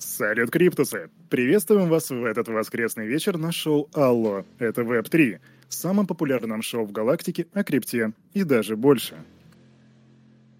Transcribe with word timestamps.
Салют, 0.00 0.50
Криптусы! 0.50 1.10
Приветствуем 1.28 1.90
вас 1.90 2.08
в 2.08 2.24
этот 2.24 2.48
воскресный 2.48 3.06
вечер 3.06 3.36
на 3.36 3.52
шоу 3.52 3.90
«Алло, 3.92 4.46
это 4.58 4.82
Web3», 4.82 5.40
самом 5.68 6.06
популярном 6.06 6.62
шоу 6.62 6.86
в 6.86 6.92
галактике 6.92 7.46
о 7.52 7.62
крипте 7.64 8.12
и 8.32 8.42
даже 8.42 8.76
больше. 8.76 9.16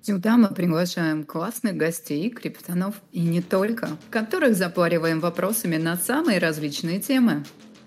Сюда 0.02 0.36
мы 0.36 0.48
приглашаем 0.48 1.24
классных 1.24 1.74
гостей, 1.76 2.28
криптонов 2.28 2.96
и 3.12 3.20
не 3.20 3.40
только, 3.40 3.88
которых 4.10 4.56
запариваем 4.56 5.20
вопросами 5.20 5.78
на 5.78 5.96
самые 5.96 6.38
различные 6.38 7.00
темы. 7.00 7.42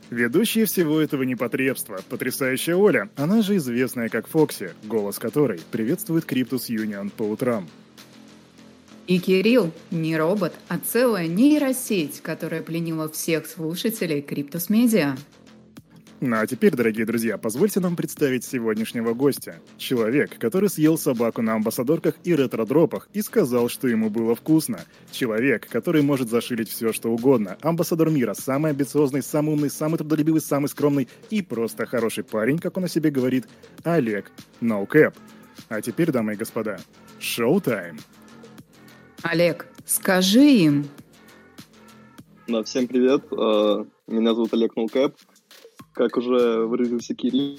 Ведущая 0.10 0.66
всего 0.66 1.00
этого 1.00 1.22
непотребства, 1.22 2.02
потрясающая 2.10 2.76
Оля, 2.76 3.10
она 3.16 3.44
же 3.44 3.58
известная 3.58 4.10
как 4.10 4.28
Фокси, 4.28 4.72
голос 4.86 5.20
которой 5.20 5.62
приветствует 5.72 6.26
Криптус 6.26 6.70
Юнион 6.70 7.12
по 7.12 7.24
утрам. 7.24 7.68
И 9.06 9.20
Кирилл 9.20 9.72
не 9.92 10.16
робот, 10.16 10.54
а 10.70 10.80
целая 10.80 11.28
нейросеть, 11.28 12.22
которая 12.22 12.62
пленила 12.62 13.10
всех 13.10 13.46
слушателей 13.48 14.22
Криптус 14.22 14.70
Медиа. 14.70 15.18
Ну 16.26 16.38
а 16.40 16.48
теперь, 16.48 16.74
дорогие 16.74 17.06
друзья, 17.06 17.38
позвольте 17.38 17.82
нам 17.82 17.98
представить 17.98 18.46
сегодняшнего 18.46 19.14
гостя. 19.14 19.58
Человек, 19.78 20.38
который 20.40 20.70
съел 20.70 20.98
собаку 20.98 21.42
на 21.42 21.56
амбассадорках 21.56 22.16
и 22.24 22.34
ретро-дропах 22.34 23.10
и 23.12 23.22
сказал, 23.22 23.68
что 23.68 23.90
ему 23.90 24.10
было 24.10 24.34
вкусно. 24.34 24.80
Человек, 25.12 25.68
который 25.68 26.02
может 26.02 26.30
зашилить 26.30 26.70
все, 26.70 26.94
что 26.94 27.10
угодно. 27.10 27.58
Амбассадор 27.60 28.10
мира, 28.10 28.34
самый 28.36 28.72
амбициозный, 28.72 29.22
самый 29.22 29.56
умный, 29.56 29.70
самый 29.70 29.98
трудолюбивый, 29.98 30.40
самый 30.40 30.70
скромный 30.70 31.10
и 31.30 31.42
просто 31.42 31.86
хороший 31.86 32.24
парень, 32.24 32.58
как 32.58 32.78
он 32.78 32.86
о 32.86 32.88
себе 32.88 33.12
говорит, 33.12 33.44
Олег 33.84 34.32
Ноукэп. 34.62 35.14
А 35.68 35.82
теперь, 35.82 36.12
дамы 36.12 36.36
и 36.36 36.38
господа, 36.38 36.80
showtime. 37.20 37.98
Олег, 39.24 39.68
скажи 39.86 40.44
им. 40.44 40.86
Да, 42.48 42.62
всем 42.64 42.88
привет. 42.88 43.24
Э, 43.32 43.86
меня 44.08 44.34
зовут 44.34 44.54
Олег 44.54 44.76
Ноукэп. 44.76 45.16
Как 45.94 46.18
уже 46.18 46.66
выразился 46.66 47.16
Кирилл, 47.16 47.58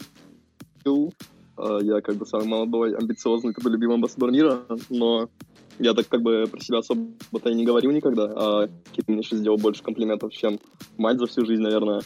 э, 0.84 1.78
я 1.80 2.02
как 2.02 2.16
бы 2.16 2.26
самый 2.26 2.46
молодой, 2.48 2.94
амбициозный, 2.94 3.54
трудолюбивый 3.54 3.94
амбассадор 3.94 4.30
мира, 4.30 4.66
но 4.90 5.30
я 5.78 5.94
так 5.94 6.06
как 6.08 6.20
бы 6.20 6.44
про 6.50 6.60
себя 6.60 6.78
особо-то 6.78 7.48
и 7.48 7.54
не 7.54 7.64
говорил 7.64 7.92
никогда, 7.92 8.24
а 8.24 8.68
Кирилл 8.92 9.14
мне 9.14 9.22
сейчас 9.22 9.38
сделал 9.38 9.56
больше 9.56 9.82
комплиментов, 9.82 10.32
чем 10.32 10.60
мать 10.98 11.18
за 11.18 11.26
всю 11.26 11.46
жизнь, 11.46 11.62
наверное, 11.62 12.02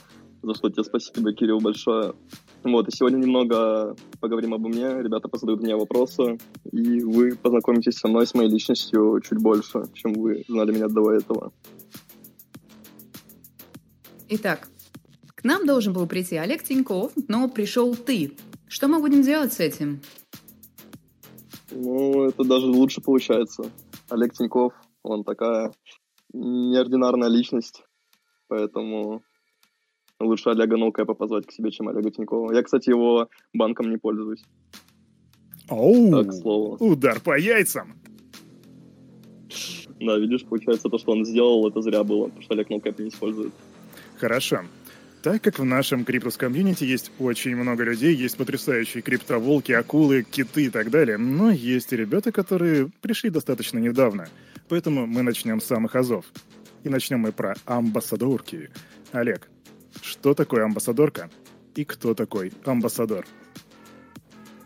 за 0.49 0.55
что 0.55 0.71
тебе 0.71 0.83
спасибо, 0.85 1.33
Кирилл, 1.33 1.61
большое. 1.61 2.15
Вот, 2.65 2.89
и 2.89 2.91
сегодня 2.91 3.19
немного 3.19 3.95
поговорим 4.21 4.55
обо 4.55 4.69
мне. 4.69 5.03
Ребята 5.03 5.29
позадают 5.29 5.61
мне 5.61 5.77
вопросы, 5.77 6.39
и 6.73 7.01
вы 7.03 7.37
познакомитесь 7.37 7.99
со 7.99 8.09
мной, 8.09 8.27
с 8.27 8.35
моей 8.35 8.51
личностью 8.51 9.21
чуть 9.21 9.41
больше, 9.41 9.83
чем 9.95 10.15
вы 10.15 10.45
знали 10.49 10.73
меня 10.73 10.89
до 10.89 11.13
этого. 11.13 11.53
Итак, 14.31 14.69
к 15.27 15.45
нам 15.45 15.67
должен 15.67 15.93
был 15.93 16.07
прийти 16.07 16.37
Олег 16.37 16.63
Тиньков, 16.63 17.13
но 17.29 17.49
пришел 17.49 17.95
ты. 17.95 18.33
Что 18.67 18.89
мы 18.89 19.01
будем 19.01 19.23
делать 19.23 19.53
с 19.53 19.61
этим? 19.61 20.01
Ну, 21.71 22.25
это 22.25 22.43
даже 22.45 22.67
лучше 22.67 23.01
получается. 23.01 23.71
Олег 24.09 24.33
Тиньков, 24.33 24.73
он 25.03 25.25
такая 25.25 25.73
неординарная 26.33 27.29
личность, 27.29 27.83
поэтому 28.49 29.23
лучше 30.21 30.51
Олега 30.51 30.77
Ноукэпа 30.77 31.15
позвать 31.15 31.47
к 31.47 31.53
себе, 31.53 31.71
чем 31.71 31.89
Олега 31.89 32.11
Тинькова. 32.11 32.53
Я, 32.53 32.63
кстати, 32.63 32.91
его 32.91 33.29
банком 33.53 33.91
не 33.91 33.97
пользуюсь. 33.97 34.43
Оу, 35.69 36.11
так, 36.11 36.33
слово. 36.33 36.77
удар 36.79 37.21
по 37.21 37.39
яйцам. 37.39 37.95
Да, 40.01 40.17
видишь, 40.17 40.45
получается, 40.45 40.89
то, 40.89 40.99
что 40.99 41.13
он 41.13 41.25
сделал, 41.25 41.69
это 41.69 41.83
зря 41.83 42.05
было, 42.05 42.27
потому 42.27 42.43
что 42.43 42.55
Олег 42.55 42.71
Ноукэп 42.71 42.99
не 43.01 43.09
использует. 43.09 43.53
Хорошо. 44.17 44.61
Так 45.23 45.43
как 45.43 45.59
в 45.59 45.65
нашем 45.65 46.05
криптус-комьюнити 46.05 46.85
есть 46.85 47.11
очень 47.19 47.57
много 47.57 47.83
людей, 47.83 48.15
есть 48.15 48.37
потрясающие 48.37 49.03
криптоволки, 49.03 49.73
акулы, 49.73 50.23
киты 50.23 50.67
и 50.67 50.71
так 50.71 50.91
далее, 50.91 51.19
но 51.19 51.51
есть 51.51 51.93
и 51.93 51.97
ребята, 51.97 52.31
которые 52.31 52.89
пришли 53.01 53.29
достаточно 53.29 53.79
недавно. 53.79 54.29
Поэтому 54.69 55.07
мы 55.07 55.23
начнем 55.23 55.61
с 55.61 55.65
самых 55.65 55.97
азов. 55.97 56.25
И 56.85 56.89
начнем 56.89 57.19
мы 57.19 57.33
про 57.33 57.57
амбассадорки. 57.67 58.71
Олег, 59.11 59.51
что 60.03 60.35
такое 60.35 60.65
амбассадорка 60.65 61.31
и 61.75 61.85
кто 61.85 62.15
такой 62.15 62.53
амбассадор? 62.65 63.27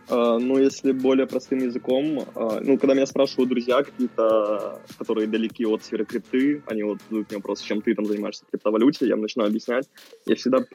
Uh, 0.08 0.38
ну, 0.38 0.58
если 0.58 0.92
более 0.92 1.26
простым 1.26 1.60
языком, 1.60 2.18
uh, 2.18 2.60
ну, 2.60 2.76
когда 2.76 2.92
меня 2.94 3.06
спрашивают 3.06 3.48
друзья 3.48 3.82
какие-то, 3.82 4.82
которые 4.98 5.26
далеки 5.26 5.64
от 5.64 5.84
сферы 5.84 6.04
крипты, 6.04 6.62
они 6.66 6.82
вот 6.82 6.98
задают 7.02 7.30
мне 7.30 7.38
вопрос, 7.38 7.62
чем 7.62 7.80
ты 7.80 7.94
там 7.94 8.04
занимаешься 8.04 8.44
в 8.44 8.50
криптовалюте, 8.50 9.06
я 9.06 9.16
начинаю 9.16 9.48
объяснять. 9.48 9.88
Я 10.26 10.34
всегда 10.34 10.66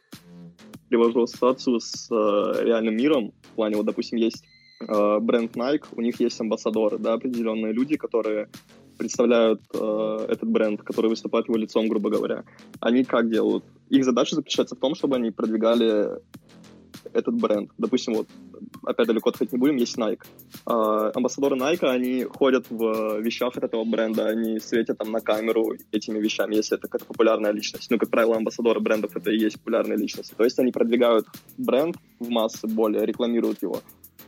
привожу 0.90 1.24
ассоциацию 1.24 1.80
с 1.80 2.10
uh, 2.10 2.64
реальным 2.64 2.96
миром. 2.96 3.34
В 3.52 3.56
плане, 3.56 3.76
вот, 3.76 3.86
допустим, 3.86 4.18
есть 4.18 4.44
бренд 4.80 5.56
Nike, 5.56 5.86
у 5.92 6.02
них 6.02 6.20
есть 6.20 6.40
амбассадоры, 6.40 7.00
да, 7.00 7.14
определенные 7.14 7.74
люди, 7.74 7.98
которые 7.98 8.48
представляют 8.98 9.62
э, 9.74 10.26
этот 10.30 10.50
бренд, 10.50 10.84
которые 10.84 11.10
выступают 11.10 11.48
его 11.48 11.58
лицом, 11.58 11.88
грубо 11.88 12.10
говоря. 12.10 12.44
Они 12.80 13.04
как 13.04 13.30
делают? 13.30 13.64
Их 13.90 14.04
задача 14.04 14.36
заключается 14.36 14.76
в 14.76 14.80
том, 14.80 14.96
чтобы 14.96 15.16
они 15.16 15.32
продвигали 15.32 16.20
этот 17.14 17.36
бренд. 17.36 17.72
Допустим, 17.78 18.14
вот, 18.16 18.28
опять 18.84 19.08
далеко 19.08 19.30
отходить 19.30 19.54
не 19.54 19.60
будем, 19.60 19.76
есть 19.78 19.98
Nike. 19.98 20.24
Э, 20.66 21.12
амбассадоры 21.16 21.56
Nike, 21.56 21.86
они 21.86 22.24
ходят 22.24 22.66
в 22.70 23.20
вещах 23.20 23.56
от 23.58 23.64
этого 23.64 23.84
бренда, 23.86 24.28
они 24.28 24.60
светят 24.60 24.98
там 24.98 25.12
на 25.12 25.22
камеру 25.22 25.76
этими 25.92 26.20
вещами, 26.20 26.56
если 26.56 26.78
это 26.78 26.88
какая-то 26.88 27.06
популярная 27.06 27.52
личность. 27.52 27.90
Ну, 27.90 27.98
как 27.98 28.10
правило, 28.10 28.36
амбассадоры 28.36 28.80
брендов 28.80 29.16
это 29.16 29.32
и 29.32 29.38
есть 29.38 29.58
популярные 29.58 29.98
личности. 29.98 30.34
То 30.36 30.44
есть 30.44 30.60
они 30.60 30.72
продвигают 30.72 31.28
бренд 31.58 31.96
в 32.20 32.30
массы 32.30 32.68
более, 32.68 33.06
рекламируют 33.06 33.62
его. 33.62 33.82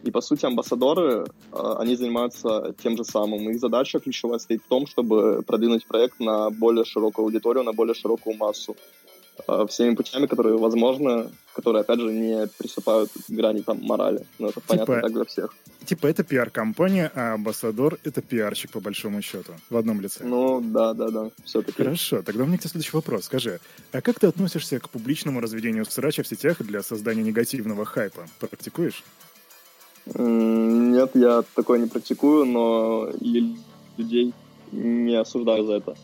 И, 0.03 0.11
по 0.11 0.21
сути, 0.21 0.45
амбассадоры, 0.45 1.25
а, 1.51 1.79
они 1.79 1.95
занимаются 1.95 2.73
тем 2.81 2.95
же 2.95 3.03
самым. 3.03 3.49
Их 3.49 3.59
задача 3.59 3.99
ключевая 3.99 4.39
стоит 4.39 4.61
в 4.61 4.67
том, 4.67 4.87
чтобы 4.87 5.43
продвинуть 5.45 5.85
проект 5.85 6.19
на 6.19 6.49
более 6.49 6.85
широкую 6.85 7.25
аудиторию, 7.25 7.63
на 7.63 7.73
более 7.73 7.93
широкую 7.93 8.37
массу. 8.37 8.75
А, 9.47 9.65
всеми 9.67 9.95
путями, 9.95 10.25
которые 10.25 10.57
возможны, 10.57 11.29
которые, 11.53 11.81
опять 11.81 11.99
же, 11.99 12.11
не 12.11 12.47
приступают 12.57 13.11
к 13.11 13.29
грани 13.29 13.61
там 13.61 13.79
морали. 13.81 14.25
Но 14.37 14.49
это 14.49 14.61
типа, 14.61 14.67
понятно 14.67 15.01
так 15.01 15.13
для 15.13 15.25
всех. 15.25 15.55
Типа 15.85 16.07
это 16.07 16.23
пиар-компания, 16.23 17.11
а 17.15 17.33
амбассадор— 17.33 17.97
это 18.03 18.21
пиарщик, 18.21 18.71
по 18.71 18.79
большому 18.79 19.21
счету, 19.21 19.53
в 19.69 19.77
одном 19.77 20.01
лице. 20.01 20.23
Ну, 20.23 20.61
да, 20.61 20.93
да, 20.93 21.09
да, 21.09 21.29
все-таки. 21.43 21.83
Хорошо, 21.83 22.21
тогда 22.21 22.43
у 22.43 22.47
меня 22.47 22.57
к 22.57 22.61
тебе 22.61 22.69
следующий 22.71 22.95
вопрос. 22.95 23.25
Скажи, 23.25 23.59
а 23.91 24.01
как 24.01 24.19
ты 24.19 24.27
относишься 24.27 24.79
к 24.79 24.89
публичному 24.89 25.39
разведению 25.39 25.85
срача 25.85 26.23
в 26.23 26.27
сетях 26.27 26.61
для 26.61 26.83
создания 26.83 27.23
негативного 27.23 27.85
хайпа? 27.85 28.27
Практикуешь? 28.39 29.03
Нет, 30.05 31.11
я 31.13 31.43
такое 31.55 31.79
не 31.79 31.87
практикую, 31.87 32.45
но 32.45 33.09
людей 33.97 34.33
не 34.71 35.15
осуждаю 35.15 35.65
за 35.65 35.73
это. 35.73 35.95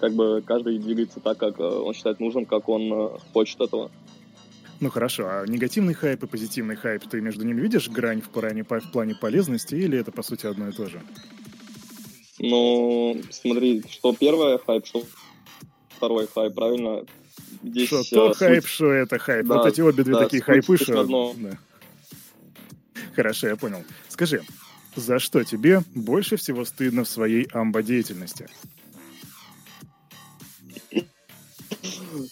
Как 0.00 0.12
бы 0.12 0.42
каждый 0.46 0.78
двигается 0.78 1.20
так, 1.20 1.38
как 1.38 1.58
э, 1.58 1.62
он 1.62 1.94
считает 1.94 2.20
нужным, 2.20 2.46
как 2.46 2.68
он 2.68 2.92
э, 2.92 3.08
хочет 3.32 3.60
этого. 3.60 3.90
Ну 4.80 4.90
хорошо, 4.90 5.26
а 5.28 5.46
негативный 5.46 5.94
хайп 5.94 6.24
и 6.24 6.26
позитивный 6.26 6.74
хайп, 6.74 7.04
ты 7.08 7.20
между 7.20 7.44
ними 7.44 7.60
видишь 7.60 7.88
грань 7.88 8.20
в 8.20 8.30
плане, 8.30 8.64
в 8.64 8.90
плане 8.92 9.14
полезности 9.14 9.76
или 9.76 9.98
это 9.98 10.10
по 10.10 10.22
сути 10.22 10.46
одно 10.46 10.68
и 10.68 10.72
то 10.72 10.88
же? 10.88 11.00
Ну, 12.40 13.20
смотри, 13.30 13.84
что 13.88 14.12
первое 14.12 14.58
хайп, 14.58 14.86
что 14.86 15.04
второй 15.88 16.26
хайп, 16.26 16.54
правильно? 16.54 17.04
Здесь, 17.62 17.86
что 17.86 18.02
то 18.10 18.30
а, 18.30 18.34
хайп, 18.34 18.66
что 18.66 18.90
это 18.90 19.18
хайп. 19.18 19.46
Да, 19.46 19.58
вот 19.58 19.66
эти 19.66 19.80
обе 19.80 20.02
две 20.02 20.14
да, 20.14 20.24
такие 20.24 20.42
хайпы, 20.42 20.76
что... 20.76 21.34
Да. 21.36 21.58
Хорошо, 23.14 23.46
я 23.46 23.56
понял. 23.56 23.84
Скажи, 24.08 24.42
за 24.96 25.20
что 25.20 25.44
тебе 25.44 25.82
больше 25.94 26.36
всего 26.36 26.64
стыдно 26.64 27.04
в 27.04 27.08
своей 27.08 27.46
амбо-деятельности? 27.52 28.48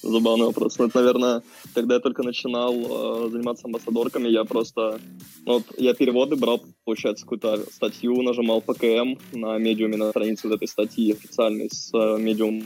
Забавный 0.03 0.47
вопрос. 0.47 0.79
Ну, 0.79 0.87
это, 0.87 0.99
наверное, 0.99 1.43
когда 1.75 1.95
я 1.95 2.01
только 2.01 2.23
начинал 2.23 2.75
э, 2.75 3.31
заниматься 3.31 3.67
амбассадорками, 3.67 4.29
я 4.29 4.45
просто... 4.45 5.01
Ну, 5.47 5.55
вот 5.55 5.65
я 5.79 5.95
переводы 5.95 6.37
брал, 6.37 6.63
получается, 6.85 7.25
какую-то 7.25 7.65
статью, 7.73 8.23
нажимал 8.23 8.61
ПКМ 8.61 9.19
на 9.33 9.59
медиуме, 9.59 9.97
на 9.97 10.11
странице 10.11 10.49
вот 10.49 10.57
этой 10.57 10.69
статьи 10.69 11.13
официальной 11.13 11.71
с 11.71 11.91
э, 11.95 12.19
медиум 12.19 12.65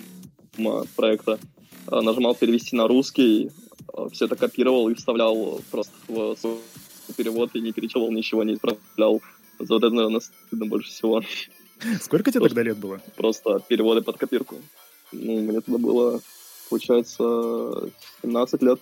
проекта. 0.96 1.38
Э, 1.90 2.00
нажимал 2.00 2.34
перевести 2.34 2.76
на 2.76 2.88
русский, 2.88 3.50
э, 3.92 4.08
все 4.12 4.26
это 4.26 4.36
копировал 4.36 4.88
и 4.88 4.94
вставлял 4.94 5.60
просто 5.70 5.92
в 6.08 6.36
свой 6.36 6.58
перевод 7.16 7.50
и 7.54 7.60
не 7.60 7.72
перечевал 7.72 8.10
ничего, 8.10 8.42
не 8.44 8.54
исправлял. 8.54 9.20
За 9.58 9.74
вот 9.74 9.84
это, 9.84 9.94
наверное, 9.94 10.20
стыдно 10.20 10.66
больше 10.66 10.90
всего. 10.90 11.22
Сколько 12.00 12.30
тебе 12.30 12.40
тогда 12.40 12.62
лет 12.62 12.78
было? 12.78 13.00
Просто 13.16 13.60
переводы 13.68 14.02
под 14.02 14.16
копирку. 14.16 14.56
Ну, 15.12 15.40
мне 15.40 15.60
тогда 15.60 15.78
было, 15.78 16.20
получается, 16.68 17.90
17 18.22 18.62
лет. 18.62 18.80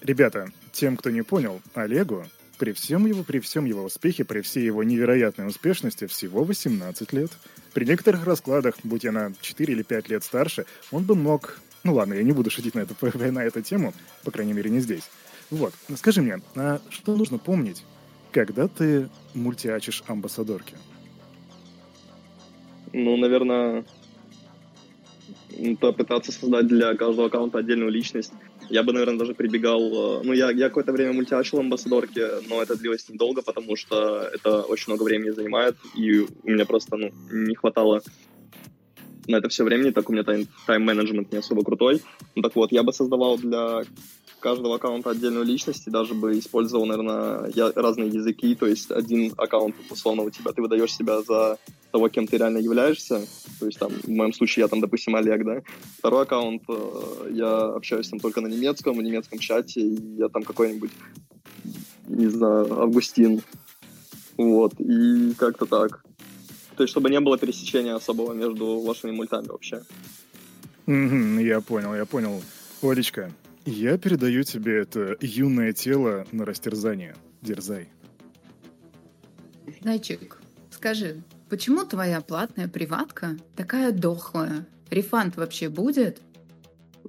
Ребята, 0.00 0.50
тем, 0.72 0.96
кто 0.96 1.10
не 1.10 1.22
понял, 1.22 1.60
Олегу 1.74 2.24
при 2.58 2.72
всем 2.72 3.06
его, 3.06 3.24
при 3.24 3.40
всем 3.40 3.64
его 3.64 3.82
успехе, 3.82 4.24
при 4.24 4.40
всей 4.40 4.64
его 4.64 4.84
невероятной 4.84 5.48
успешности, 5.48 6.06
всего 6.06 6.44
18 6.44 7.12
лет. 7.12 7.30
При 7.74 7.84
некоторых 7.84 8.24
раскладах, 8.24 8.76
будь 8.84 9.02
я 9.02 9.10
на 9.10 9.32
4 9.40 9.72
или 9.72 9.82
5 9.82 10.08
лет 10.10 10.22
старше, 10.22 10.66
он 10.92 11.02
бы 11.02 11.16
мог... 11.16 11.60
Ну 11.82 11.94
ладно, 11.94 12.14
я 12.14 12.22
не 12.22 12.30
буду 12.30 12.50
шутить 12.50 12.76
на, 12.76 12.80
эту, 12.80 12.94
на 13.32 13.40
эту 13.40 13.62
тему, 13.62 13.92
по 14.22 14.30
крайней 14.30 14.52
мере, 14.52 14.70
не 14.70 14.78
здесь. 14.78 15.10
Вот, 15.50 15.74
скажи 15.96 16.22
мне, 16.22 16.40
а 16.54 16.80
что 16.88 17.16
нужно 17.16 17.38
помнить, 17.38 17.84
когда 18.30 18.68
ты 18.68 19.08
мультиачишь 19.34 20.04
амбассадорки? 20.06 20.76
Ну, 22.92 23.16
наверное, 23.16 23.84
попытаться 25.80 26.32
создать 26.32 26.66
для 26.66 26.94
каждого 26.94 27.26
аккаунта 27.26 27.58
отдельную 27.58 27.90
личность. 27.90 28.32
Я 28.68 28.82
бы, 28.82 28.92
наверное, 28.92 29.18
даже 29.18 29.34
прибегал... 29.34 30.20
Э, 30.20 30.22
ну, 30.24 30.32
я, 30.32 30.50
я 30.50 30.68
какое-то 30.68 30.92
время 30.92 31.12
мультиачил 31.12 31.58
амбассадорки, 31.58 32.48
но 32.48 32.62
это 32.62 32.76
длилось 32.76 33.08
недолго, 33.08 33.42
потому 33.42 33.76
что 33.76 34.28
это 34.32 34.62
очень 34.62 34.86
много 34.88 35.02
времени 35.02 35.30
занимает, 35.30 35.76
и 35.94 36.20
у 36.20 36.50
меня 36.50 36.64
просто 36.64 36.96
ну, 36.96 37.10
не 37.30 37.54
хватало 37.54 38.02
на 39.28 39.36
это 39.36 39.48
все 39.48 39.64
времени, 39.64 39.90
так 39.90 40.08
у 40.08 40.12
меня 40.12 40.24
тайм-менеджмент 40.66 41.32
не 41.32 41.38
особо 41.38 41.62
крутой. 41.64 42.02
Ну, 42.34 42.42
так 42.42 42.56
вот, 42.56 42.72
я 42.72 42.82
бы 42.82 42.92
создавал 42.92 43.38
для 43.38 43.82
каждого 44.42 44.74
аккаунта 44.76 45.10
отдельную 45.10 45.46
личность, 45.46 45.86
и 45.86 45.90
даже 45.90 46.14
бы 46.14 46.38
использовал, 46.38 46.84
наверное, 46.84 47.50
я, 47.54 47.72
разные 47.74 48.08
языки, 48.08 48.54
то 48.54 48.66
есть 48.66 48.90
один 48.90 49.32
аккаунт, 49.38 49.74
условно, 49.90 50.22
у 50.24 50.30
тебя, 50.30 50.52
ты 50.52 50.60
выдаешь 50.60 50.94
себя 50.94 51.22
за 51.22 51.58
того, 51.90 52.08
кем 52.08 52.26
ты 52.26 52.36
реально 52.36 52.58
являешься, 52.58 53.22
то 53.58 53.66
есть 53.66 53.78
там, 53.78 53.90
в 53.90 54.08
моем 54.08 54.32
случае, 54.32 54.62
я 54.62 54.68
там, 54.68 54.80
допустим, 54.80 55.16
Олег, 55.16 55.44
да, 55.44 55.62
второй 55.98 56.24
аккаунт, 56.24 56.62
э, 56.68 57.30
я 57.32 57.58
общаюсь 57.76 58.08
там 58.08 58.20
только 58.20 58.40
на 58.40 58.48
немецком, 58.48 58.98
в 58.98 59.02
немецком 59.02 59.38
чате, 59.38 59.80
и 59.80 60.16
я 60.18 60.28
там 60.28 60.42
какой-нибудь, 60.42 60.90
не 62.08 62.26
знаю, 62.26 62.80
Августин, 62.80 63.40
вот, 64.36 64.74
и 64.78 65.34
как-то 65.38 65.66
так. 65.66 66.04
То 66.76 66.82
есть, 66.82 66.90
чтобы 66.90 67.10
не 67.10 67.20
было 67.20 67.38
пересечения 67.38 67.94
особого 67.94 68.32
между 68.32 68.80
вашими 68.80 69.12
мультами 69.12 69.46
вообще. 69.46 69.82
Mm-hmm, 70.86 71.42
я 71.44 71.60
понял, 71.60 71.94
я 71.94 72.06
понял. 72.06 72.42
Олечка, 72.82 73.30
я 73.64 73.98
передаю 73.98 74.42
тебе 74.42 74.80
это 74.80 75.16
юное 75.20 75.72
тело 75.72 76.26
на 76.32 76.44
растерзание. 76.44 77.14
Дерзай. 77.40 77.88
Зайчик, 79.80 80.40
скажи, 80.70 81.22
почему 81.48 81.84
твоя 81.84 82.20
платная 82.20 82.68
приватка 82.68 83.36
такая 83.56 83.92
дохлая? 83.92 84.66
Рефанд 84.90 85.36
вообще 85.36 85.68
будет? 85.68 86.20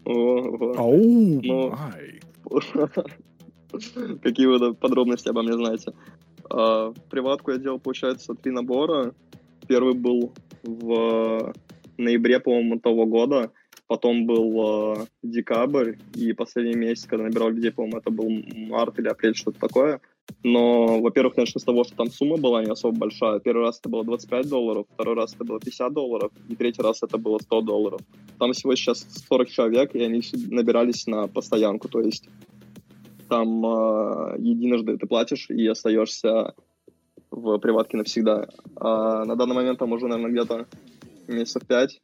Ау, 0.06 1.42
ну, 1.42 1.76
Какие 4.22 4.46
вы 4.46 4.74
подробности 4.74 5.30
обо 5.30 5.44
мне 5.44 5.54
знаете? 5.54 5.94
А, 6.50 6.94
приватку 7.10 7.52
я 7.52 7.58
делал, 7.58 7.80
получается, 7.80 8.34
три 8.36 8.52
набора. 8.52 9.14
Первый 9.68 9.94
был 9.94 10.34
в 10.64 11.54
ноябре, 11.98 12.40
по-моему, 12.40 12.80
того 12.80 13.06
года 13.06 13.52
потом 13.94 14.26
был 14.26 14.96
э, 14.96 15.06
декабрь, 15.22 15.98
и 16.16 16.34
последний 16.34 16.74
месяц, 16.74 17.06
когда 17.06 17.26
набирал 17.26 17.52
людей, 17.52 17.70
по-моему, 17.72 18.00
это 18.00 18.10
был 18.10 18.28
март 18.68 18.98
или 18.98 19.08
апрель, 19.08 19.36
что-то 19.36 19.60
такое. 19.60 20.02
Но, 20.44 21.00
во-первых, 21.00 21.38
начну 21.38 21.60
с 21.60 21.64
того, 21.64 21.84
что 21.84 21.96
там 21.96 22.10
сумма 22.10 22.38
была 22.38 22.64
не 22.64 22.72
особо 22.72 22.98
большая. 22.98 23.40
Первый 23.40 23.66
раз 23.66 23.78
это 23.78 23.90
было 23.90 24.04
25 24.04 24.50
долларов, 24.50 24.88
второй 24.96 25.16
раз 25.16 25.36
это 25.36 25.44
было 25.44 25.60
50 25.60 25.94
долларов, 25.94 26.32
и 26.50 26.56
третий 26.56 26.82
раз 26.82 27.04
это 27.04 27.20
было 27.20 27.38
100 27.38 27.62
долларов. 27.62 28.02
Там 28.40 28.54
всего 28.54 28.74
сейчас 28.74 29.06
40 29.30 29.50
человек, 29.50 29.94
и 29.94 30.02
они 30.02 30.24
набирались 30.50 31.06
на 31.06 31.28
постоянку, 31.28 31.88
то 31.88 32.02
есть 32.02 32.28
там 33.30 33.64
э, 33.64 34.38
единожды 34.40 34.98
ты 34.98 35.06
платишь 35.06 35.52
и 35.52 35.68
остаешься 35.68 36.56
в 37.30 37.60
приватке 37.60 37.98
навсегда. 37.98 38.48
А 38.76 39.24
на 39.26 39.36
данный 39.36 39.54
момент 39.54 39.78
там 39.78 39.92
уже, 39.92 40.08
наверное, 40.08 40.32
где-то 40.32 40.68
месяцев 41.28 41.62
пять 41.68 42.02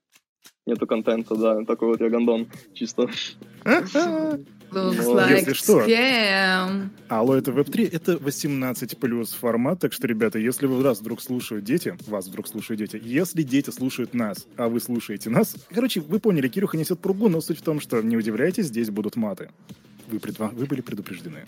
нету 0.65 0.87
контента, 0.87 1.35
да, 1.35 1.63
такой 1.65 1.89
вот 1.89 2.01
я 2.01 2.09
гондон, 2.09 2.47
чисто. 2.73 3.09
Looks 4.71 5.07
like 5.15 5.31
Если 5.31 5.53
что, 5.53 5.81
scam. 5.81 6.89
Алло, 7.07 7.35
это 7.35 7.51
Web3, 7.51 7.89
это 7.91 8.17
18 8.17 8.97
плюс 8.99 9.33
формат, 9.33 9.79
так 9.79 9.93
что, 9.93 10.07
ребята, 10.07 10.37
если 10.37 10.67
вы 10.67 10.83
раз 10.83 10.99
вдруг 10.99 11.21
слушают 11.21 11.65
дети, 11.65 11.97
вас 12.05 12.27
вдруг 12.27 12.47
слушают 12.47 12.79
дети, 12.79 13.01
если 13.03 13.41
дети 13.41 13.71
слушают 13.71 14.13
нас, 14.13 14.45
а 14.57 14.69
вы 14.69 14.79
слушаете 14.79 15.31
нас, 15.31 15.55
короче, 15.73 16.01
вы 16.01 16.19
поняли, 16.19 16.47
Кирюха 16.47 16.77
несет 16.77 16.99
пругу, 16.99 17.29
но 17.29 17.41
суть 17.41 17.57
в 17.57 17.63
том, 17.63 17.79
что 17.79 18.01
не 18.01 18.15
удивляйтесь, 18.15 18.67
здесь 18.67 18.91
будут 18.91 19.15
маты. 19.15 19.49
Вы, 20.07 20.19
предва... 20.19 20.49
вы 20.53 20.65
были 20.65 20.81
предупреждены. 20.81 21.45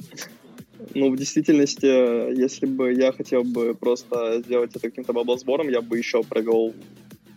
Ну, 0.95 1.11
в 1.11 1.17
действительности, 1.17 1.85
если 1.85 2.65
бы 2.65 2.91
я 2.91 3.11
хотел 3.11 3.43
бы 3.43 3.75
просто 3.75 4.41
сделать 4.43 4.71
это 4.71 4.79
каким-то 4.79 5.13
баблосбором, 5.13 5.69
я 5.69 5.81
бы 5.81 5.97
еще 5.97 6.23
провел 6.23 6.73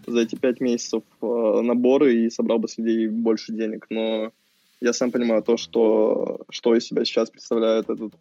за 0.07 0.21
эти 0.21 0.35
пять 0.37 0.61
месяцев 0.61 1.03
э, 1.23 1.61
наборы 1.63 2.15
и 2.15 2.31
собрал 2.31 2.59
бы 2.59 2.69
с 2.69 2.79
людей 2.79 3.09
больше 3.09 3.53
денег. 3.53 3.87
Но 3.91 4.33
я 4.81 4.93
сам 4.93 5.11
понимаю 5.11 5.43
то, 5.43 5.57
что, 5.57 6.41
что 6.51 6.75
из 6.75 6.87
себя 6.87 7.05
сейчас 7.05 7.31
представляет 7.31 7.89
этот 7.91 8.13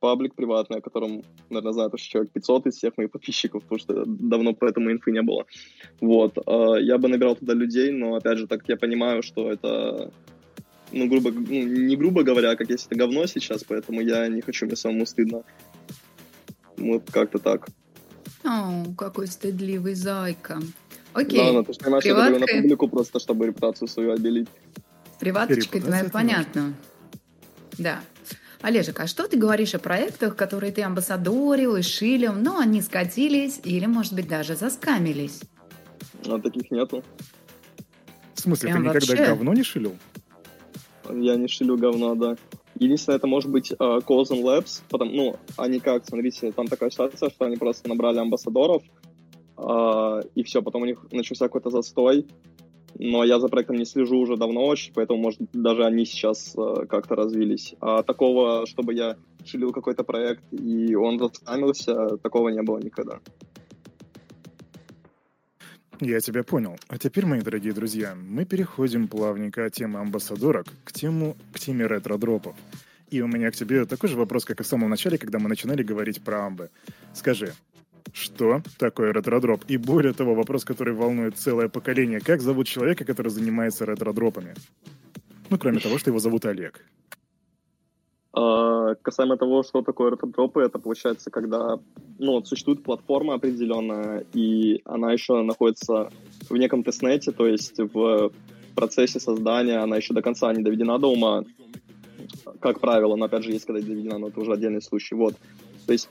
паблик 0.00 0.34
приватный, 0.34 0.78
о 0.78 0.80
котором, 0.80 1.22
наверное, 1.48 1.72
знает 1.72 1.94
уже 1.94 2.04
человек 2.04 2.32
500 2.32 2.66
из 2.66 2.74
всех 2.74 2.96
моих 2.96 3.10
подписчиков, 3.10 3.62
потому 3.62 3.78
что 3.78 4.04
давно 4.04 4.52
по 4.52 4.64
этому 4.64 4.90
инфы 4.90 5.12
не 5.12 5.22
было. 5.22 5.46
Вот. 6.00 6.38
Э, 6.46 6.80
я 6.80 6.98
бы 6.98 7.08
набирал 7.08 7.36
туда 7.36 7.54
людей, 7.54 7.92
но, 7.92 8.16
опять 8.16 8.38
же, 8.38 8.46
так 8.46 8.68
я 8.68 8.76
понимаю, 8.76 9.22
что 9.22 9.50
это 9.50 10.10
ну, 10.92 11.08
грубо, 11.08 11.30
ну, 11.30 11.44
не 11.48 11.96
грубо 11.96 12.22
говоря, 12.22 12.50
а 12.50 12.56
как 12.56 12.68
если 12.68 12.86
это 12.86 12.96
говно 12.96 13.26
сейчас, 13.26 13.64
поэтому 13.64 14.00
я 14.00 14.28
не 14.28 14.42
хочу, 14.42 14.66
мне 14.66 14.76
самому 14.76 15.06
стыдно. 15.06 15.42
Вот 16.76 17.10
как-то 17.10 17.38
так. 17.38 17.68
О, 18.44 18.84
какой 18.96 19.26
стыдливый 19.26 19.94
зайка. 19.94 20.60
Окей. 21.14 21.38
Да, 21.38 21.52
ну, 21.52 21.64
ты 21.64 21.72
же 21.72 21.78
понимаешь, 21.78 22.04
Приватка... 22.04 22.32
я 22.32 22.38
на 22.38 22.46
публику 22.46 22.88
просто, 22.88 23.20
чтобы 23.20 23.46
репутацию 23.46 23.88
свою 23.88 24.12
обелить. 24.12 24.48
Приваточкой 25.20 25.80
твоя 25.80 26.04
понятно. 26.10 26.74
Да. 27.78 28.00
Олежек, 28.60 29.00
а 29.00 29.06
что 29.06 29.26
ты 29.26 29.36
говоришь 29.36 29.74
о 29.74 29.78
проектах, 29.78 30.36
которые 30.36 30.72
ты 30.72 30.82
амбассадорил 30.82 31.76
и 31.76 31.82
шилил, 31.82 32.32
но 32.32 32.58
они 32.58 32.80
скатились 32.80 33.60
или, 33.64 33.86
может 33.86 34.14
быть, 34.14 34.28
даже 34.28 34.54
заскамились? 34.54 35.40
А 36.26 36.38
таких 36.38 36.70
нету. 36.70 37.02
В 38.34 38.40
смысле, 38.40 38.70
Прям 38.70 38.82
ты 38.82 38.88
никогда 38.88 39.06
вообще? 39.06 39.26
говно 39.26 39.54
не 39.54 39.62
шилил? 39.64 39.96
Я 41.10 41.34
не 41.36 41.48
шилю 41.48 41.76
говно, 41.76 42.14
да. 42.14 42.36
Единственное, 42.78 43.16
это 43.18 43.26
может 43.26 43.50
быть 43.50 43.72
uh, 43.72 44.04
Cozen 44.04 44.42
Labs, 44.42 44.82
потому, 44.88 45.12
ну, 45.12 45.36
они 45.56 45.80
как, 45.80 46.06
смотрите, 46.06 46.52
там 46.52 46.68
такая 46.68 46.90
ситуация, 46.90 47.30
что 47.30 47.44
они 47.44 47.56
просто 47.56 47.88
набрали 47.88 48.18
амбассадоров, 48.18 48.82
Uh, 48.82 49.01
и 50.34 50.42
все, 50.42 50.62
потом 50.62 50.82
у 50.82 50.86
них 50.86 51.06
начался 51.12 51.46
какой-то 51.46 51.70
застой, 51.70 52.26
но 52.98 53.24
я 53.24 53.40
за 53.40 53.48
проектом 53.48 53.76
не 53.76 53.84
слежу 53.84 54.18
уже 54.18 54.36
давно 54.36 54.66
очень, 54.66 54.92
поэтому, 54.94 55.20
может, 55.20 55.40
даже 55.52 55.84
они 55.84 56.04
сейчас 56.04 56.54
uh, 56.56 56.86
как-то 56.86 57.14
развились. 57.14 57.74
А 57.80 58.02
такого, 58.02 58.66
чтобы 58.66 58.94
я 58.94 59.16
шилил 59.44 59.72
какой-то 59.72 60.04
проект, 60.04 60.44
и 60.52 60.94
он 60.94 61.18
заскамился, 61.18 62.16
такого 62.18 62.50
не 62.50 62.62
было 62.62 62.78
никогда. 62.78 63.20
Я 66.00 66.20
тебя 66.20 66.42
понял. 66.42 66.76
А 66.88 66.98
теперь, 66.98 67.26
мои 67.26 67.40
дорогие 67.40 67.72
друзья, 67.72 68.14
мы 68.16 68.44
переходим 68.44 69.06
плавненько 69.06 69.66
от 69.66 69.72
темы 69.72 70.00
амбассадорок 70.00 70.66
к, 70.84 70.92
тему, 70.92 71.36
к 71.52 71.60
теме 71.60 71.86
ретро-дропов. 71.86 72.56
И 73.08 73.20
у 73.20 73.28
меня 73.28 73.50
к 73.50 73.54
тебе 73.54 73.84
такой 73.84 74.08
же 74.08 74.16
вопрос, 74.16 74.44
как 74.44 74.60
и 74.60 74.64
в 74.64 74.66
самом 74.66 74.90
начале, 74.90 75.18
когда 75.18 75.38
мы 75.38 75.48
начинали 75.48 75.82
говорить 75.82 76.22
про 76.22 76.46
амбы. 76.46 76.70
Скажи, 77.14 77.52
что 78.12 78.62
такое 78.78 79.12
ретро-дроп? 79.12 79.64
И 79.68 79.76
более 79.76 80.12
того, 80.12 80.34
вопрос, 80.34 80.64
который 80.64 80.94
волнует 80.94 81.36
целое 81.36 81.68
поколение. 81.68 82.20
Как 82.20 82.40
зовут 82.40 82.66
человека, 82.66 83.04
который 83.04 83.28
занимается 83.28 83.84
ретро-дропами? 83.84 84.54
Ну, 85.50 85.58
кроме 85.58 85.80
того, 85.80 85.98
что 85.98 86.10
его 86.10 86.18
зовут 86.18 86.44
Олег. 86.44 86.84
Uh, 88.34 88.96
касаемо 89.02 89.36
того, 89.36 89.62
что 89.62 89.82
такое 89.82 90.10
ретро-дропы, 90.10 90.62
это 90.62 90.78
получается, 90.78 91.30
когда 91.30 91.78
ну, 92.18 92.42
существует 92.44 92.82
платформа 92.82 93.34
определенная, 93.34 94.24
и 94.32 94.80
она 94.86 95.12
еще 95.12 95.42
находится 95.42 96.10
в 96.48 96.56
неком 96.56 96.82
тестнете, 96.82 97.32
то 97.32 97.46
есть 97.46 97.78
в 97.78 98.32
процессе 98.74 99.20
создания 99.20 99.82
она 99.82 99.96
еще 99.96 100.14
до 100.14 100.22
конца 100.22 100.50
не 100.54 100.62
доведена 100.62 100.98
до 100.98 101.08
ума, 101.08 101.44
как 102.60 102.80
правило, 102.80 103.16
но 103.16 103.26
опять 103.26 103.44
же 103.44 103.50
есть 103.50 103.66
когда 103.66 103.82
доведена, 103.82 104.18
но 104.18 104.28
это 104.28 104.40
уже 104.40 104.52
отдельный 104.52 104.82
случай. 104.82 105.14
Вот. 105.14 105.34
То 105.86 105.92
есть 105.92 106.08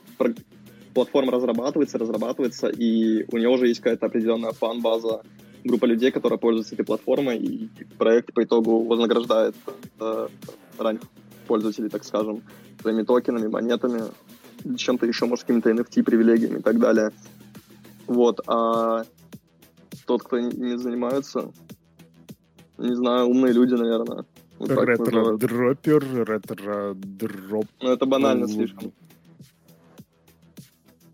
платформа 0.93 1.31
разрабатывается, 1.31 1.97
разрабатывается, 1.97 2.67
и 2.67 3.25
у 3.31 3.37
нее 3.37 3.49
уже 3.49 3.67
есть 3.67 3.79
какая-то 3.81 4.07
определенная 4.07 4.51
фан-база, 4.51 5.21
группа 5.63 5.85
людей, 5.85 6.11
которая 6.11 6.39
пользуется 6.39 6.75
этой 6.75 6.85
платформой, 6.85 7.37
и 7.37 7.69
проект 7.97 8.33
по 8.33 8.43
итогу 8.43 8.83
вознаграждает 8.83 9.55
э, 9.99 10.27
ранних 10.77 11.01
пользователей, 11.47 11.89
так 11.89 12.03
скажем, 12.03 12.41
своими 12.81 13.03
токенами, 13.03 13.47
монетами, 13.47 14.03
чем-то 14.77 15.05
еще, 15.05 15.25
может, 15.25 15.45
какими-то 15.45 15.69
NFT, 15.69 16.03
привилегиями 16.03 16.59
и 16.59 16.61
так 16.61 16.79
далее. 16.79 17.11
Вот, 18.07 18.41
а 18.47 19.03
тот, 20.05 20.23
кто 20.23 20.39
не 20.39 20.77
занимается, 20.77 21.51
не 22.77 22.95
знаю, 22.95 23.27
умные 23.27 23.53
люди, 23.53 23.73
наверное. 23.73 24.25
Вот 24.59 24.71
ретро-дропер, 24.71 26.03
ретро-дроп... 26.25 27.65
Ну, 27.81 27.89
это 27.89 28.05
банально 28.05 28.47
слишком. 28.47 28.93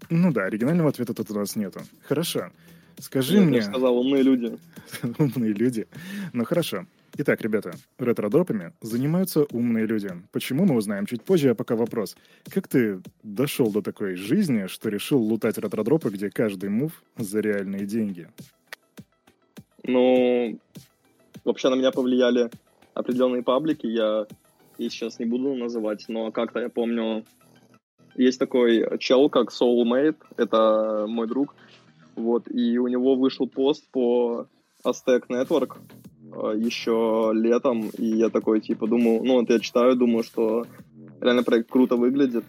Ну 0.10 0.32
да, 0.32 0.46
оригинального 0.46 0.90
ответа 0.90 1.14
тут 1.14 1.32
у 1.32 1.36
нас 1.36 1.56
нету. 1.56 1.82
Хорошо. 2.04 2.52
Скажи 3.00 3.40
мне... 3.40 3.58
Я 3.58 3.64
сказал, 3.64 3.98
умные 3.98 4.24
люди. 4.24 4.58
умные 5.20 5.54
люди. 5.54 5.88
Ну 6.34 6.46
хорошо. 6.46 6.88
Итак, 7.18 7.42
ребята, 7.42 7.74
ретро-дропами 7.98 8.74
занимаются 8.82 9.46
умные 9.52 9.86
люди. 9.86 10.10
Почему, 10.32 10.66
мы 10.66 10.76
узнаем 10.76 11.06
чуть 11.06 11.24
позже, 11.24 11.50
а 11.50 11.56
пока 11.56 11.76
вопрос. 11.76 12.16
Как 12.50 12.68
ты 12.68 13.02
дошел 13.24 13.72
до 13.72 13.82
такой 13.82 14.16
жизни, 14.16 14.68
что 14.68 14.90
решил 14.90 15.20
лутать 15.20 15.58
ретро-дропы, 15.58 16.10
где 16.10 16.30
каждый 16.30 16.70
мув 16.70 17.04
за 17.18 17.40
реальные 17.40 17.86
деньги? 17.86 18.30
Ну, 19.84 20.60
вообще 21.44 21.70
на 21.70 21.76
меня 21.76 21.92
повлияли 21.92 22.50
определенные 22.94 23.42
паблики. 23.42 23.88
Я 23.88 24.28
их 24.78 24.92
сейчас 24.92 25.20
не 25.20 25.26
буду 25.26 25.56
называть, 25.56 26.06
но 26.08 26.32
как-то 26.32 26.60
я 26.60 26.70
помню, 26.70 27.26
есть 28.18 28.40
такой 28.40 28.98
чел, 29.00 29.30
как 29.30 29.52
Soulmate, 29.52 30.18
это 30.38 31.06
мой 31.08 31.28
друг, 31.28 31.56
вот, 32.16 32.50
и 32.50 32.78
у 32.78 32.88
него 32.88 33.16
вышел 33.16 33.48
пост 33.48 33.84
по 33.92 34.48
Aztec 34.84 35.24
Network 35.30 35.78
э, 36.34 36.58
еще 36.58 37.32
летом, 37.34 37.90
и 37.98 38.06
я 38.06 38.30
такой, 38.30 38.62
типа, 38.62 38.88
думаю, 38.88 39.24
ну, 39.24 39.40
вот 39.40 39.50
я 39.50 39.60
читаю, 39.60 39.96
думаю, 39.96 40.24
что 40.24 40.66
реально 41.22 41.44
проект 41.44 41.70
круто 41.70 41.96
выглядит. 41.96 42.44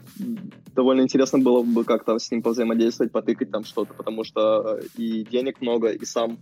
Довольно 0.75 1.03
интересно 1.03 1.39
было 1.39 1.63
бы 1.63 1.85
как-то 1.85 2.19
с 2.19 2.31
ним 2.31 2.43
повзаимодействовать, 2.43 3.13
потыкать 3.13 3.51
там 3.51 3.65
что-то, 3.65 3.95
потому 3.95 4.25
что 4.25 4.81
и 4.97 5.25
денег 5.25 5.61
много, 5.61 5.91
и 5.91 6.05
сам 6.05 6.39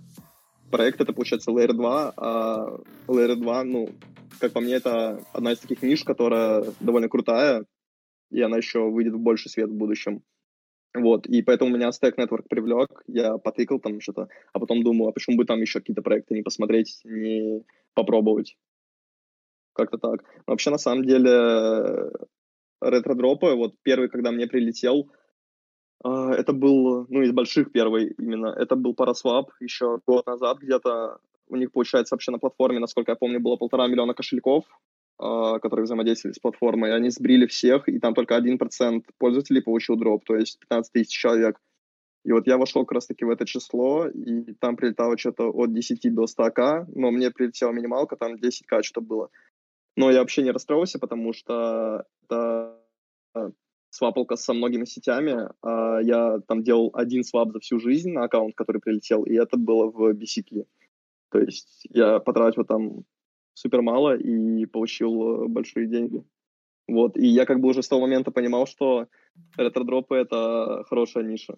проект 0.71 1.01
это, 1.01 1.13
получается, 1.13 1.51
Layer 1.51 1.73
2, 1.73 2.13
а 2.17 2.79
Layer 3.07 3.37
2, 3.37 3.65
ну, 3.65 3.89
как 4.39 4.53
по 4.53 4.61
мне, 4.61 4.75
это 4.75 5.21
одна 5.33 5.53
из 5.53 5.59
таких 5.59 5.83
ниш, 5.83 6.05
которая 6.05 6.65
довольно 6.81 7.09
крутая, 7.09 7.65
и 8.31 8.41
она 8.41 8.57
еще 8.57 8.91
выйдет 8.91 9.15
в 9.15 9.19
больший 9.19 9.51
свет 9.51 9.69
в 9.69 9.75
будущем. 9.75 10.23
Вот, 10.95 11.27
и 11.27 11.43
поэтому 11.43 11.77
меня 11.77 11.91
Stack 11.91 12.15
Network 12.17 12.47
привлек, 12.49 13.03
я 13.07 13.37
потыкал 13.37 13.81
там 13.81 14.01
что-то, 14.01 14.29
а 14.53 14.59
потом 14.59 14.83
думал, 14.83 15.09
а 15.09 15.13
почему 15.13 15.37
бы 15.37 15.45
там 15.45 15.61
еще 15.61 15.81
какие-то 15.81 16.03
проекты 16.03 16.35
не 16.35 16.43
посмотреть, 16.43 17.01
не 17.05 17.65
попробовать. 17.95 18.57
Как-то 19.75 19.99
так. 19.99 20.23
Но 20.47 20.53
вообще, 20.53 20.71
на 20.71 20.79
самом 20.79 21.05
деле, 21.05 22.11
ретро-дропы, 22.81 23.55
вот 23.55 23.75
первый, 23.83 24.09
когда 24.09 24.31
мне 24.31 24.47
прилетел, 24.47 25.11
а, 26.03 26.33
это 26.33 26.53
был, 26.53 27.07
ну, 27.09 27.23
из 27.23 27.33
больших 27.33 27.73
первый 27.73 28.15
именно, 28.19 28.49
это 28.49 28.77
был 28.77 28.95
Paraswap 28.95 29.49
еще 29.61 29.99
год 30.07 30.27
назад 30.27 30.59
где-то. 30.59 31.19
У 31.49 31.57
них, 31.57 31.73
получается, 31.73 32.15
вообще 32.15 32.33
на 32.33 32.39
платформе, 32.39 32.79
насколько 32.79 33.13
я 33.13 33.17
помню, 33.17 33.41
было 33.41 33.57
полтора 33.57 33.87
миллиона 33.87 34.15
кошельков, 34.15 34.65
которые 35.19 35.85
взаимодействовали 35.85 36.35
с 36.35 36.39
платформой, 36.39 36.95
они 36.95 37.11
сбрили 37.11 37.47
всех, 37.47 37.89
и 37.89 37.99
там 37.99 38.15
только 38.15 38.37
1% 38.37 39.03
пользователей 39.19 39.63
получил 39.63 39.97
дроп, 39.97 40.25
то 40.25 40.37
есть 40.37 40.59
15 40.61 40.93
тысяч 40.93 41.17
человек. 41.17 41.59
И 42.25 42.33
вот 42.33 42.47
я 42.47 42.59
вошел 42.59 42.85
как 42.85 42.97
раз-таки 42.97 43.25
в 43.25 43.31
это 43.31 43.47
число, 43.47 44.09
и 44.09 44.53
там 44.55 44.77
прилетало 44.77 45.17
что-то 45.17 45.51
от 45.51 45.73
10 45.73 46.13
до 46.13 46.25
100к, 46.25 46.87
но 46.95 47.11
мне 47.11 47.31
прилетела 47.31 47.71
минималка, 47.71 48.17
там 48.17 48.35
10к 48.35 48.83
что 48.83 49.01
было. 49.01 49.31
Но 49.97 50.11
я 50.11 50.21
вообще 50.21 50.43
не 50.43 50.51
расстроился, 50.51 50.99
потому 50.99 51.33
что 51.33 52.05
это 52.25 52.77
а, 53.33 53.51
свапалка 53.91 54.37
со 54.37 54.53
многими 54.53 54.85
сетями. 54.85 55.49
А 55.63 56.01
я 56.03 56.41
там 56.47 56.63
делал 56.63 56.91
один 56.95 57.25
свап 57.25 57.53
за 57.53 57.61
всю 57.61 57.79
жизнь 57.79 58.11
на 58.11 58.25
аккаунт, 58.25 58.55
который 58.55 58.81
прилетел, 58.81 59.23
и 59.23 59.35
это 59.35 59.57
было 59.57 59.91
в 59.91 60.13
BCK. 60.13 60.67
То 61.31 61.39
есть 61.39 61.87
я 61.91 62.19
потратил 62.19 62.65
там 62.65 63.05
супер 63.57 63.83
мало 63.83 64.17
и 64.17 64.67
получил 64.67 65.45
э, 65.45 65.49
большие 65.49 65.87
деньги. 65.87 66.23
Вот, 66.89 67.17
и 67.17 67.27
я 67.27 67.47
как 67.47 67.59
бы 67.61 67.69
уже 67.69 67.83
с 67.83 67.89
того 67.89 68.03
момента 68.03 68.31
понимал, 68.31 68.67
что 68.67 69.09
ретро-дропы— 69.57 70.15
это 70.17 70.85
хорошая 70.89 71.25
ниша. 71.25 71.55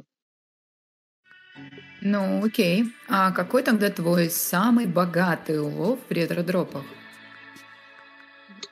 Ну, 2.00 2.44
окей. 2.44 2.84
А 3.08 3.32
какой 3.32 3.62
тогда 3.62 3.90
твой 3.90 4.30
самый 4.30 4.86
богатый 4.86 5.60
улов 5.60 5.98
в 6.08 6.12
ретро-дропах? 6.12 6.84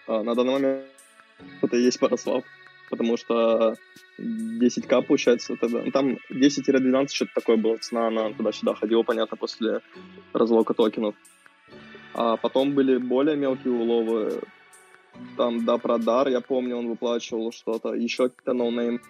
А, 0.07 0.23
на 0.23 0.35
данный 0.35 0.53
момент 0.53 0.85
это 1.63 1.77
и 1.77 1.83
есть 1.83 1.99
ParaSwap, 1.99 2.45
потому 2.91 3.17
что 3.17 3.75
10к 4.19 5.03
получается 5.03 5.57
тогда. 5.57 5.83
Ну, 5.83 5.91
там 5.91 6.19
10-12 6.31 7.09
что-то 7.09 7.33
такое 7.35 7.57
было, 7.57 7.77
цена, 7.79 8.07
она 8.07 8.33
туда-сюда 8.33 8.75
ходила, 8.75 9.03
понятно, 9.03 9.37
после 9.37 9.81
разлока 10.33 10.75
токенов. 10.75 11.17
А 12.19 12.39
потом 12.39 12.73
были 12.73 12.97
более 12.97 13.37
мелкие 13.37 13.75
уловы. 13.75 14.41
Там, 15.37 15.67
да, 15.67 15.77
Продар, 15.77 16.29
я 16.29 16.41
помню, 16.41 16.77
он 16.77 16.89
выплачивал 16.89 17.53
что-то. 17.53 17.93
Еще 17.93 18.31
какие-то 18.31 18.55
no-name 18.55 19.03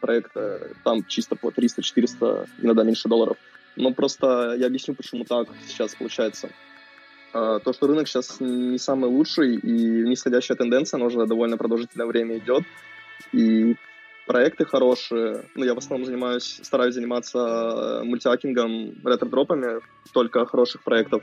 проекты. 0.00 0.74
Там 0.82 1.04
чисто 1.04 1.36
по 1.36 1.50
300-400, 1.50 2.48
иногда 2.60 2.82
меньше 2.82 3.08
долларов. 3.08 3.36
Но 3.76 3.92
просто 3.92 4.56
я 4.58 4.66
объясню, 4.66 4.96
почему 4.96 5.24
так 5.24 5.46
сейчас 5.68 5.94
получается. 5.94 6.50
А, 7.32 7.60
то, 7.60 7.72
что 7.72 7.86
рынок 7.86 8.08
сейчас 8.08 8.40
не 8.40 8.78
самый 8.78 9.08
лучший, 9.08 9.54
и 9.54 10.02
нисходящая 10.08 10.56
тенденция, 10.56 10.98
она 10.98 11.06
уже 11.06 11.24
довольно 11.24 11.56
продолжительное 11.56 12.06
время 12.06 12.38
идет. 12.38 12.64
И 13.32 13.76
проекты 14.26 14.64
хорошие. 14.64 15.44
Ну, 15.54 15.64
я 15.64 15.74
в 15.74 15.78
основном 15.78 16.04
занимаюсь, 16.04 16.58
стараюсь 16.64 16.94
заниматься 16.94 18.02
мультиакингом, 18.02 18.96
ретро-дропами, 19.04 19.80
только 20.12 20.44
хороших 20.46 20.82
проектов. 20.82 21.22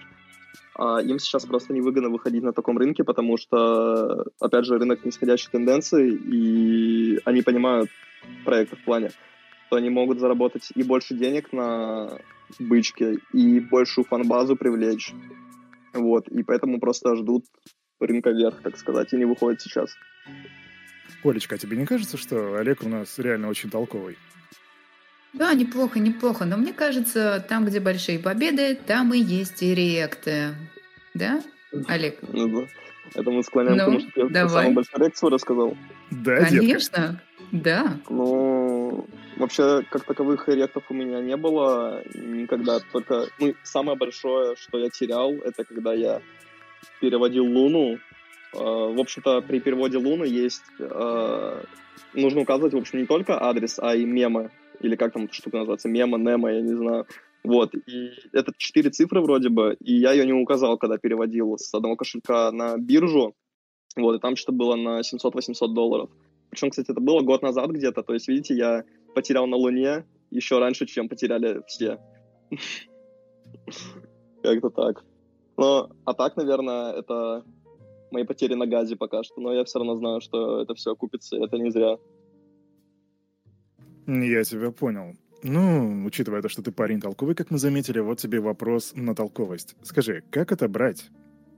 А 0.77 1.01
им 1.01 1.19
сейчас 1.19 1.45
просто 1.45 1.73
невыгодно 1.73 2.09
выходить 2.09 2.43
на 2.43 2.51
таком 2.51 2.77
рынке, 2.77 3.03
потому 3.03 3.37
что, 3.37 4.25
опять 4.41 4.65
же, 4.65 4.77
рынок 4.77 5.05
нисходящей 5.05 5.49
тенденции, 5.49 6.11
и 6.13 7.19
они 7.23 7.41
понимают 7.41 7.89
проекты 8.43 8.75
в 8.75 8.83
плане, 8.83 9.11
что 9.67 9.77
они 9.77 9.89
могут 9.89 10.19
заработать 10.19 10.71
и 10.75 10.83
больше 10.83 11.15
денег 11.15 11.53
на 11.53 12.19
бычке, 12.59 13.19
и 13.31 13.59
большую 13.61 14.05
фан-базу 14.05 14.57
привлечь. 14.57 15.13
Вот, 15.93 16.27
и 16.27 16.43
поэтому 16.43 16.79
просто 16.79 17.15
ждут 17.15 17.45
рынка 18.01 18.31
вверх, 18.31 18.61
так 18.61 18.77
сказать, 18.77 19.13
и 19.13 19.17
не 19.17 19.25
выходят 19.25 19.61
сейчас. 19.61 19.91
Олечка, 21.23 21.55
а 21.55 21.57
тебе 21.57 21.77
не 21.77 21.85
кажется, 21.85 22.17
что 22.17 22.57
Олег 22.57 22.83
у 22.83 22.89
нас 22.89 23.17
реально 23.17 23.47
очень 23.47 23.69
толковый? 23.69 24.17
Да, 25.35 25.53
неплохо, 25.53 25.99
неплохо. 25.99 26.45
Но 26.45 26.55
мне 26.55 26.71
кажется, 26.71 27.45
там, 27.47 27.65
где 27.65 27.79
большие 27.79 28.19
победы, 28.19 28.75
там 28.75 29.13
и 29.13 29.19
есть 29.19 29.61
и 29.61 29.75
реакты. 29.75 30.55
Да, 31.13 31.41
Олег? 31.87 32.19
Ну 32.21 32.61
да. 32.61 32.67
Это 33.13 33.31
мы 33.31 33.43
склоняем 33.43 33.77
ну, 33.77 33.83
к 33.83 33.85
тому, 33.85 33.99
что 33.99 34.21
я 34.21 34.27
давай. 34.27 34.49
самый 34.49 34.73
большой 34.73 34.99
реакт 34.99 35.17
свой 35.17 35.31
рассказал. 35.31 35.77
Да, 36.09 36.37
Конечно, 36.37 36.61
детка. 36.61 37.21
да. 37.51 37.97
Ну, 38.09 39.07
вообще, 39.37 39.83
как 39.89 40.05
таковых 40.05 40.47
реактов 40.47 40.83
у 40.89 40.93
меня 40.93 41.19
не 41.21 41.37
было 41.37 42.01
никогда. 42.13 42.79
Только, 42.91 43.27
ну, 43.39 43.53
самое 43.63 43.97
большое, 43.97 44.55
что 44.55 44.79
я 44.79 44.89
терял, 44.89 45.33
это 45.33 45.63
когда 45.65 45.93
я 45.93 46.21
переводил 46.99 47.45
Луну. 47.45 47.99
А, 48.53 48.59
в 48.59 48.99
общем-то, 48.99 49.41
при 49.41 49.59
переводе 49.59 49.97
Луны 49.97 50.25
есть... 50.25 50.63
А, 50.79 51.61
нужно 52.13 52.41
указывать, 52.41 52.73
в 52.73 52.77
общем, 52.77 52.99
не 52.99 53.05
только 53.05 53.41
адрес, 53.41 53.79
а 53.79 53.95
и 53.95 54.05
мемы 54.05 54.49
или 54.81 54.95
как 54.95 55.13
там 55.13 55.25
эта 55.25 55.33
штука 55.33 55.57
называется, 55.57 55.89
мема, 55.89 56.17
нема, 56.17 56.51
я 56.51 56.61
не 56.61 56.75
знаю. 56.75 57.05
Вот, 57.43 57.75
и 57.75 58.11
это 58.33 58.53
четыре 58.57 58.89
цифры 58.89 59.21
вроде 59.21 59.49
бы, 59.49 59.77
и 59.79 59.93
я 59.93 60.13
ее 60.13 60.25
не 60.25 60.33
указал, 60.33 60.77
когда 60.77 60.97
переводил 60.97 61.57
с 61.57 61.73
одного 61.73 61.95
кошелька 61.95 62.51
на 62.51 62.77
биржу, 62.77 63.35
вот, 63.95 64.15
и 64.15 64.19
там 64.19 64.35
что-то 64.35 64.57
было 64.57 64.75
на 64.75 65.01
700-800 65.01 65.73
долларов. 65.73 66.09
Причем, 66.49 66.71
кстати, 66.71 66.91
это 66.91 67.01
было 67.01 67.21
год 67.21 67.43
назад 67.43 67.69
где-то, 67.69 68.01
то 68.01 68.13
есть, 68.13 68.27
видите, 68.27 68.55
я 68.55 68.83
потерял 69.13 69.45
на 69.45 69.57
Луне 69.57 70.05
еще 70.31 70.57
раньше, 70.59 70.85
чем 70.87 71.07
потеряли 71.07 71.61
все. 71.67 71.99
Как-то 74.43 74.69
так. 74.69 75.03
Но, 75.57 75.89
а 76.03 76.13
так, 76.13 76.35
наверное, 76.37 76.93
это 76.93 77.43
мои 78.11 78.23
потери 78.23 78.55
на 78.55 78.65
газе 78.65 78.95
пока 78.95 79.23
что, 79.23 79.41
но 79.41 79.53
я 79.53 79.63
все 79.63 79.79
равно 79.79 79.95
знаю, 79.95 80.21
что 80.21 80.61
это 80.61 80.73
все 80.73 80.91
окупится, 80.91 81.37
это 81.37 81.57
не 81.57 81.69
зря. 81.71 81.97
Я 84.07 84.43
тебя 84.43 84.71
понял. 84.71 85.15
Ну, 85.43 86.05
учитывая 86.05 86.41
то, 86.41 86.49
что 86.49 86.63
ты 86.63 86.71
парень 86.71 86.99
толковый, 86.99 87.35
как 87.35 87.51
мы 87.51 87.57
заметили, 87.57 87.99
вот 87.99 88.19
тебе 88.19 88.39
вопрос 88.39 88.93
на 88.95 89.13
толковость. 89.13 89.75
Скажи, 89.83 90.23
как 90.31 90.51
отобрать 90.51 91.09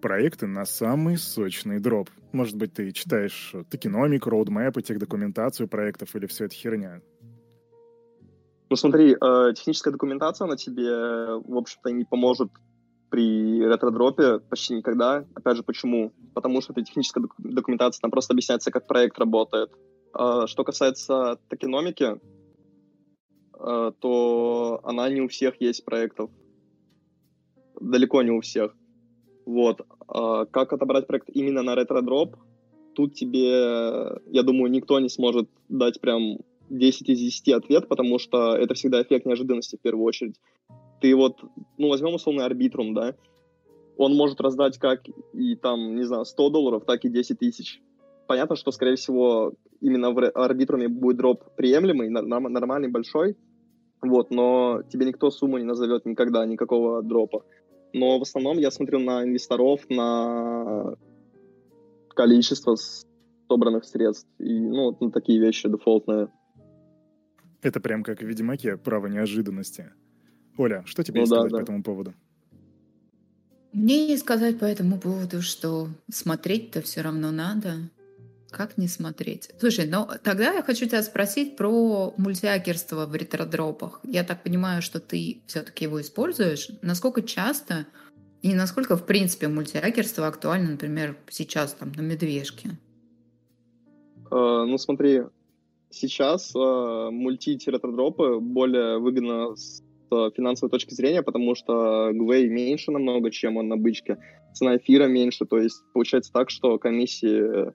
проекты 0.01 0.47
на 0.47 0.65
самый 0.65 1.17
сочный 1.17 1.79
дроп? 1.79 2.09
Может 2.31 2.55
быть, 2.57 2.73
ты 2.73 2.91
читаешь 2.91 3.53
токеномик, 3.69 4.27
роудмэп, 4.27 4.81
тех 4.83 4.99
документацию 4.99 5.67
проектов 5.67 6.15
или 6.15 6.25
все 6.25 6.45
это 6.45 6.55
херня? 6.55 7.01
Ну 8.69 8.75
смотри, 8.75 9.13
э, 9.13 9.53
техническая 9.55 9.93
документация, 9.93 10.45
она 10.45 10.57
тебе, 10.57 11.39
в 11.45 11.57
общем-то, 11.57 11.89
не 11.91 12.03
поможет 12.03 12.49
при 13.09 13.63
ретро-дропе 13.63 14.39
почти 14.39 14.75
никогда. 14.75 15.25
Опять 15.33 15.57
же, 15.57 15.63
почему? 15.63 16.11
Потому 16.33 16.61
что 16.61 16.73
эта 16.73 16.83
техническая 16.83 17.23
документация, 17.37 18.01
там 18.01 18.11
просто 18.11 18.33
объясняется, 18.33 18.71
как 18.71 18.85
проект 18.87 19.17
работает. 19.17 19.71
Э, 20.17 20.43
что 20.47 20.63
касается 20.65 21.39
токеномики, 21.47 22.19
то 23.57 24.79
она 24.83 25.09
не 25.09 25.21
у 25.21 25.27
всех 25.27 25.59
есть 25.61 25.83
проектов. 25.85 26.29
Далеко 27.79 28.21
не 28.23 28.31
у 28.31 28.41
всех. 28.41 28.75
Вот. 29.45 29.81
А 30.07 30.45
как 30.45 30.73
отобрать 30.73 31.07
проект 31.07 31.29
именно 31.29 31.63
на 31.63 31.75
ретро-дроп? 31.75 32.35
Тут 32.93 33.13
тебе, 33.13 34.19
я 34.31 34.43
думаю, 34.43 34.71
никто 34.71 34.99
не 34.99 35.09
сможет 35.09 35.49
дать 35.69 36.01
прям 36.01 36.39
10 36.69 37.09
из 37.09 37.19
10 37.19 37.49
ответ, 37.49 37.87
потому 37.87 38.19
что 38.19 38.55
это 38.55 38.73
всегда 38.73 39.01
эффект 39.01 39.25
неожиданности 39.25 39.75
в 39.75 39.81
первую 39.81 40.05
очередь. 40.05 40.35
Ты 40.99 41.15
вот, 41.15 41.39
ну, 41.77 41.89
возьмем 41.89 42.15
условный 42.15 42.45
арбитрум, 42.45 42.93
да, 42.93 43.15
он 43.97 44.15
может 44.15 44.41
раздать 44.41 44.77
как 44.77 45.03
и 45.33 45.55
там, 45.55 45.95
не 45.95 46.03
знаю, 46.03 46.25
100 46.25 46.49
долларов, 46.49 46.85
так 46.85 47.05
и 47.05 47.09
10 47.09 47.39
тысяч. 47.39 47.81
Понятно, 48.27 48.55
что, 48.55 48.71
скорее 48.71 48.95
всего, 48.95 49.53
именно 49.79 50.11
в 50.11 50.29
арбитруме 50.31 50.87
будет 50.87 51.17
дроп 51.17 51.55
приемлемый, 51.55 52.09
нормальный, 52.09 52.89
большой, 52.89 53.37
вот, 54.01 54.31
но 54.31 54.83
тебе 54.89 55.05
никто 55.05 55.31
сумму 55.31 55.57
не 55.57 55.63
назовет 55.63 56.05
никогда, 56.05 56.45
никакого 56.45 57.01
дропа. 57.01 57.43
Но 57.93 58.19
в 58.19 58.21
основном 58.21 58.57
я 58.57 58.69
смотрю 58.71 58.99
на 58.99 59.23
инвесторов, 59.23 59.81
на 59.89 60.95
количество 62.09 62.75
собранных 63.47 63.85
средств 63.85 64.27
и, 64.39 64.59
ну, 64.59 64.95
на 64.99 65.11
такие 65.11 65.39
вещи 65.39 65.69
дефолтные. 65.69 66.27
Это 67.61 67.79
прям 67.79 68.03
как 68.03 68.21
в 68.21 68.25
Ведьмаке, 68.25 68.77
право 68.77 69.07
неожиданности. 69.07 69.91
Оля, 70.57 70.83
что 70.85 71.03
тебе 71.03 71.21
ну, 71.21 71.25
сказать 71.25 71.51
да, 71.51 71.57
да. 71.57 71.57
по 71.57 71.63
этому 71.63 71.83
поводу? 71.83 72.13
Мне 73.73 74.17
сказать 74.17 74.59
по 74.59 74.65
этому 74.65 74.99
поводу, 74.99 75.41
что 75.41 75.87
смотреть-то 76.11 76.81
все 76.81 77.01
равно 77.01 77.31
надо. 77.31 77.89
Как 78.49 78.77
не 78.77 78.87
смотреть? 78.87 79.49
Слушай, 79.59 79.87
ну 79.87 80.07
тогда 80.23 80.53
я 80.53 80.63
хочу 80.63 80.85
тебя 80.85 81.03
спросить 81.03 81.57
про 81.57 82.13
мультиакерство 82.17 83.05
в 83.05 83.15
ретродропах. 83.15 83.99
Я 84.03 84.23
так 84.23 84.43
понимаю, 84.43 84.81
что 84.81 84.99
ты 84.99 85.41
все-таки 85.47 85.85
его 85.85 85.99
используешь. 85.99 86.69
Насколько 86.81 87.21
часто 87.21 87.85
и 88.41 88.53
насколько, 88.53 88.95
в 88.95 89.05
принципе, 89.05 89.47
мультиакерство 89.47 90.27
актуально, 90.27 90.71
например, 90.71 91.17
сейчас 91.29 91.73
там 91.73 91.91
на 91.91 92.01
медвежке? 92.01 92.77
Uh, 94.29 94.65
ну 94.65 94.77
смотри, 94.77 95.23
сейчас 95.89 96.53
uh, 96.55 97.11
мультить 97.11 97.67
ретродропы 97.67 98.39
более 98.39 98.99
выгодно 98.99 99.55
с 99.55 99.81
финансовой 100.09 100.69
точки 100.71 100.93
зрения, 100.93 101.21
потому 101.21 101.55
что 101.55 102.11
Гвей 102.13 102.47
меньше 102.47 102.91
намного, 102.91 103.29
чем 103.31 103.57
он 103.57 103.67
на 103.67 103.77
бычке. 103.77 104.17
Цена 104.53 104.77
эфира 104.77 105.07
меньше, 105.07 105.45
то 105.45 105.57
есть 105.57 105.81
получается 105.93 106.31
так, 106.31 106.49
что 106.49 106.77
комиссии 106.77 107.73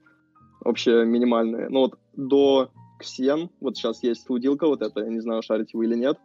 вообще 0.64 1.04
минимальные. 1.04 1.69
Ну 1.69 1.81
вот 1.81 1.99
до 2.14 2.71
Xen, 3.00 3.49
вот 3.61 3.76
сейчас 3.76 4.02
есть 4.02 4.28
лудилка 4.31 4.66
вот 4.66 4.83
эта, 4.83 5.00
я 5.00 5.09
не 5.09 5.21
знаю, 5.21 5.42
шарите 5.42 5.76
вы 5.76 5.87
или 5.87 5.97
нет, 5.97 6.19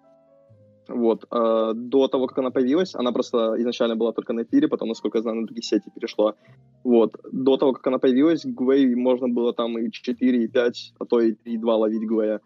вот. 0.88 1.26
А 1.30 1.74
до 1.74 2.08
того, 2.08 2.28
как 2.28 2.38
она 2.38 2.52
появилась, 2.52 2.96
она 2.96 3.12
просто 3.12 3.56
изначально 3.58 3.96
была 3.96 4.12
только 4.14 4.34
на 4.34 4.44
эфире, 4.44 4.68
потом, 4.68 4.90
насколько 4.90 5.18
я 5.18 5.22
знаю, 5.22 5.42
на 5.42 5.46
другие 5.46 5.64
сети 5.64 5.90
перешла. 5.94 6.36
Вот. 6.84 7.16
До 7.32 7.58
того, 7.58 7.74
как 7.74 7.86
она 7.88 7.98
появилась, 8.00 8.46
Гвей 8.46 8.96
можно 8.96 9.28
было 9.28 9.54
там 9.54 9.78
и 9.78 9.92
4, 9.92 10.44
и 10.44 10.48
5, 10.48 10.94
а 11.00 11.06
то 11.06 11.20
и 11.20 11.34
3, 11.34 11.58
2 11.58 11.76
ловить 11.76 12.08
Гвея 12.08 12.40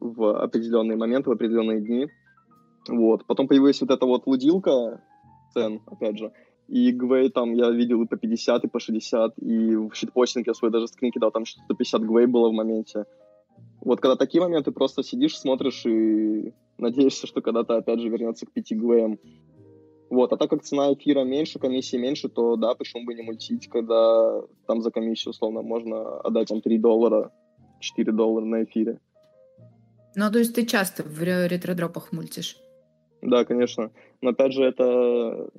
в 0.00 0.38
определенные 0.38 0.96
моменты, 0.96 1.30
в 1.30 1.32
определенные 1.32 1.80
дни. 1.80 2.08
Вот. 2.88 3.24
Потом 3.26 3.48
появилась 3.48 3.80
вот 3.80 3.90
эта 3.90 4.04
вот 4.04 4.26
лудилка 4.26 5.00
цен, 5.54 5.80
опять 5.86 6.18
же. 6.18 6.32
И 6.68 6.90
Гвей 6.90 7.30
там 7.30 7.54
я 7.54 7.70
видел 7.70 8.02
и 8.02 8.06
по 8.06 8.16
50, 8.16 8.64
и 8.64 8.68
по 8.68 8.80
60, 8.80 9.38
и 9.38 9.76
в 9.76 9.94
щитпостинг 9.94 10.46
я 10.46 10.54
свой 10.54 10.70
даже 10.70 10.88
скрин 10.88 11.12
кидал, 11.12 11.30
там 11.30 11.44
что-то 11.44 11.74
50 11.74 12.02
Гвей 12.02 12.26
было 12.26 12.48
в 12.48 12.52
моменте. 12.52 13.04
Вот 13.80 14.00
когда 14.00 14.16
такие 14.16 14.42
моменты, 14.42 14.72
просто 14.72 15.04
сидишь, 15.04 15.38
смотришь 15.38 15.86
и 15.86 16.52
надеешься, 16.78 17.26
что 17.26 17.40
когда-то 17.40 17.76
опять 17.76 18.00
же 18.00 18.08
вернется 18.08 18.46
к 18.46 18.52
5 18.52 18.72
Гвеям. 18.72 19.18
Вот, 20.10 20.32
а 20.32 20.36
так 20.36 20.50
как 20.50 20.62
цена 20.62 20.92
эфира 20.92 21.24
меньше, 21.24 21.58
комиссии 21.58 21.96
меньше, 21.96 22.28
то 22.28 22.56
да, 22.56 22.74
почему 22.74 23.04
бы 23.04 23.14
не 23.14 23.22
мультить, 23.22 23.68
когда 23.68 24.40
там 24.66 24.82
за 24.82 24.90
комиссию, 24.90 25.30
условно, 25.30 25.62
можно 25.62 26.20
отдать 26.20 26.48
там 26.48 26.60
3 26.60 26.78
доллара, 26.78 27.32
4 27.80 28.12
доллара 28.12 28.44
на 28.44 28.64
эфире. 28.64 28.98
Ну, 30.14 30.30
то 30.30 30.38
есть 30.38 30.54
ты 30.54 30.64
часто 30.64 31.02
в 31.02 31.22
ретродропах 31.22 32.12
мультишь? 32.12 32.56
Да, 33.22 33.44
конечно. 33.44 33.90
Но 34.20 34.30
опять 34.30 34.52
же, 34.52 34.64
это 34.64 35.50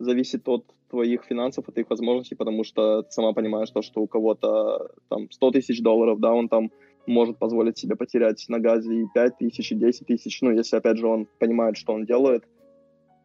зависит 0.00 0.48
от 0.48 0.64
твоих 0.90 1.24
финансов, 1.24 1.68
от 1.68 1.74
твоих 1.74 1.90
возможностей, 1.90 2.34
потому 2.34 2.64
что 2.64 3.02
ты 3.02 3.10
сама 3.12 3.32
понимаешь 3.32 3.70
то, 3.70 3.82
что 3.82 4.00
у 4.00 4.08
кого-то 4.08 4.90
там 5.08 5.30
100 5.30 5.50
тысяч 5.52 5.80
долларов, 5.80 6.18
да, 6.18 6.32
он 6.32 6.48
там 6.48 6.70
может 7.06 7.38
позволить 7.38 7.78
себе 7.78 7.96
потерять 7.96 8.44
на 8.48 8.58
газе 8.58 9.02
и 9.02 9.06
5 9.14 9.38
тысяч, 9.38 9.72
и 9.72 9.76
10 9.76 10.06
тысяч, 10.06 10.42
ну, 10.42 10.50
если, 10.50 10.76
опять 10.76 10.98
же, 10.98 11.06
он 11.06 11.26
понимает, 11.38 11.76
что 11.76 11.92
он 11.92 12.06
делает, 12.06 12.44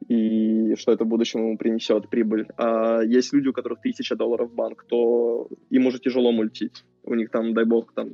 и 0.08 0.76
что 0.76 0.92
это 0.92 1.06
в 1.06 1.08
будущем 1.08 1.40
ему 1.42 1.58
принесет 1.58 2.10
прибыль. 2.10 2.48
А 2.58 3.02
есть 3.02 3.34
люди, 3.34 3.48
у 3.48 3.54
которых 3.54 3.82
тысяча 3.82 4.16
долларов 4.16 4.52
в 4.52 4.56
банк, 4.56 4.86
то 4.88 5.48
им 5.70 5.88
уже 5.88 6.00
тяжело 6.00 6.32
мультить. 6.32 6.84
У 7.04 7.16
них 7.16 7.32
там, 7.32 7.54
дай 7.54 7.66
бог, 7.66 7.94
там 7.94 8.10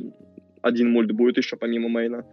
один 0.62 0.91
мульт 0.91 1.12
будет 1.12 1.38
еще 1.38 1.58
помимо 1.58 1.89
мейна. 1.89 2.26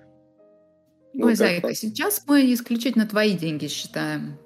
Ой, 1.14 1.22
вот 1.22 1.36
Зайка, 1.36 1.74
сейчас 1.74 2.24
мы 2.28 2.52
исключительно 2.52 3.06
твои 3.06 3.36
деньги 3.36 3.66
считаем. 3.66 4.38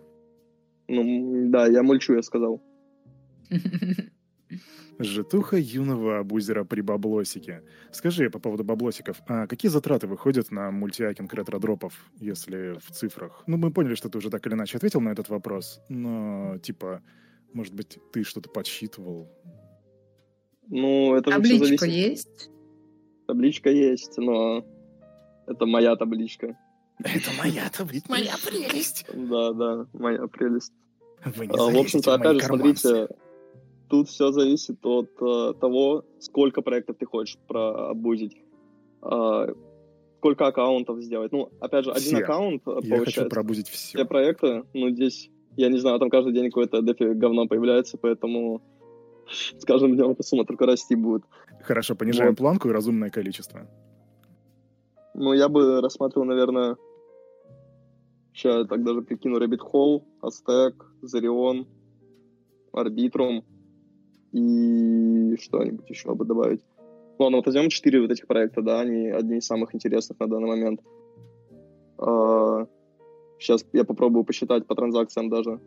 Ну, 0.92 1.50
да, 1.50 1.66
я 1.66 1.83
мульчу, 1.83 2.14
я 2.14 2.22
сказал. 2.22 2.62
Житуха 4.98 5.57
юного 5.57 6.18
абузера 6.18 6.64
при 6.64 6.83
баблосике. 6.83 7.62
Скажи 7.92 8.28
по 8.28 8.38
поводу 8.38 8.62
баблосиков, 8.62 9.22
а 9.26 9.46
какие 9.46 9.70
затраты 9.70 10.07
выходят 10.07 10.50
на 10.50 10.70
мультиакинг 10.70 11.33
ретро-дропов, 11.33 11.94
если 12.20 12.78
в 12.78 12.90
цифрах? 12.90 13.42
Ну, 13.46 13.57
мы 13.57 13.72
поняли, 13.72 13.94
что 13.94 14.11
ты 14.11 14.18
уже 14.18 14.28
так 14.28 14.46
или 14.46 14.52
иначе 14.52 14.76
ответил 14.76 15.00
на 15.00 15.09
этот 15.09 15.31
вопрос, 15.31 15.81
но, 15.88 16.59
типа, 16.62 17.02
может 17.55 17.74
быть, 17.74 17.98
ты 18.12 18.22
что-то 18.22 18.50
подсчитывал? 18.50 19.31
Ну, 20.68 21.14
это 21.14 21.31
Табличка 21.31 21.64
зависит... 21.64 21.88
есть? 21.88 22.50
Табличка 23.26 23.70
есть, 23.70 24.18
но 24.18 24.66
это 25.46 25.64
моя 25.64 25.96
табличка. 25.96 26.59
Это 26.98 27.31
моя 27.38 27.68
табличка, 27.70 28.11
моя 28.11 28.35
прелесть. 28.44 29.07
Да, 29.12 29.52
да, 29.52 29.87
моя 29.94 30.26
прелесть. 30.28 30.72
Вы 31.25 31.47
не 31.47 31.55
а, 31.55 31.71
в 31.71 31.77
общем-то, 31.77 32.15
опять 32.15 32.41
же, 32.41 32.47
смотрите, 32.47 33.09
тут 33.89 34.09
все 34.09 34.33
зависит 34.33 34.85
от 34.85 35.11
uh, 35.21 35.55
того, 35.55 36.05
сколько 36.19 36.63
проектов 36.63 36.97
ты 36.99 37.07
хочешь 37.07 37.39
прообузить. 37.47 38.37
Uh, 39.03 39.57
сколько 40.23 40.47
аккаунтов 40.47 41.03
сделать. 41.03 41.33
Ну, 41.33 41.51
опять 41.59 41.85
же, 41.85 41.91
один 41.91 42.19
аккаунт 42.19 42.63
я 42.65 42.73
получается. 42.73 42.95
Я 42.95 43.05
хочу 43.05 43.29
пробузить 43.29 43.69
все. 43.69 43.99
Все 43.99 44.05
проекты, 44.05 44.63
ну, 44.73 44.89
здесь, 44.91 45.31
я 45.57 45.69
не 45.69 45.79
знаю, 45.79 45.99
там 45.99 46.11
каждый 46.11 46.33
день 46.33 46.45
какое-то 46.45 46.81
дефи 46.81 47.13
говно 47.15 47.49
появляется, 47.49 47.99
поэтому 47.99 48.63
с 49.59 49.65
каждым 49.65 49.97
днем 49.97 50.11
эта 50.13 50.23
сумма 50.23 50.45
только 50.45 50.65
расти 50.65 50.95
будет. 50.95 51.25
Хорошо, 51.63 51.97
понижаем 51.97 52.31
вот. 52.31 52.39
планку 52.39 52.69
и 52.69 52.73
разумное 52.73 53.11
количество. 53.11 53.69
Ну, 55.15 55.33
я 55.33 55.49
бы 55.49 55.81
рассматривал, 55.81 56.27
наверное, 56.27 56.77
сейчас 58.33 58.62
я 58.62 58.64
так 58.64 58.85
даже 58.85 59.03
прикину 59.03 59.38
Rabbit 59.38 59.61
Hole, 59.73 60.03
Aztec, 60.23 60.75
Zerion, 61.03 61.66
Arbitrum 62.73 63.42
и 64.33 65.37
что-нибудь 65.40 65.88
еще 65.90 66.14
бы 66.14 66.25
добавить. 66.25 66.61
Ладно, 67.18 67.38
вот 67.38 67.47
возьмем 67.47 67.68
четыре 67.68 68.01
вот 68.01 68.11
этих 68.11 68.27
проекта, 68.27 68.62
да, 68.62 68.81
они 68.81 69.09
одни 69.09 69.38
из 69.38 69.47
самых 69.47 69.75
интересных 69.75 70.18
на 70.18 70.27
данный 70.27 70.49
момент. 70.49 70.81
А, 71.99 72.66
сейчас 73.38 73.64
я 73.73 73.85
попробую 73.85 74.25
посчитать 74.25 74.66
по 74.66 74.75
транзакциям 74.75 75.29
даже. 75.29 75.61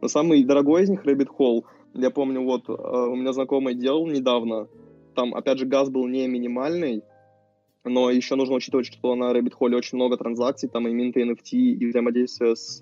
Но 0.00 0.08
самый 0.08 0.44
дорогой 0.44 0.84
из 0.84 0.88
них 0.88 1.04
Rabbit 1.04 1.28
Hole. 1.38 1.64
Я 1.94 2.10
помню, 2.10 2.42
вот 2.42 2.68
а, 2.68 3.06
у 3.08 3.16
меня 3.16 3.32
знакомый 3.32 3.74
делал 3.74 4.06
недавно. 4.06 4.68
Там, 5.14 5.34
опять 5.34 5.58
же, 5.58 5.66
газ 5.66 5.90
был 5.90 6.06
не 6.06 6.28
минимальный, 6.28 7.02
но 7.84 8.10
еще 8.10 8.36
нужно 8.36 8.56
учитывать, 8.56 8.86
что 8.86 9.14
на 9.14 9.32
Rabbit 9.32 9.54
Hole 9.58 9.76
очень 9.76 9.96
много 9.96 10.16
транзакций, 10.16 10.68
там 10.68 10.86
и 10.86 10.92
минты 10.92 11.22
NFT, 11.22 11.52
и 11.52 11.86
взаимодействие 11.86 12.56
с 12.56 12.78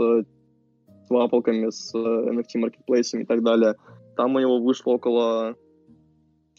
свапалками, 1.07 1.71
с 1.71 1.95
NFT-маркетплейсами 1.95 3.23
и 3.23 3.27
так 3.27 3.43
далее. 3.43 3.77
Там 4.17 4.35
у 4.35 4.41
него 4.41 4.61
вышло 4.61 4.93
около 4.93 5.57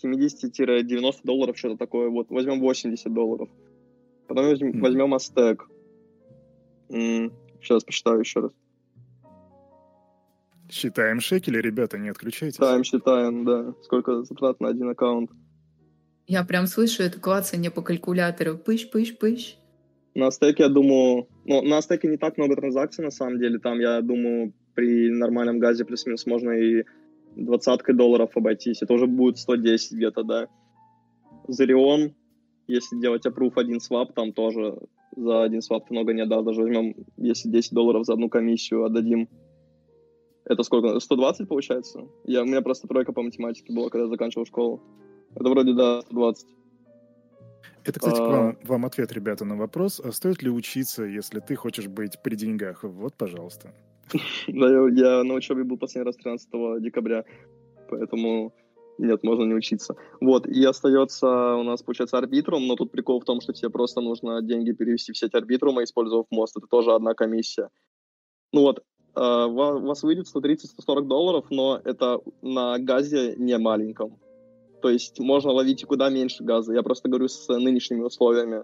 70-90 0.03 1.19
долларов, 1.23 1.57
что-то 1.57 1.77
такое. 1.77 2.09
Вот, 2.09 2.29
возьмем 2.29 2.59
80 2.59 3.13
долларов. 3.13 3.49
Потом 4.27 4.45
возьмем, 4.45 4.71
mm. 4.71 4.79
возьмем 4.79 5.13
Aztec. 5.13 5.59
М-м, 6.89 7.33
сейчас 7.61 7.83
посчитаю 7.83 8.19
еще 8.19 8.41
раз. 8.41 8.51
Считаем 10.69 11.19
шекели, 11.19 11.59
ребята, 11.59 11.97
не 11.97 12.09
отключайтесь. 12.09 12.55
Считаем, 12.55 12.83
считаем, 12.83 13.43
да. 13.43 13.73
Сколько 13.81 14.23
затрат 14.23 14.59
на 14.59 14.69
один 14.69 14.89
аккаунт. 14.89 15.31
Я 16.29 16.43
прям 16.43 16.67
слышу 16.67 17.01
это 17.01 17.19
клацание 17.19 17.71
по 17.71 17.81
калькулятору. 17.81 18.55
Пыщ, 18.55 18.87
пыщ, 18.91 19.17
пыщ. 19.17 19.55
На 20.13 20.29
стеке, 20.29 20.63
я 20.63 20.69
думаю... 20.69 21.27
Ну, 21.45 21.63
на 21.63 21.81
стеке 21.81 22.07
не 22.07 22.17
так 22.17 22.37
много 22.37 22.55
транзакций, 22.55 23.03
на 23.03 23.09
самом 23.09 23.39
деле. 23.39 23.57
Там, 23.57 23.79
я 23.79 23.99
думаю, 24.01 24.53
при 24.75 25.09
нормальном 25.09 25.57
газе 25.57 25.85
плюс-минус 25.85 26.27
можно 26.27 26.51
и 26.51 26.83
двадцаткой 27.35 27.95
долларов 27.95 28.37
обойтись. 28.37 28.83
Это 28.83 28.93
уже 28.93 29.07
будет 29.07 29.39
110 29.39 29.93
где-то, 29.93 30.21
да. 30.21 30.47
Зарион, 31.47 32.13
если 32.67 32.99
делать 32.99 33.25
approve 33.25 33.53
один 33.55 33.79
свап, 33.79 34.13
там 34.13 34.31
тоже 34.31 34.77
за 35.15 35.41
один 35.41 35.63
свап 35.63 35.89
много 35.89 36.13
не 36.13 36.21
отдашь. 36.21 36.45
Даже 36.45 36.61
возьмем, 36.61 36.93
если 37.17 37.49
10 37.49 37.73
долларов 37.73 38.05
за 38.05 38.13
одну 38.13 38.29
комиссию 38.29 38.83
отдадим. 38.83 39.27
Это 40.45 40.61
сколько? 40.61 40.99
120 40.99 41.47
получается? 41.47 42.01
Я, 42.23 42.43
у 42.43 42.45
меня 42.45 42.61
просто 42.61 42.87
тройка 42.87 43.13
по 43.13 43.23
математике 43.23 43.73
была, 43.73 43.89
когда 43.89 44.03
я 44.03 44.09
заканчивал 44.09 44.45
школу. 44.45 44.83
Это 45.35 45.49
вроде, 45.49 45.73
да, 45.73 46.01
120. 46.01 46.47
Это, 47.85 47.99
кстати, 47.99 48.19
а... 48.19 48.27
вам, 48.27 48.57
вам 48.63 48.85
ответ, 48.85 49.11
ребята, 49.11 49.45
на 49.45 49.55
вопрос, 49.55 49.99
а 49.99 50.11
стоит 50.11 50.43
ли 50.43 50.49
учиться, 50.49 51.03
если 51.03 51.39
ты 51.39 51.55
хочешь 51.55 51.87
быть 51.87 52.21
при 52.21 52.35
деньгах? 52.35 52.83
Вот, 52.83 53.15
пожалуйста. 53.15 53.73
Да, 54.47 54.67
я 54.89 55.23
на 55.23 55.35
учебе 55.35 55.63
был 55.63 55.77
последний 55.77 56.07
раз 56.07 56.15
13 56.15 56.81
декабря, 56.81 57.25
поэтому 57.89 58.53
нет, 58.97 59.23
можно 59.23 59.43
не 59.45 59.53
учиться. 59.53 59.95
Вот, 60.19 60.45
и 60.47 60.63
остается 60.65 61.55
у 61.55 61.63
нас, 61.63 61.81
получается, 61.81 62.17
арбитрум, 62.17 62.67
но 62.67 62.75
тут 62.75 62.91
прикол 62.91 63.21
в 63.21 63.25
том, 63.25 63.39
что 63.39 63.53
тебе 63.53 63.69
просто 63.69 64.01
нужно 64.01 64.41
деньги 64.41 64.71
перевести 64.71 65.13
в 65.13 65.17
сеть 65.17 65.33
арбитрума, 65.33 65.83
использовав 65.83 66.25
мост. 66.31 66.57
Это 66.57 66.67
тоже 66.67 66.91
одна 66.93 67.13
комиссия. 67.13 67.69
Ну 68.51 68.61
вот, 68.61 68.83
у 69.15 69.19
вас 69.19 70.03
выйдет 70.03 70.27
130-140 70.33 71.01
долларов, 71.03 71.45
но 71.49 71.79
это 71.83 72.19
на 72.41 72.77
газе 72.79 73.35
не 73.37 73.57
маленьком. 73.57 74.17
То 74.81 74.89
есть 74.89 75.19
можно 75.19 75.51
ловить 75.51 75.83
и 75.83 75.85
куда 75.85 76.09
меньше 76.09 76.43
газа. 76.43 76.73
Я 76.73 76.83
просто 76.83 77.09
говорю 77.09 77.27
с 77.27 77.47
нынешними 77.47 78.01
условиями. 78.01 78.63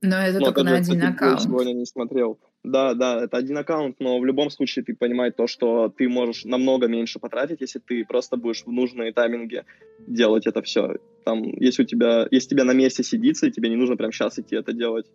Но 0.00 0.16
это 0.16 0.38
но, 0.38 0.46
только 0.46 0.62
на 0.62 0.76
один 0.76 1.02
аккаунт. 1.02 1.42
Сегодня 1.42 1.72
не 1.72 1.86
смотрел. 1.86 2.38
Да, 2.62 2.94
да, 2.94 3.24
это 3.24 3.36
один 3.36 3.58
аккаунт, 3.58 3.96
но 4.00 4.18
в 4.18 4.24
любом 4.24 4.50
случае 4.50 4.84
ты 4.84 4.94
понимаешь 4.94 5.34
то, 5.36 5.46
что 5.46 5.88
ты 5.88 6.08
можешь 6.08 6.44
намного 6.44 6.88
меньше 6.88 7.18
потратить, 7.18 7.60
если 7.60 7.78
ты 7.78 8.04
просто 8.04 8.36
будешь 8.36 8.64
в 8.64 8.72
нужные 8.72 9.12
тайминге 9.12 9.64
делать 10.06 10.46
это 10.46 10.62
все. 10.62 10.96
Там, 11.24 11.42
если 11.42 11.82
у 11.82 11.86
тебя, 11.86 12.26
если 12.30 12.50
тебе 12.50 12.64
на 12.64 12.72
месте 12.72 13.02
сидится, 13.02 13.46
и 13.46 13.50
тебе 13.50 13.68
не 13.68 13.76
нужно 13.76 13.96
прямо 13.96 14.12
сейчас 14.12 14.38
идти 14.38 14.56
это 14.56 14.72
делать. 14.72 15.06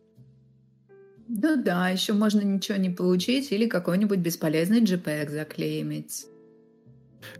Ну 1.27 1.63
да, 1.63 1.89
еще 1.89 2.13
можно 2.13 2.41
ничего 2.41 2.77
не 2.77 2.89
получить 2.89 3.51
или 3.51 3.67
какой-нибудь 3.67 4.19
бесполезный 4.19 4.81
JPEG 4.81 5.29
заклеймить. 5.29 6.25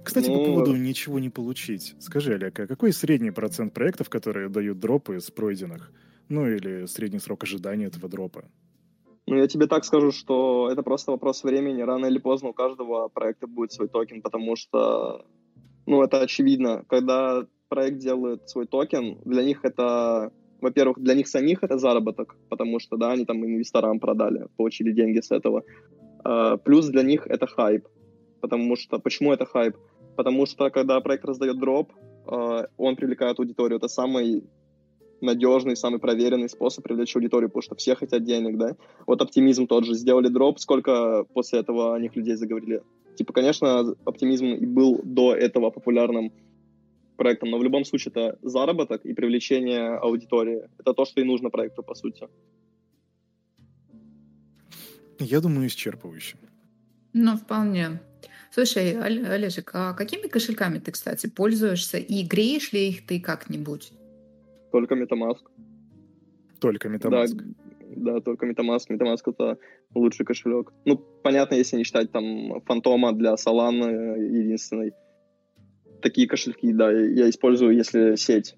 Кстати, 0.04 0.30
ну... 0.30 0.40
по 0.40 0.46
поводу 0.46 0.76
ничего 0.76 1.20
не 1.20 1.30
получить. 1.30 1.96
Скажи, 2.00 2.34
Олег, 2.34 2.60
а 2.60 2.68
какой 2.68 2.92
средний 2.94 3.32
процент 3.32 3.74
проектов, 3.74 4.10
которые 4.10 4.50
дают 4.50 4.80
дропы 4.80 5.20
с 5.20 5.32
пройденных? 5.32 5.92
Ну 6.30 6.48
или 6.48 6.86
средний 6.86 7.20
срок 7.20 7.44
ожидания 7.44 7.86
этого 7.86 8.08
дропа? 8.08 8.46
Ну, 9.30 9.36
я 9.36 9.48
тебе 9.48 9.68
так 9.68 9.86
скажу, 9.86 10.12
что 10.12 10.70
это 10.72 10.82
просто 10.82 11.12
вопрос 11.12 11.44
времени. 11.44 11.84
Рано 11.84 12.08
или 12.08 12.18
поздно 12.18 12.50
у 12.50 12.54
каждого 12.54 13.10
проекта 13.10 13.46
будет 13.46 13.72
свой 13.72 13.88
токен, 13.88 14.22
потому 14.22 14.56
что, 14.56 15.26
ну, 15.86 16.02
это 16.02 16.22
очевидно. 16.22 16.84
Когда 16.88 17.46
проект 17.68 18.00
делает 18.00 18.50
свой 18.50 18.66
токен, 18.66 19.20
для 19.26 19.44
них 19.44 19.60
это, 19.64 20.32
во-первых, 20.62 21.00
для 21.00 21.14
них 21.14 21.28
самих 21.28 21.64
это 21.64 21.78
заработок, 21.78 22.38
потому 22.50 22.80
что, 22.80 22.98
да, 22.98 23.12
они 23.12 23.26
там 23.26 23.46
инвесторам 23.46 24.00
продали, 24.00 24.48
получили 24.58 24.92
деньги 24.92 25.20
с 25.20 25.30
этого. 25.30 25.64
Uh, 26.26 26.58
плюс 26.58 26.88
для 26.88 27.04
них 27.04 27.28
это 27.28 27.46
хайп, 27.46 27.88
потому 28.42 28.76
что, 28.76 29.00
почему 29.00 29.34
это 29.34 29.46
хайп? 29.46 29.76
Потому 30.16 30.46
что, 30.46 30.70
когда 30.70 31.00
проект 31.02 31.26
раздает 31.26 31.60
дроп, 31.60 31.94
uh, 32.26 32.68
он 32.78 32.96
привлекает 32.96 33.40
аудиторию. 33.40 33.78
Это 33.78 33.88
самый 33.88 34.44
надежный, 35.22 35.76
самый 35.76 36.00
проверенный 36.00 36.50
способ 36.50 36.84
привлечь 36.84 37.16
аудиторию, 37.16 37.50
потому 37.50 37.62
что 37.62 37.76
все 37.76 37.96
хотят 37.96 38.24
денег, 38.24 38.58
да. 38.58 38.76
Вот 39.06 39.22
оптимизм 39.22 39.68
тот 39.68 39.86
же. 39.86 39.94
Сделали 39.94 40.28
дроп, 40.28 40.60
сколько 40.60 41.26
после 41.34 41.60
этого 41.60 41.96
о 41.96 42.00
них 42.00 42.16
людей 42.16 42.36
заговорили. 42.36 42.82
Типа, 43.16 43.34
конечно, 43.34 43.96
оптимизм 44.06 44.46
и 44.46 44.66
был 44.66 45.02
до 45.04 45.36
этого 45.36 45.72
популярным 45.72 46.32
проектом, 47.18 47.50
но 47.50 47.58
в 47.58 47.64
любом 47.64 47.84
случае 47.84 48.12
это 48.16 48.40
заработок 48.42 49.06
и 49.06 49.14
привлечение 49.14 49.98
аудитории. 49.98 50.62
Это 50.80 50.94
то, 50.94 51.06
что 51.06 51.22
и 51.22 51.26
нужно 51.26 51.50
проекту, 51.50 51.84
по 51.84 51.96
сути. 51.96 52.28
Я 55.20 55.42
думаю, 55.42 55.68
исчерпывающе. 55.68 56.38
Ну, 57.14 57.36
вполне. 57.36 58.00
Слушай, 58.52 58.98
Олежек, 59.00 59.72
а 59.74 59.94
какими 59.94 60.28
кошельками 60.28 60.80
ты, 60.80 60.92
кстати, 60.92 61.28
пользуешься? 61.28 61.98
И 61.98 62.24
греешь 62.24 62.74
ли 62.74 62.90
их 62.90 63.06
ты 63.06 63.20
как-нибудь? 63.20 63.94
Только 64.72 64.96
MetaMask. 64.96 65.42
Только 66.60 66.88
MetaMask. 66.88 67.36
Да, 67.96 68.14
да, 68.14 68.22
только 68.22 68.48
MetaMask. 68.48 68.90
MetaMask 68.90 69.22
это 69.28 69.58
лучший 69.94 70.26
кошелек. 70.26 70.74
Ну, 70.86 70.98
понятно, 70.98 71.56
если 71.56 71.78
не 71.78 71.84
считать 71.84 72.12
там 72.12 72.62
фантома 72.66 73.14
для 73.14 73.36
Solana 73.36 74.18
единственной. 74.18 74.94
Такие 76.02 76.28
кошельки, 76.28 76.72
да, 76.74 76.92
я 76.92 77.30
использую, 77.30 77.76
если 77.76 78.16
сеть. 78.16 78.56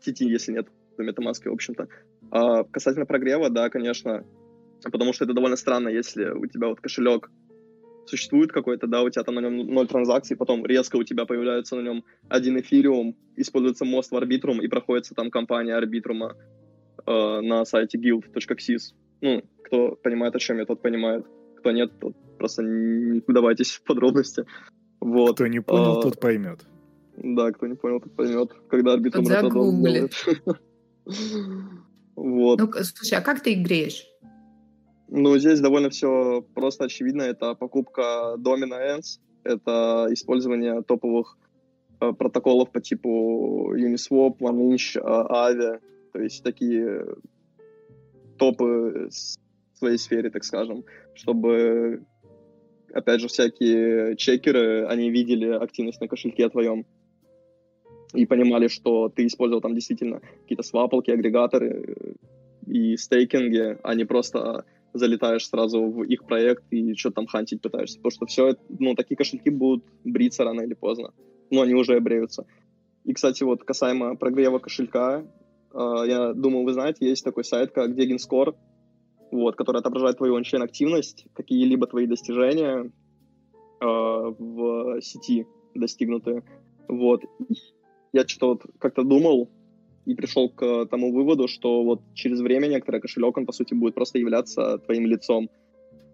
Сети, 0.00 0.24
если 0.24 0.52
нет, 0.52 0.68
то 0.96 1.02
MetaMask, 1.02 1.48
в 1.48 1.52
общем-то. 1.52 1.88
А 2.30 2.64
касательно 2.64 3.04
прогрева, 3.04 3.50
да, 3.50 3.68
конечно, 3.68 4.24
потому 4.84 5.12
что 5.12 5.24
это 5.24 5.34
довольно 5.34 5.56
странно, 5.56 5.88
если 5.88 6.30
у 6.30 6.46
тебя 6.46 6.68
вот 6.68 6.80
кошелек 6.80 7.30
существует 8.10 8.52
какой-то, 8.52 8.86
да, 8.86 9.02
у 9.02 9.10
тебя 9.10 9.24
там 9.24 9.36
на 9.36 9.40
нем 9.40 9.66
ноль 9.66 9.86
транзакций, 9.86 10.36
потом 10.36 10.66
резко 10.66 10.96
у 10.96 11.04
тебя 11.04 11.24
появляется 11.24 11.76
на 11.76 11.80
нем 11.80 12.04
один 12.28 12.58
эфириум, 12.60 13.16
используется 13.36 13.84
мост 13.84 14.10
в 14.10 14.16
арбитрум 14.16 14.60
и 14.60 14.68
проходится 14.68 15.14
там 15.14 15.30
компания 15.30 15.74
арбитрума 15.74 16.36
э, 17.06 17.40
на 17.40 17.64
сайте 17.64 17.98
guild.xyz. 17.98 18.94
Ну, 19.22 19.42
кто 19.64 19.96
понимает, 19.96 20.34
о 20.34 20.38
чем 20.38 20.58
я, 20.58 20.66
тот 20.66 20.82
понимает. 20.82 21.24
Кто 21.58 21.72
нет, 21.72 21.92
тот 22.00 22.14
просто 22.38 22.62
не 22.62 23.22
вдавайтесь 23.26 23.72
в 23.72 23.84
подробности. 23.84 24.44
Вот. 25.00 25.34
Кто 25.34 25.46
не 25.46 25.60
понял, 25.60 25.98
а, 25.98 26.02
тот 26.02 26.20
поймет. 26.20 26.60
Да, 27.16 27.52
кто 27.52 27.66
не 27.66 27.74
понял, 27.74 28.00
тот 28.00 28.14
поймет, 28.16 28.52
когда 28.68 28.94
арбитрум 28.94 29.24
делает. 29.24 30.12
Вот. 32.16 32.60
Ну, 32.60 32.70
слушай, 32.82 33.18
а 33.18 33.22
как 33.22 33.42
ты 33.42 33.54
их 33.54 33.66
греешь? 33.66 34.09
Ну, 35.12 35.36
здесь 35.38 35.60
довольно 35.60 35.90
все 35.90 36.40
просто 36.54 36.84
очевидно. 36.84 37.22
Это 37.22 37.54
покупка 37.54 38.36
домена 38.38 38.74
ENS, 38.74 39.18
это 39.42 40.06
использование 40.10 40.82
топовых 40.82 41.36
э, 42.00 42.12
протоколов 42.12 42.70
по 42.70 42.80
типу 42.80 43.74
Uniswap, 43.74 44.38
OneInch, 44.38 44.94
э, 44.94 45.00
Aave, 45.00 45.80
то 46.12 46.20
есть 46.20 46.44
такие 46.44 47.06
топы 48.38 49.08
в 49.10 49.78
своей 49.78 49.98
сфере, 49.98 50.30
так 50.30 50.44
скажем, 50.44 50.84
чтобы, 51.14 52.04
опять 52.92 53.20
же, 53.20 53.26
всякие 53.26 54.16
чекеры, 54.16 54.86
они 54.86 55.10
видели 55.10 55.48
активность 55.48 56.00
на 56.00 56.06
кошельке 56.06 56.48
твоем 56.48 56.86
и 58.14 58.26
понимали, 58.26 58.68
что 58.68 59.08
ты 59.08 59.26
использовал 59.26 59.60
там 59.60 59.74
действительно 59.74 60.20
какие-то 60.42 60.62
свапалки, 60.62 61.10
агрегаторы 61.10 61.96
э, 61.96 62.12
и 62.70 62.96
стейкинги, 62.96 63.78
а 63.82 63.94
не 63.96 64.04
просто 64.04 64.64
залетаешь 65.00 65.48
сразу 65.48 65.82
в 65.82 66.04
их 66.04 66.24
проект 66.24 66.62
и 66.70 66.94
что 66.94 67.10
там 67.10 67.26
хантить 67.26 67.60
пытаешься. 67.60 67.98
Потому 67.98 68.10
что 68.12 68.26
все, 68.26 68.56
ну, 68.68 68.94
такие 68.94 69.16
кошельки 69.16 69.50
будут 69.50 69.84
бриться 70.04 70.44
рано 70.44 70.60
или 70.60 70.74
поздно. 70.74 71.12
Ну, 71.50 71.62
они 71.62 71.74
уже 71.74 71.98
бреются. 71.98 72.46
И, 73.04 73.12
кстати, 73.12 73.42
вот 73.42 73.64
касаемо 73.64 74.14
прогрева 74.16 74.58
кошелька, 74.58 75.24
э, 75.72 76.04
я 76.06 76.32
думаю, 76.32 76.64
вы 76.64 76.72
знаете, 76.72 77.08
есть 77.08 77.24
такой 77.24 77.44
сайт, 77.44 77.72
как 77.72 77.90
Deginscore, 77.90 78.54
вот, 79.32 79.56
который 79.56 79.78
отображает 79.78 80.18
твою 80.18 80.36
ончейн 80.36 80.62
активность, 80.62 81.26
какие-либо 81.34 81.86
твои 81.86 82.06
достижения 82.06 82.92
э, 83.80 83.84
в 83.84 85.00
сети 85.00 85.46
достигнутые. 85.74 86.42
Вот. 86.88 87.24
Я 88.12 88.26
что-то 88.26 88.46
вот 88.48 88.62
как-то 88.78 89.02
думал, 89.02 89.48
и 90.06 90.14
пришел 90.14 90.48
к 90.48 90.86
тому 90.86 91.12
выводу, 91.12 91.48
что 91.48 91.84
вот 91.84 92.00
через 92.14 92.40
время 92.40 92.66
некоторый 92.66 93.00
кошелек, 93.00 93.36
он, 93.36 93.46
по 93.46 93.52
сути, 93.52 93.74
будет 93.74 93.94
просто 93.94 94.18
являться 94.18 94.78
твоим 94.78 95.06
лицом. 95.06 95.50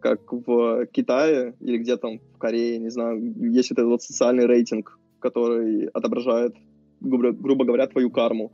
Как 0.00 0.32
в 0.32 0.86
Китае 0.86 1.54
или 1.60 1.78
где 1.78 1.96
там 1.96 2.18
в 2.18 2.38
Корее, 2.38 2.78
не 2.78 2.90
знаю, 2.90 3.34
есть 3.52 3.70
вот 3.70 3.78
этот 3.78 3.90
вот 3.90 4.02
социальный 4.02 4.46
рейтинг, 4.46 4.98
который 5.20 5.86
отображает, 5.88 6.54
грубо 7.00 7.64
говоря, 7.64 7.86
твою 7.86 8.10
карму. 8.10 8.52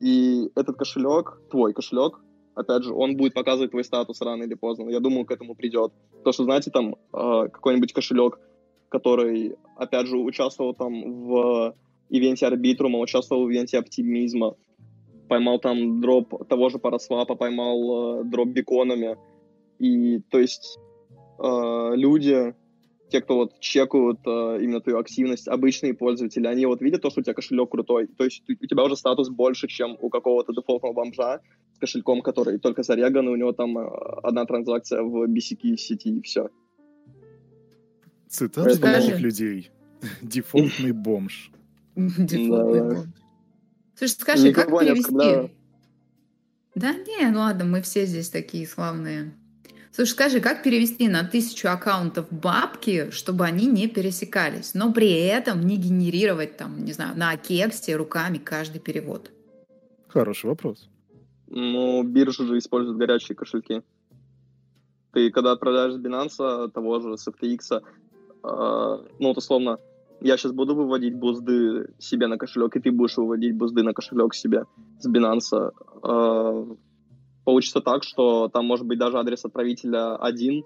И 0.00 0.50
этот 0.54 0.76
кошелек, 0.76 1.40
твой 1.50 1.72
кошелек, 1.72 2.20
опять 2.54 2.84
же, 2.84 2.94
он 2.94 3.16
будет 3.16 3.34
показывать 3.34 3.70
твой 3.70 3.84
статус 3.84 4.20
рано 4.20 4.44
или 4.44 4.54
поздно. 4.54 4.88
Я 4.90 5.00
думаю, 5.00 5.24
к 5.24 5.30
этому 5.30 5.54
придет. 5.54 5.92
То, 6.24 6.32
что, 6.32 6.44
знаете, 6.44 6.70
там 6.70 6.94
э, 7.12 7.48
какой-нибудь 7.52 7.92
кошелек, 7.92 8.38
который, 8.88 9.56
опять 9.76 10.06
же, 10.06 10.16
участвовал 10.16 10.74
там 10.74 11.26
в 11.26 11.74
ивенте 12.10 12.46
арбитрума, 12.46 12.98
участвовал 12.98 13.46
в 13.46 13.50
ивенте 13.50 13.78
оптимизма, 13.78 14.54
поймал 15.28 15.58
там 15.58 16.00
дроп 16.00 16.48
того 16.48 16.68
же 16.68 16.78
парасвапа, 16.78 17.34
поймал 17.34 18.20
э, 18.20 18.24
дроп 18.24 18.48
беконами. 18.48 19.16
И 19.78 20.20
то 20.30 20.38
есть 20.38 20.78
э, 21.38 21.90
люди, 21.94 22.54
те, 23.10 23.20
кто 23.20 23.36
вот 23.36 23.60
чекают 23.60 24.20
э, 24.26 24.58
именно 24.60 24.80
твою 24.80 24.98
активность, 24.98 25.48
обычные 25.48 25.94
пользователи, 25.94 26.46
они 26.46 26.66
вот 26.66 26.80
видят 26.80 27.02
то, 27.02 27.10
что 27.10 27.20
у 27.20 27.22
тебя 27.22 27.34
кошелек 27.34 27.70
крутой. 27.70 28.06
То 28.06 28.24
есть 28.24 28.42
у 28.48 28.66
тебя 28.66 28.84
уже 28.84 28.96
статус 28.96 29.28
больше, 29.28 29.68
чем 29.68 29.96
у 30.00 30.08
какого-то 30.08 30.52
дефолтного 30.52 30.92
бомжа 30.92 31.40
с 31.74 31.78
кошельком, 31.78 32.22
который 32.22 32.58
только 32.58 32.82
зареган, 32.82 33.28
и 33.28 33.32
у 33.32 33.36
него 33.36 33.52
там 33.52 33.78
э, 33.78 33.86
одна 34.22 34.44
транзакция 34.44 35.02
в 35.02 35.28
BCK 35.28 35.76
сети, 35.76 36.08
и 36.08 36.22
все. 36.22 36.48
Цитата 38.28 38.76
для 38.76 39.18
людей. 39.18 39.70
Дефолтный 40.22 40.92
бомж. 40.92 41.50
Дефолтный 41.96 42.82
бомж. 42.82 43.23
Слушай, 43.96 44.12
скажи, 44.12 44.52
как 44.52 44.68
перевести? 44.68 45.04
Когда... 45.04 45.48
Да 46.74 46.92
не, 46.92 47.30
ну 47.30 47.40
ладно, 47.40 47.64
мы 47.64 47.82
все 47.82 48.04
здесь 48.06 48.28
такие 48.28 48.66
славные. 48.66 49.32
Слушай, 49.92 50.10
скажи, 50.10 50.40
как 50.40 50.64
перевести 50.64 51.06
на 51.06 51.22
тысячу 51.22 51.68
аккаунтов 51.68 52.26
бабки, 52.32 53.10
чтобы 53.12 53.44
они 53.44 53.66
не 53.66 53.86
пересекались, 53.86 54.74
но 54.74 54.92
при 54.92 55.12
этом 55.12 55.60
не 55.60 55.76
генерировать 55.76 56.56
там, 56.56 56.84
не 56.84 56.92
знаю, 56.92 57.16
на 57.16 57.36
кексе 57.36 57.94
руками 57.94 58.38
каждый 58.38 58.80
перевод? 58.80 59.30
Хороший 60.08 60.46
вопрос. 60.46 60.88
Ну, 61.46 62.02
биржи 62.02 62.44
же 62.44 62.58
используют 62.58 62.98
горячие 62.98 63.36
кошельки. 63.36 63.82
Ты 65.12 65.30
когда 65.30 65.52
отправляешь 65.52 65.92
с 65.92 65.98
Binance, 65.98 66.70
того 66.72 66.98
же, 66.98 67.16
с 67.16 67.28
FTX, 67.28 67.80
э, 67.80 67.80
ну, 68.42 69.28
вот 69.28 69.36
условно, 69.36 69.78
я 70.24 70.38
сейчас 70.38 70.52
буду 70.52 70.74
выводить 70.74 71.14
бузды 71.14 71.92
себе 71.98 72.28
на 72.28 72.38
кошелек, 72.38 72.74
и 72.76 72.80
ты 72.80 72.90
будешь 72.90 73.18
выводить 73.18 73.54
бузды 73.54 73.82
на 73.82 73.92
кошелек 73.92 74.34
себе 74.34 74.64
с 74.98 75.06
Binance. 75.06 75.72
Э, 76.02 76.74
получится 77.44 77.82
так, 77.82 78.04
что 78.04 78.48
там 78.48 78.64
может 78.64 78.86
быть 78.86 78.98
даже 78.98 79.18
адрес 79.18 79.44
отправителя 79.44 80.16
один, 80.16 80.64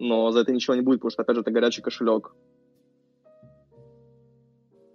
но 0.00 0.32
за 0.32 0.40
это 0.40 0.52
ничего 0.52 0.74
не 0.74 0.80
будет, 0.80 0.98
потому 0.98 1.12
что, 1.12 1.22
опять 1.22 1.36
же, 1.36 1.42
это 1.42 1.52
горячий 1.52 1.82
кошелек. 1.82 2.32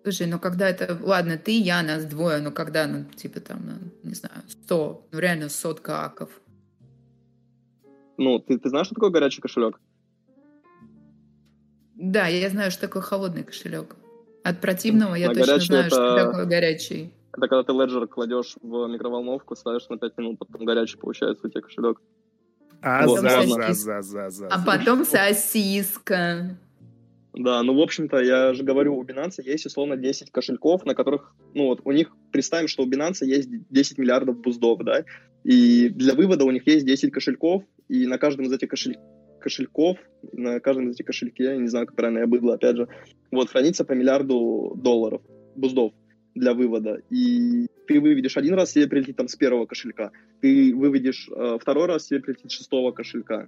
Слушай, 0.03 0.27
ну 0.27 0.39
когда 0.39 0.67
это... 0.67 0.99
Ладно, 1.01 1.37
ты, 1.37 1.57
я, 1.57 1.81
нас 1.81 2.05
двое, 2.05 2.41
но 2.41 2.51
когда, 2.51 2.87
ну, 2.87 3.05
типа 3.15 3.39
там, 3.39 3.59
ну, 3.65 3.91
не 4.03 4.13
знаю, 4.13 4.43
сто, 4.49 5.07
ну 5.13 5.19
реально 5.19 5.47
сотка 5.47 6.03
аков. 6.03 6.29
Ну, 8.17 8.39
ты, 8.39 8.59
ты 8.59 8.67
знаешь, 8.67 8.87
что 8.87 8.95
такое 8.95 9.09
горячий 9.09 9.41
кошелек? 9.41 9.79
Да, 11.95 12.27
я 12.27 12.49
знаю, 12.49 12.71
что 12.71 12.81
такое 12.81 13.01
холодный 13.01 13.43
кошелек. 13.43 13.95
От 14.43 14.61
противного 14.61 15.15
я 15.15 15.29
а 15.29 15.33
точно 15.33 15.59
знаю, 15.59 15.87
это... 15.87 15.95
что 15.95 16.15
такое 16.15 16.45
горячий. 16.45 17.11
Это 17.31 17.47
когда 17.47 17.63
ты 17.63 17.73
леджер 17.73 18.07
кладешь 18.07 18.55
в 18.61 18.87
микроволновку, 18.87 19.55
ставишь 19.55 19.87
на 19.89 19.97
5 19.97 20.17
минут, 20.17 20.39
потом 20.39 20.65
горячий 20.65 20.97
получается 20.97 21.47
у 21.47 21.49
тебя 21.49 21.61
кошелек. 21.61 22.01
А, 22.81 23.07
вот, 23.07 23.19
за, 23.19 23.41
за, 23.41 23.73
за, 23.73 24.01
за, 24.01 24.29
за, 24.29 24.47
а 24.47 24.63
потом 24.63 25.05
сосиска. 25.05 26.57
Да, 27.33 27.63
ну, 27.63 27.75
в 27.75 27.81
общем-то, 27.81 28.21
я 28.21 28.53
же 28.53 28.63
говорю, 28.63 28.95
у 28.95 29.03
Binance 29.03 29.41
есть, 29.43 29.65
условно, 29.65 29.97
10 29.97 30.31
кошельков, 30.31 30.85
на 30.85 30.95
которых, 30.95 31.35
ну, 31.53 31.65
вот 31.65 31.81
у 31.83 31.91
них, 31.91 32.11
представим, 32.31 32.69
что 32.69 32.83
у 32.83 32.89
Binance 32.89 33.25
есть 33.25 33.49
10 33.69 33.97
миллиардов 33.97 34.39
буздов, 34.39 34.79
да, 34.83 35.03
и 35.43 35.89
для 35.89 36.13
вывода 36.13 36.45
у 36.45 36.51
них 36.51 36.65
есть 36.65 36.85
10 36.85 37.11
кошельков, 37.11 37.63
и 37.89 38.07
на 38.07 38.17
каждом 38.17 38.45
из 38.45 38.53
этих 38.53 38.69
кошель... 38.69 38.97
кошельков, 39.45 39.99
на 40.33 40.59
каждом 40.59 40.89
из 40.89 40.95
этих 40.95 41.05
кошельков, 41.05 41.39
я 41.39 41.55
не 41.55 41.67
знаю, 41.67 41.85
как 41.85 41.95
правильно 41.95 42.19
я 42.19 42.27
быдло, 42.27 42.55
опять 42.55 42.77
же, 42.77 42.87
вот, 43.29 43.49
хранится 43.51 43.85
по 43.85 43.93
миллиарду 43.93 44.73
долларов, 44.75 45.21
буздов 45.55 45.93
для 46.33 46.55
вывода, 46.55 46.99
и 47.11 47.67
ты 47.87 48.01
выведешь 48.01 48.37
один 48.37 48.55
раз, 48.55 48.71
себе 48.71 48.87
прилетит 48.87 49.17
там 49.17 49.27
с 49.27 49.35
первого 49.35 49.67
кошелька, 49.67 50.11
ты 50.41 50.73
выведешь 50.73 51.29
э, 51.29 51.59
второй 51.61 51.85
раз, 51.85 52.07
себе 52.07 52.21
прилетит 52.21 52.49
с 52.49 52.55
шестого 52.55 52.91
кошелька, 52.91 53.47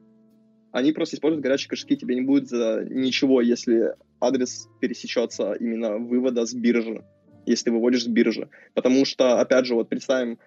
они 0.71 0.91
просто 0.91 1.15
используют 1.15 1.43
горячие 1.43 1.69
кошельки, 1.69 1.97
тебе 1.97 2.13
не 2.13 2.21
будет 2.21 2.47
за 2.47 2.86
ничего, 2.88 3.41
если 3.41 3.95
адрес 4.21 4.69
пересечется 4.79 5.53
именно 5.53 5.97
вывода 5.97 6.45
с 6.45 6.53
биржи, 6.53 7.03
если 7.47 7.65
ты 7.65 7.71
выводишь 7.71 8.03
с 8.03 8.07
биржи. 8.07 8.49
Потому 8.75 9.03
что, 9.05 9.39
опять 9.39 9.65
же, 9.65 9.73
вот 9.73 9.89
представим, 9.89 10.38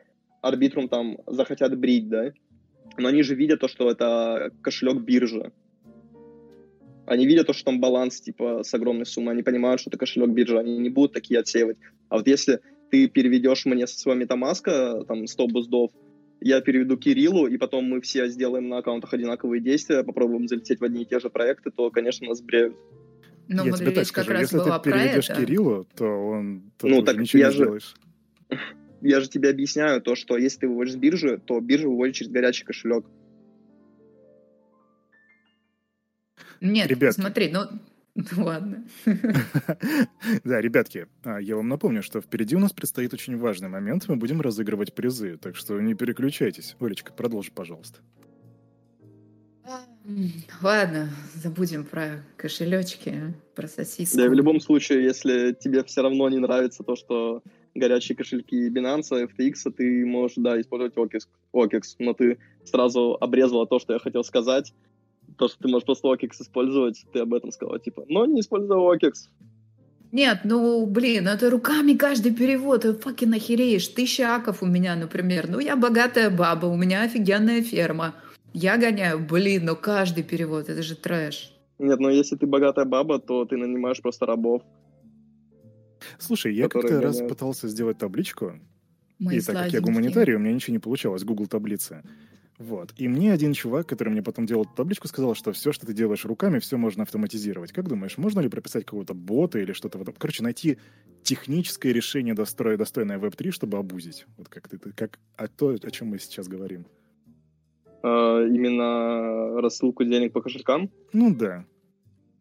арбитрум 0.42 0.88
там 0.88 1.18
захотят 1.26 1.76
брить, 1.76 2.08
да, 2.08 2.32
но 3.00 3.08
они 3.08 3.22
же 3.22 3.34
видят 3.34 3.60
то, 3.60 3.68
что 3.68 3.90
это 3.90 4.52
кошелек 4.62 5.02
биржи. 5.02 5.52
Они 7.06 7.26
видят 7.26 7.46
то, 7.46 7.52
что 7.52 7.64
там 7.64 7.80
баланс, 7.80 8.20
типа, 8.20 8.62
с 8.62 8.72
огромной 8.72 9.06
суммой, 9.06 9.34
они 9.34 9.42
понимают, 9.42 9.80
что 9.80 9.90
это 9.90 9.98
кошелек 9.98 10.30
биржи, 10.30 10.58
они 10.58 10.78
не 10.78 10.90
будут 10.90 11.12
такие 11.12 11.40
отсеивать. 11.40 11.76
А 12.08 12.16
вот 12.16 12.28
если 12.28 12.60
ты 12.90 13.08
переведешь 13.08 13.64
мне 13.66 13.86
со 13.86 13.98
своего 13.98 14.20
метамаска, 14.20 15.04
там, 15.08 15.26
100 15.26 15.46
буздов, 15.48 15.90
я 16.40 16.60
переведу 16.60 16.96
Кириллу, 16.96 17.46
и 17.46 17.56
потом 17.58 17.84
мы 17.84 18.00
все 18.00 18.28
сделаем 18.28 18.68
на 18.68 18.78
аккаунтах 18.78 19.12
одинаковые 19.12 19.60
действия, 19.60 20.04
попробуем 20.04 20.48
залететь 20.48 20.80
в 20.80 20.84
одни 20.84 21.02
и 21.02 21.04
те 21.04 21.20
же 21.20 21.30
проекты, 21.30 21.70
то, 21.70 21.90
конечно, 21.90 22.28
нас 22.28 22.40
бреют. 22.40 22.76
Ну, 23.48 23.64
я 23.66 23.72
тебе 23.72 23.90
так 23.90 24.06
скажу, 24.06 24.32
если 24.32 24.58
ты 24.58 24.70
переведешь 24.82 25.28
это. 25.28 25.40
Кириллу, 25.40 25.86
то 25.96 26.04
он 26.06 26.70
то 26.78 26.86
ну, 26.86 27.02
так 27.02 27.18
ничего 27.18 27.40
я 27.40 27.48
не 27.48 27.52
же, 27.52 27.64
сделаешь. 27.64 27.94
Я 29.00 29.20
же 29.20 29.28
тебе 29.28 29.50
объясняю 29.50 30.00
то, 30.00 30.14
что 30.14 30.36
если 30.36 30.60
ты 30.60 30.68
выводишь 30.68 30.94
с 30.94 30.96
биржи, 30.96 31.38
то 31.38 31.60
биржа 31.60 31.88
выводит 31.88 32.16
через 32.16 32.30
горячий 32.30 32.64
кошелек. 32.64 33.04
Нет, 36.60 36.88
Ребят, 36.88 37.14
смотри, 37.14 37.50
ну 37.50 37.68
Ладно. 38.36 38.84
Да, 40.44 40.60
ребятки, 40.60 41.06
а, 41.24 41.38
я 41.38 41.56
вам 41.56 41.68
напомню, 41.68 42.02
что 42.02 42.20
впереди 42.20 42.56
у 42.56 42.58
нас 42.58 42.72
предстоит 42.72 43.14
очень 43.14 43.36
важный 43.36 43.68
момент. 43.68 44.08
Мы 44.08 44.16
будем 44.16 44.40
разыгрывать 44.40 44.94
призы, 44.94 45.36
так 45.36 45.56
что 45.56 45.80
не 45.80 45.94
переключайтесь. 45.94 46.76
Олечка, 46.80 47.12
продолжи, 47.12 47.50
пожалуйста. 47.52 48.00
Ладно, 50.62 51.10
забудем 51.34 51.84
про 51.84 52.24
кошелечки, 52.36 53.34
про 53.54 53.68
сосиски. 53.68 54.16
Да, 54.16 54.28
в 54.28 54.34
любом 54.34 54.60
случае, 54.60 55.04
если 55.04 55.52
тебе 55.52 55.84
все 55.84 56.02
равно 56.02 56.28
не 56.28 56.38
нравится 56.38 56.82
то, 56.82 56.96
что 56.96 57.42
горячие 57.74 58.16
кошельки 58.16 58.68
Binance, 58.68 59.28
FTX, 59.28 59.70
ты 59.76 60.04
можешь, 60.06 60.36
да, 60.36 60.60
использовать 60.60 60.96
OKEX, 60.96 61.28
OKEX, 61.54 61.82
но 61.98 62.14
ты 62.14 62.38
сразу 62.64 63.16
обрезала 63.20 63.66
то, 63.66 63.78
что 63.78 63.92
я 63.92 63.98
хотел 63.98 64.24
сказать, 64.24 64.72
то, 65.36 65.48
что 65.48 65.58
ты 65.58 65.68
можешь 65.68 65.86
просто 65.86 66.08
OKEX 66.08 66.30
использовать, 66.40 67.04
ты 67.12 67.20
об 67.20 67.34
этом 67.34 67.52
сказала, 67.52 67.78
типа, 67.78 68.04
но 68.08 68.26
не 68.26 68.40
используй 68.40 68.76
OKEX. 68.76 69.12
Нет, 70.12 70.40
ну, 70.42 70.86
блин, 70.86 71.28
это 71.28 71.50
руками 71.50 71.94
каждый 71.94 72.34
перевод, 72.34 72.82
ты 72.82 72.94
факин 72.94 73.32
охереешь. 73.32 73.86
Тысяча 73.86 74.34
аков 74.34 74.60
у 74.60 74.66
меня, 74.66 74.96
например. 74.96 75.48
Ну, 75.48 75.60
я 75.60 75.76
богатая 75.76 76.30
баба, 76.30 76.66
у 76.66 76.76
меня 76.76 77.02
офигенная 77.02 77.62
ферма. 77.62 78.16
Я 78.52 78.76
гоняю, 78.76 79.20
блин, 79.20 79.66
но 79.66 79.76
каждый 79.76 80.24
перевод, 80.24 80.68
это 80.68 80.82
же 80.82 80.96
трэш. 80.96 81.52
Нет, 81.78 82.00
ну 82.00 82.10
если 82.10 82.36
ты 82.36 82.46
богатая 82.46 82.84
баба, 82.84 83.20
то 83.20 83.44
ты 83.44 83.56
нанимаешь 83.56 84.02
просто 84.02 84.26
рабов. 84.26 84.62
Слушай, 86.18 86.54
я 86.54 86.68
как-то 86.68 87.00
раз 87.00 87.18
пытался 87.18 87.68
сделать 87.68 87.98
табличку, 87.98 88.54
Мои 89.18 89.38
и 89.38 89.40
так 89.40 89.54
как 89.54 89.72
я 89.72 89.80
гуманитарий, 89.80 90.34
у 90.34 90.38
меня 90.38 90.54
ничего 90.54 90.72
не 90.72 90.78
получалось, 90.78 91.24
Google 91.24 91.46
таблицы. 91.46 92.02
Вот. 92.58 92.92
И 92.98 93.08
мне 93.08 93.32
один 93.32 93.54
чувак, 93.54 93.86
который 93.86 94.10
мне 94.10 94.22
потом 94.22 94.44
делал 94.44 94.66
табличку, 94.66 95.08
сказал, 95.08 95.34
что 95.34 95.52
все, 95.52 95.72
что 95.72 95.86
ты 95.86 95.94
делаешь 95.94 96.26
руками, 96.26 96.58
все 96.58 96.76
можно 96.76 97.04
автоматизировать. 97.04 97.72
Как 97.72 97.88
думаешь, 97.88 98.18
можно 98.18 98.40
ли 98.40 98.50
прописать 98.50 98.84
какого-то 98.84 99.14
бота 99.14 99.58
или 99.58 99.72
что-то 99.72 99.96
в 99.96 100.02
этом? 100.02 100.14
Короче, 100.18 100.42
найти 100.42 100.76
техническое 101.22 101.92
решение, 101.92 102.34
достроя, 102.34 102.76
достойное 102.76 103.18
Web3, 103.18 103.50
чтобы 103.50 103.78
обузить. 103.78 104.26
Вот 104.36 104.48
как 104.48 104.68
ты, 104.68 104.78
как 104.78 105.18
а 105.36 105.48
то, 105.48 105.70
о 105.70 105.90
чем 105.90 106.08
мы 106.08 106.18
сейчас 106.18 106.48
говорим. 106.48 106.84
А, 108.02 108.44
именно 108.44 109.60
рассылку 109.60 110.04
денег 110.04 110.32
по 110.32 110.42
кошелькам? 110.42 110.90
Ну 111.14 111.34
да. 111.34 111.64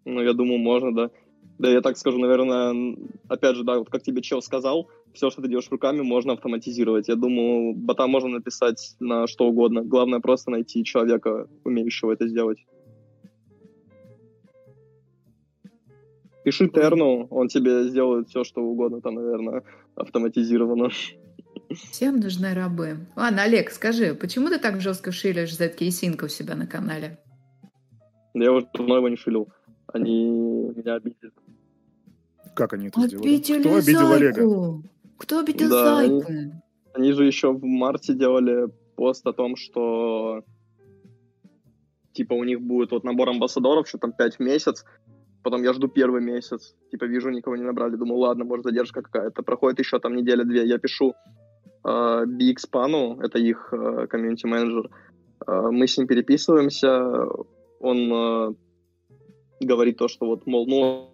Ну, 0.03 0.21
я 0.21 0.33
думаю, 0.33 0.59
можно, 0.59 0.93
да. 0.93 1.11
Да, 1.59 1.69
я 1.69 1.81
так 1.81 1.97
скажу, 1.97 2.17
наверное, 2.17 2.95
опять 3.27 3.57
же, 3.57 3.65
да, 3.65 3.79
вот 3.79 3.89
как 3.89 4.01
тебе 4.01 4.21
чел 4.21 4.41
сказал, 4.41 4.89
все, 5.13 5.29
что 5.29 5.41
ты 5.41 5.49
делаешь 5.49 5.69
руками, 5.69 6.01
можно 6.01 6.33
автоматизировать. 6.33 7.09
Я 7.09 7.15
думаю, 7.15 7.75
бота 7.75 8.07
можно 8.07 8.29
написать 8.29 8.95
на 9.01 9.27
что 9.27 9.45
угодно. 9.45 9.83
Главное 9.83 10.21
просто 10.21 10.51
найти 10.51 10.85
человека, 10.85 11.49
умеющего 11.65 12.13
это 12.13 12.29
сделать. 12.29 12.65
Пиши 16.45 16.69
Терну, 16.69 17.27
он 17.29 17.49
тебе 17.49 17.83
сделает 17.83 18.29
все, 18.29 18.45
что 18.45 18.61
угодно, 18.61 19.01
там, 19.01 19.15
наверное, 19.15 19.63
автоматизировано. 19.95 20.89
Всем 21.91 22.21
нужны 22.21 22.53
рабы. 22.53 23.07
Ладно, 23.17 23.43
Олег, 23.43 23.69
скажи, 23.71 24.15
почему 24.15 24.47
ты 24.47 24.59
так 24.59 24.79
жестко 24.79 25.11
шилишь 25.11 25.57
за 25.57 25.67
кейсинка 25.67 26.25
у 26.25 26.29
себя 26.29 26.55
на 26.55 26.67
канале? 26.67 27.19
Я 28.33 28.53
уже 28.53 28.65
давно 28.73 28.95
его 28.95 29.09
не 29.09 29.17
шилил. 29.17 29.49
Они 29.87 30.25
меня 30.75 30.95
обидели. 30.95 31.31
Как 32.53 32.73
они 32.73 32.87
это 32.87 33.01
Обидели 33.01 33.39
сделали? 33.39 33.61
Кто 33.61 33.75
обидел 33.75 34.11
Олега? 34.13 34.83
Кто 35.17 35.39
обидел 35.39 35.69
да, 35.69 35.95
Зайку? 35.95 36.25
Они, 36.27 36.51
они 36.93 37.11
же 37.11 37.25
еще 37.25 37.51
в 37.51 37.63
марте 37.63 38.13
делали 38.13 38.67
пост 38.95 39.25
о 39.27 39.33
том, 39.33 39.55
что 39.55 40.43
типа 42.13 42.33
у 42.33 42.43
них 42.43 42.61
будет 42.61 42.91
вот 42.91 43.03
набор 43.03 43.29
амбассадоров, 43.29 43.87
что 43.87 43.97
там 43.97 44.11
5 44.11 44.35
в 44.35 44.39
месяц, 44.39 44.85
потом 45.43 45.63
я 45.63 45.73
жду 45.73 45.87
первый 45.87 46.21
месяц, 46.21 46.75
типа 46.91 47.05
вижу, 47.05 47.29
никого 47.29 47.55
не 47.55 47.63
набрали, 47.63 47.95
думаю, 47.95 48.19
ладно, 48.19 48.45
может 48.45 48.65
задержка 48.65 49.01
какая-то, 49.01 49.43
проходит 49.43 49.79
еще 49.79 49.99
там 49.99 50.15
неделя-две, 50.15 50.65
я 50.65 50.77
пишу 50.77 51.13
э, 51.85 51.89
BX 51.89 53.23
это 53.23 53.39
их 53.39 53.69
э, 53.71 54.07
комьюнити-менеджер, 54.07 54.89
э, 55.47 55.71
мы 55.71 55.87
с 55.87 55.97
ним 55.97 56.07
переписываемся, 56.07 57.25
он 57.79 58.13
э, 58.13 58.53
говорит 59.61 59.97
то, 59.97 60.07
что 60.07 60.25
вот, 60.25 60.45
мол, 60.45 60.67
ну, 60.67 61.08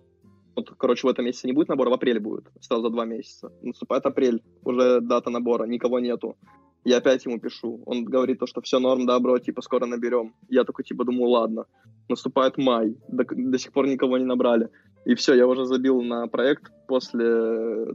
вот, 0.55 0.73
короче, 0.77 1.07
в 1.07 1.09
этом 1.09 1.25
месяце 1.25 1.47
не 1.47 1.53
будет 1.53 1.67
набора, 1.67 1.89
в 1.89 1.93
апреле 1.93 2.19
будет, 2.19 2.45
сразу 2.61 2.83
за 2.83 2.89
два 2.89 3.05
месяца. 3.05 3.51
Наступает 3.61 4.05
апрель, 4.05 4.41
уже 4.63 5.01
дата 5.01 5.29
набора, 5.29 5.65
никого 5.65 5.99
нету. 5.99 6.37
Я 6.85 6.97
опять 6.97 7.25
ему 7.25 7.39
пишу. 7.39 7.81
Он 7.85 8.05
говорит 8.05 8.39
то, 8.39 8.45
что 8.45 8.61
все 8.61 8.79
норм, 8.79 9.05
да, 9.05 9.19
бро, 9.19 9.39
типа, 9.39 9.61
скоро 9.61 9.87
наберем. 9.87 10.33
Я 10.49 10.63
такой, 10.63 10.85
типа, 10.85 11.03
думаю, 11.03 11.29
ладно. 11.29 11.65
Наступает 12.09 12.57
май, 12.57 12.95
до, 13.07 13.25
до 13.25 13.57
сих 13.57 13.71
пор 13.71 13.87
никого 13.87 14.17
не 14.17 14.25
набрали. 14.25 14.69
И 15.03 15.15
все, 15.15 15.33
я 15.33 15.47
уже 15.47 15.65
забил 15.65 16.01
на 16.01 16.27
проект 16.27 16.71
после 16.87 17.87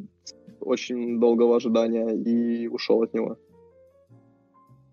очень 0.60 1.20
долгого 1.20 1.56
ожидания 1.56 2.10
и 2.10 2.66
ушел 2.66 3.02
от 3.02 3.14
него. 3.14 3.38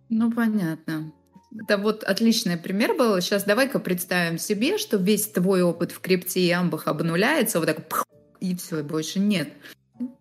Ну, 0.10 0.32
понятно. 0.32 1.12
Это 1.56 1.78
вот 1.78 2.04
отличный 2.04 2.58
пример 2.58 2.94
был. 2.96 3.20
Сейчас 3.22 3.44
давай-ка 3.44 3.80
представим 3.80 4.38
себе, 4.38 4.78
что 4.78 4.98
весь 4.98 5.28
твой 5.28 5.62
опыт 5.62 5.92
в 5.92 6.00
крипте 6.00 6.42
и 6.42 6.52
амбах 6.52 6.88
обнуляется, 6.88 7.60
вот 7.60 7.68
так 7.68 8.06
и 8.40 8.56
все, 8.56 8.80
и 8.80 8.84
больше 8.84 9.20
нет. 9.20 9.50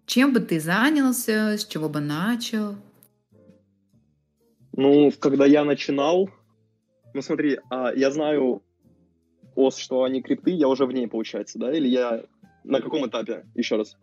Чем 0.06 0.32
бы 0.32 0.40
ты 0.40 0.60
занялся, 0.60 1.58
с 1.58 1.66
чего 1.66 1.88
бы 1.88 2.00
начал? 2.00 2.76
Ну, 4.72 5.12
когда 5.18 5.46
я 5.46 5.64
начинал, 5.64 6.30
ну 7.12 7.22
смотри, 7.22 7.58
а, 7.70 7.92
я 7.94 8.10
знаю 8.10 8.62
ОС, 9.54 9.76
что 9.78 10.04
они 10.04 10.22
крипты, 10.22 10.50
я 10.50 10.68
уже 10.68 10.86
в 10.86 10.92
ней, 10.92 11.08
получается, 11.08 11.58
да? 11.58 11.72
Или 11.72 11.88
я 11.88 12.24
на 12.62 12.80
каком 12.80 13.06
этапе? 13.06 13.46
Еще 13.54 13.76
раз. 13.76 13.96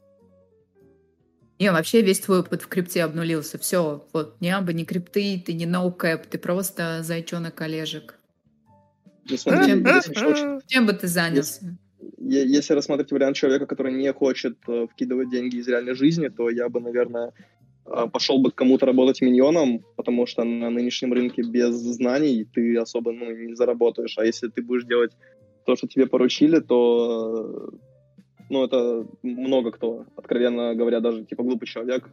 Не, 1.63 1.71
вообще 1.71 2.01
весь 2.01 2.19
твой 2.19 2.41
опыт 2.41 2.61
в 2.61 2.67
крипте 2.67 3.03
обнулился. 3.03 3.57
Все, 3.57 4.03
вот 4.11 4.35
не 4.41 4.49
абы, 4.49 4.73
не 4.73 4.83
крипты, 4.83 5.41
ты 5.45 5.53
не 5.53 5.65
ноукэп, 5.65 6.25
ты 6.25 6.37
просто 6.37 7.03
зайчонок 7.03 7.61
Олежек. 7.61 8.19
Ну, 9.29 9.37
чем, 9.37 10.61
чем 10.67 10.85
бы 10.85 10.91
ты 10.91 11.07
занялся? 11.07 11.77
Если, 12.19 12.53
если 12.53 12.73
рассматривать 12.73 13.13
вариант 13.13 13.37
человека, 13.37 13.65
который 13.65 13.93
не 13.93 14.11
хочет 14.11 14.57
э, 14.67 14.87
вкидывать 14.91 15.29
деньги 15.29 15.55
из 15.55 15.67
реальной 15.69 15.95
жизни, 15.95 16.27
то 16.27 16.49
я 16.49 16.67
бы, 16.67 16.81
наверное, 16.81 17.31
э, 17.85 18.07
пошел 18.11 18.39
бы 18.39 18.51
к 18.51 18.55
кому-то 18.55 18.85
работать 18.85 19.21
миньоном, 19.21 19.85
потому 19.95 20.25
что 20.25 20.43
на 20.43 20.69
нынешнем 20.69 21.13
рынке 21.13 21.43
без 21.43 21.75
знаний 21.75 22.45
ты 22.53 22.75
особо 22.75 23.13
ну, 23.13 23.31
не 23.31 23.55
заработаешь. 23.55 24.17
А 24.17 24.25
если 24.25 24.49
ты 24.49 24.61
будешь 24.61 24.83
делать 24.83 25.13
то, 25.65 25.77
что 25.77 25.87
тебе 25.87 26.07
поручили, 26.07 26.59
то 26.59 27.71
ну, 28.49 28.63
это 28.63 29.05
много 29.21 29.71
кто, 29.71 30.05
откровенно 30.15 30.75
говоря, 30.75 30.99
даже 30.99 31.25
типа 31.25 31.43
глупый 31.43 31.67
человек, 31.67 32.09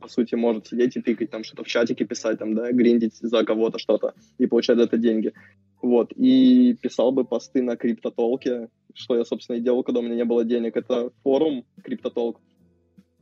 по 0.00 0.08
сути, 0.08 0.34
может 0.34 0.66
сидеть 0.66 0.96
и 0.96 1.00
тыкать 1.00 1.30
там 1.30 1.44
что-то 1.44 1.64
в 1.64 1.68
чатике 1.68 2.04
писать, 2.04 2.38
там, 2.38 2.54
да, 2.54 2.72
гриндить 2.72 3.16
за 3.16 3.44
кого-то 3.44 3.78
что-то 3.78 4.14
и 4.38 4.46
получать 4.46 4.76
за 4.76 4.84
это 4.84 4.98
деньги. 4.98 5.32
Вот, 5.80 6.12
и 6.12 6.76
писал 6.80 7.12
бы 7.12 7.24
посты 7.24 7.62
на 7.62 7.76
криптотолке, 7.76 8.68
что 8.94 9.16
я, 9.16 9.24
собственно, 9.24 9.56
и 9.56 9.60
делал, 9.60 9.82
когда 9.82 10.00
у 10.00 10.02
меня 10.02 10.16
не 10.16 10.24
было 10.24 10.44
денег. 10.44 10.76
Это 10.76 11.10
форум 11.22 11.64
криптотолк, 11.82 12.40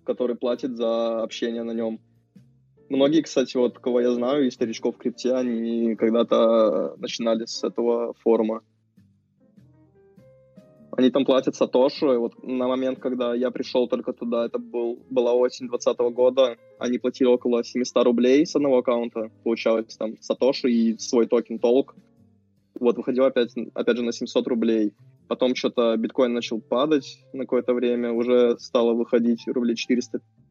который 0.05 0.37
платит 0.37 0.77
за 0.77 1.23
общение 1.23 1.63
на 1.63 1.73
нем. 1.73 2.01
Многие, 2.89 3.23
кстати, 3.23 3.57
вот 3.57 3.79
кого 3.79 4.01
я 4.01 4.13
знаю, 4.13 4.47
из 4.47 4.55
старичков 4.55 4.97
в 4.97 4.99
крипте, 4.99 5.33
они 5.35 5.95
когда-то 5.95 6.97
начинали 6.99 7.45
с 7.45 7.63
этого 7.63 8.15
форума. 8.15 8.63
Они 11.01 11.09
там 11.11 11.25
платят 11.25 11.57
Сатоши. 11.57 12.19
Вот 12.19 12.35
на 12.43 12.69
момент, 12.69 12.99
когда 12.99 13.35
я 13.35 13.51
пришел 13.51 13.89
только 13.89 14.13
туда, 14.13 14.45
это 14.45 14.59
был, 14.59 14.99
была 15.09 15.33
осень 15.33 15.67
2020 15.67 16.15
года, 16.15 16.59
они 16.79 16.99
платили 16.99 17.27
около 17.27 17.65
700 17.65 18.05
рублей 18.05 18.45
с 18.45 18.55
одного 18.55 18.81
аккаунта. 18.81 19.31
Получалось 19.43 19.97
там 19.97 20.21
Сатоши 20.21 20.71
и 20.71 20.99
свой 20.99 21.27
токен 21.27 21.59
Толк. 21.59 21.95
Вот, 22.79 22.99
выходил 22.99 23.25
опять, 23.25 23.55
опять 23.73 23.97
же 23.97 24.03
на 24.03 24.13
700 24.13 24.47
рублей. 24.47 24.93
Потом 25.27 25.55
что-то 25.55 25.97
биткоин 25.97 26.35
начал 26.35 26.61
падать 26.61 27.25
на 27.33 27.45
какое-то 27.45 27.73
время, 27.73 28.13
уже 28.13 28.59
стало 28.59 28.93
выходить 28.93 29.47
рублей 29.47 29.77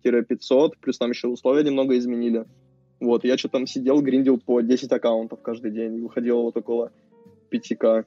400-500, 0.03 0.71
плюс 0.81 0.97
там 0.97 1.12
еще 1.12 1.27
условия 1.27 1.63
немного 1.63 1.95
изменили. 1.95 2.45
Вот, 2.99 3.23
я 3.23 3.38
что-то 3.38 3.59
там 3.59 3.67
сидел, 3.67 4.01
гриндил 4.01 4.39
по 4.39 4.62
10 4.62 4.91
аккаунтов 4.91 5.43
каждый 5.43 5.69
день, 5.69 5.97
и 5.97 6.01
выходило 6.01 6.41
вот 6.41 6.57
около 6.57 6.91
5к. 7.51 8.05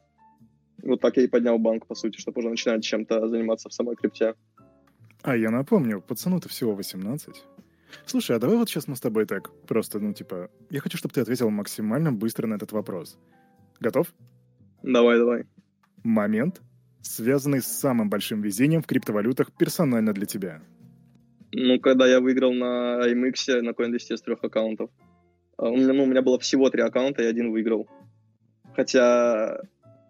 Вот 0.82 1.00
так 1.00 1.16
я 1.16 1.22
и 1.22 1.28
поднял 1.28 1.58
банк, 1.58 1.86
по 1.86 1.94
сути, 1.94 2.18
чтобы 2.18 2.40
уже 2.40 2.50
начинать 2.50 2.84
чем-то 2.84 3.28
заниматься 3.28 3.68
в 3.68 3.72
самой 3.72 3.96
крипте. 3.96 4.34
А 5.22 5.36
я 5.36 5.50
напомню, 5.50 6.00
пацану-то 6.00 6.48
всего 6.48 6.74
18. 6.74 7.44
Слушай, 8.06 8.36
а 8.36 8.38
давай 8.40 8.56
вот 8.56 8.68
сейчас 8.68 8.88
мы 8.88 8.96
с 8.96 9.00
тобой 9.00 9.26
так 9.26 9.50
просто, 9.66 10.00
ну, 10.00 10.12
типа, 10.12 10.50
я 10.70 10.80
хочу, 10.80 10.98
чтобы 10.98 11.14
ты 11.14 11.20
ответил 11.20 11.50
максимально 11.50 12.12
быстро 12.12 12.46
на 12.46 12.54
этот 12.54 12.72
вопрос. 12.72 13.18
Готов? 13.80 14.12
Давай, 14.82 15.18
давай. 15.18 15.44
Момент, 16.02 16.60
связанный 17.02 17.60
с 17.60 17.66
самым 17.66 18.10
большим 18.10 18.42
везением 18.42 18.82
в 18.82 18.86
криптовалютах 18.86 19.52
персонально 19.52 20.12
для 20.12 20.26
тебя. 20.26 20.62
Ну, 21.52 21.78
когда 21.80 22.08
я 22.08 22.20
выиграл 22.20 22.52
на 22.52 23.06
IMX, 23.06 23.60
на 23.60 23.70
CoinList 23.70 24.16
с 24.16 24.22
трех 24.22 24.42
аккаунтов. 24.42 24.90
А 25.58 25.68
у 25.68 25.76
меня, 25.76 25.92
ну, 25.92 26.04
у 26.04 26.06
меня 26.06 26.22
было 26.22 26.38
всего 26.38 26.70
три 26.70 26.82
аккаунта, 26.82 27.22
и 27.22 27.26
один 27.26 27.52
выиграл. 27.52 27.88
Хотя 28.74 29.60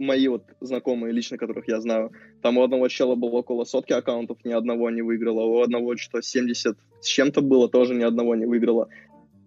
мои 0.03 0.29
вот 0.29 0.45
знакомые 0.61 1.13
лично, 1.13 1.39
которых 1.39 1.69
я 1.69 1.81
знаю, 1.81 2.13
там 2.43 2.59
у 2.59 2.63
одного 2.63 2.89
чела 2.89 3.15
было 3.15 3.37
около 3.37 3.65
сотки 3.65 3.93
аккаунтов, 3.93 4.45
ни 4.45 4.53
одного 4.53 4.91
не 4.91 5.03
выиграло, 5.03 5.45
у 5.45 5.63
одного 5.63 5.97
что 5.97 6.21
70 6.21 6.77
с 7.01 7.07
чем-то 7.07 7.41
было, 7.41 7.69
тоже 7.69 7.95
ни 7.95 8.03
одного 8.03 8.35
не 8.35 8.47
выиграло. 8.47 8.89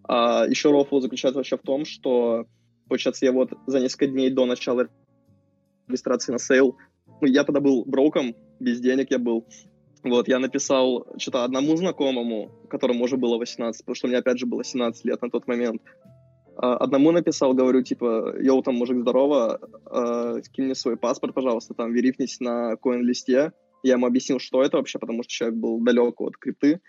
А 0.08 0.46
еще 0.48 0.72
рофл 0.72 1.00
заключается 1.00 1.40
вообще 1.40 1.58
в 1.58 1.62
том, 1.62 1.86
что, 1.86 2.46
получается, 2.88 3.26
я 3.26 3.32
вот 3.32 3.52
за 3.68 3.80
несколько 3.80 4.08
дней 4.08 4.30
до 4.30 4.46
начала 4.46 4.88
регистрации 5.88 6.32
на 6.32 6.40
сейл, 6.40 6.78
ну, 7.22 7.28
я 7.28 7.44
тогда 7.44 7.60
был 7.60 7.84
broke 7.86 8.17
ом, 8.17 8.36
без 8.60 8.80
денег 8.80 9.12
я 9.12 9.20
был, 9.20 9.46
вот, 10.04 10.28
я 10.28 10.40
написал 10.40 11.08
что-то 11.18 11.44
одному 11.44 11.76
знакомому, 11.76 12.52
которому 12.70 13.04
уже 13.04 13.18
было 13.18 13.38
18, 13.38 13.82
потому 13.82 13.96
что 13.96 14.08
мне, 14.08 14.18
опять 14.18 14.38
же, 14.38 14.46
было 14.46 14.64
17 14.64 15.06
лет 15.06 15.22
на 15.22 15.30
тот 15.30 15.48
момент. 15.48 15.82
А, 16.58 16.78
одному 16.78 17.12
написал, 17.12 17.54
говорю, 17.54 17.82
типа, 17.82 18.36
yo, 18.40 18.62
там, 18.62 18.76
мужик, 18.76 19.00
здорово, 19.02 19.60
э, 19.92 20.42
скинь 20.44 20.66
мне 20.66 20.76
свой 20.76 20.98
паспорт, 20.98 21.34
пожалуйста, 21.34 21.74
там, 21.74 21.92
верифнись 21.92 22.40
на 22.40 22.76
CoinList 22.78 23.37
е. 23.37 23.52
Я 23.84 23.94
ему 23.94 24.08
объяснил, 24.08 24.40
что 24.40 24.64
это 24.64 24.78
вообще, 24.78 24.98
потому 25.00 25.24
что 25.24 25.32
человек 25.32 25.58
был 25.58 25.80
далек 25.80 26.22
от 26.22 26.38
крипты. 26.38 26.80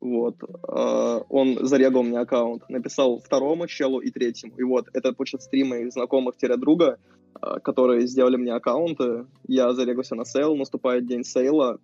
Вот. 0.00 0.36
Э, 0.42 1.20
он 1.28 1.58
зарегал 1.66 2.02
мне 2.02 2.18
аккаунт. 2.18 2.68
Написал 2.68 3.20
второму 3.20 3.66
челу 3.66 4.00
и 4.00 4.10
третьему. 4.10 4.54
И 4.58 4.62
вот, 4.62 4.88
это, 4.92 5.12
получается, 5.12 5.50
три 5.50 5.64
моих 5.64 5.92
знакомых-друга, 5.92 6.98
э, 7.40 7.60
которые 7.62 8.06
сделали 8.06 8.36
мне 8.36 8.52
аккаунты. 8.52 9.26
Я 9.46 9.72
зарегался 9.72 10.14
на 10.14 10.24
сейл, 10.24 10.56
наступает 10.56 11.06
день 11.06 11.24
сейла, 11.24 11.78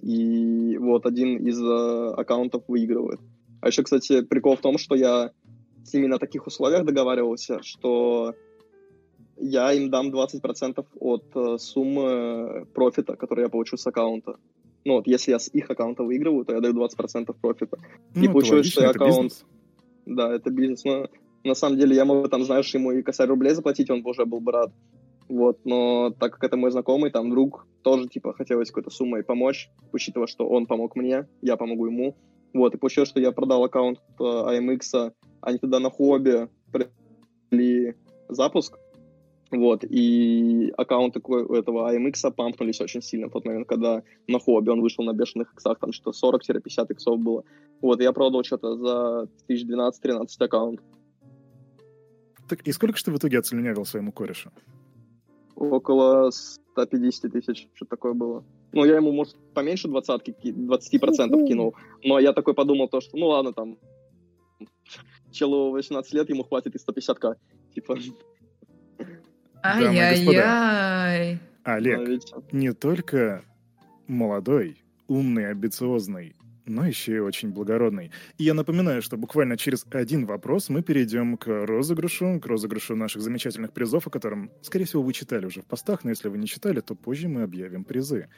и 0.00 0.76
вот 0.78 1.06
один 1.06 1.36
из 1.46 1.60
э, 1.62 2.14
аккаунтов 2.16 2.64
выигрывает. 2.68 3.20
А 3.60 3.68
еще, 3.68 3.82
кстати, 3.82 4.22
прикол 4.22 4.56
в 4.56 4.60
том, 4.60 4.76
что 4.76 4.94
я 4.94 5.30
с 5.84 5.92
ними 5.94 6.06
на 6.06 6.18
таких 6.18 6.46
условиях 6.46 6.84
договаривался, 6.84 7.62
что 7.62 8.34
я 9.36 9.72
им 9.72 9.90
дам 9.90 10.10
20% 10.10 10.86
от 11.00 11.24
э, 11.34 11.58
суммы 11.58 12.66
профита, 12.74 13.16
который 13.16 13.44
я 13.44 13.48
получу 13.48 13.76
с 13.76 13.86
аккаунта. 13.86 14.36
Ну 14.84 14.94
вот, 14.94 15.06
если 15.06 15.32
я 15.32 15.38
с 15.38 15.48
их 15.48 15.70
аккаунта 15.70 16.02
выигрываю, 16.02 16.44
то 16.44 16.54
я 16.54 16.60
даю 16.60 16.74
20% 16.74 17.34
профита. 17.40 17.78
Ну, 18.14 18.22
и 18.22 18.28
получилось, 18.28 18.66
что 18.66 18.82
я 18.82 18.90
аккаунт... 18.90 19.24
Бизнес. 19.24 19.44
Да, 20.06 20.34
это 20.34 20.50
бизнес. 20.50 20.84
Но 20.84 21.08
на 21.44 21.54
самом 21.54 21.78
деле 21.78 21.94
я 21.94 22.04
могу 22.04 22.28
там, 22.28 22.44
знаешь, 22.44 22.72
ему 22.74 22.92
и 22.92 23.02
косарь 23.02 23.28
рублей 23.28 23.54
заплатить, 23.54 23.90
он 23.90 24.02
бы 24.02 24.10
уже 24.10 24.24
был 24.24 24.40
бы 24.40 24.52
рад. 24.52 24.72
Вот, 25.28 25.60
но 25.64 26.10
так 26.10 26.32
как 26.34 26.44
это 26.44 26.56
мой 26.56 26.70
знакомый, 26.70 27.10
там 27.10 27.30
друг, 27.30 27.66
тоже, 27.82 28.08
типа, 28.08 28.34
хотелось 28.34 28.68
какой-то 28.68 28.90
суммой 28.90 29.22
помочь, 29.22 29.70
учитывая, 29.92 30.26
что 30.26 30.46
он 30.48 30.66
помог 30.66 30.94
мне, 30.96 31.26
я 31.40 31.56
помогу 31.56 31.86
ему. 31.86 32.16
Вот, 32.54 32.74
и 32.74 32.78
получилось, 32.78 33.08
что 33.08 33.20
я 33.20 33.32
продал 33.32 33.64
аккаунт 33.64 34.00
э, 34.18 34.22
AMX 34.22 35.12
они 35.42 35.58
тогда 35.58 35.80
на 35.80 35.90
хобби 35.90 36.48
провели 36.70 37.94
запуск, 38.28 38.78
вот, 39.50 39.84
и 39.84 40.72
аккаунты 40.78 41.20
у 41.22 41.54
этого 41.54 41.92
AMX 41.92 42.32
пампнулись 42.32 42.80
очень 42.80 43.02
сильно 43.02 43.28
в 43.28 43.32
тот 43.32 43.44
момент, 43.44 43.68
когда 43.68 44.02
на 44.26 44.38
хобби 44.38 44.70
он 44.70 44.80
вышел 44.80 45.04
на 45.04 45.12
бешеных 45.12 45.52
иксах, 45.52 45.78
там 45.78 45.92
что 45.92 46.12
40-50 46.12 46.86
иксов 46.90 47.20
было. 47.20 47.44
Вот, 47.82 48.00
я 48.00 48.12
продал 48.12 48.44
что-то 48.44 48.76
за 48.76 49.28
1012-13 49.48 50.26
аккаунт. 50.38 50.80
Так, 52.48 52.62
и 52.66 52.72
сколько 52.72 52.96
же 52.96 53.04
ты 53.04 53.10
в 53.12 53.18
итоге 53.18 53.38
отслюнявил 53.38 53.84
своему 53.84 54.12
корешу? 54.12 54.50
Около 55.54 56.30
150 56.72 57.32
тысяч, 57.32 57.68
что 57.74 57.84
такое 57.86 58.14
было. 58.14 58.44
Ну, 58.72 58.84
я 58.84 58.96
ему, 58.96 59.12
может, 59.12 59.36
поменьше 59.54 59.88
двадцатки, 59.88 60.34
20% 60.42 61.46
кинул, 61.46 61.74
но 62.02 62.18
я 62.18 62.32
такой 62.32 62.54
подумал 62.54 62.88
то, 62.88 63.00
что, 63.00 63.16
ну 63.16 63.26
ладно, 63.26 63.52
там, 63.52 63.78
челу 65.30 65.70
18 65.70 66.12
лет, 66.14 66.28
ему 66.30 66.44
хватит 66.44 66.74
и 66.74 66.78
150к. 66.78 67.36
Типа. 67.74 67.98
Ай-яй-яй. 69.62 71.38
Олег, 71.64 72.22
не 72.50 72.72
только 72.72 73.44
молодой, 74.08 74.82
умный, 75.06 75.50
амбициозный, 75.50 76.34
но 76.66 76.86
еще 76.86 77.16
и 77.16 77.18
очень 77.18 77.50
благородный. 77.50 78.10
И 78.38 78.44
я 78.44 78.54
напоминаю, 78.54 79.02
что 79.02 79.16
буквально 79.16 79.56
через 79.56 79.86
один 79.90 80.26
вопрос 80.26 80.68
мы 80.68 80.82
перейдем 80.82 81.36
к 81.36 81.46
розыгрышу, 81.66 82.40
к 82.40 82.46
розыгрышу 82.46 82.96
наших 82.96 83.22
замечательных 83.22 83.72
призов, 83.72 84.06
о 84.06 84.10
котором, 84.10 84.50
скорее 84.62 84.84
всего, 84.84 85.02
вы 85.02 85.12
читали 85.12 85.46
уже 85.46 85.62
в 85.62 85.66
постах, 85.66 86.04
но 86.04 86.10
если 86.10 86.28
вы 86.28 86.38
не 86.38 86.46
читали, 86.46 86.80
то 86.80 86.94
позже 86.94 87.28
мы 87.28 87.42
объявим 87.42 87.84
призы. 87.84 88.28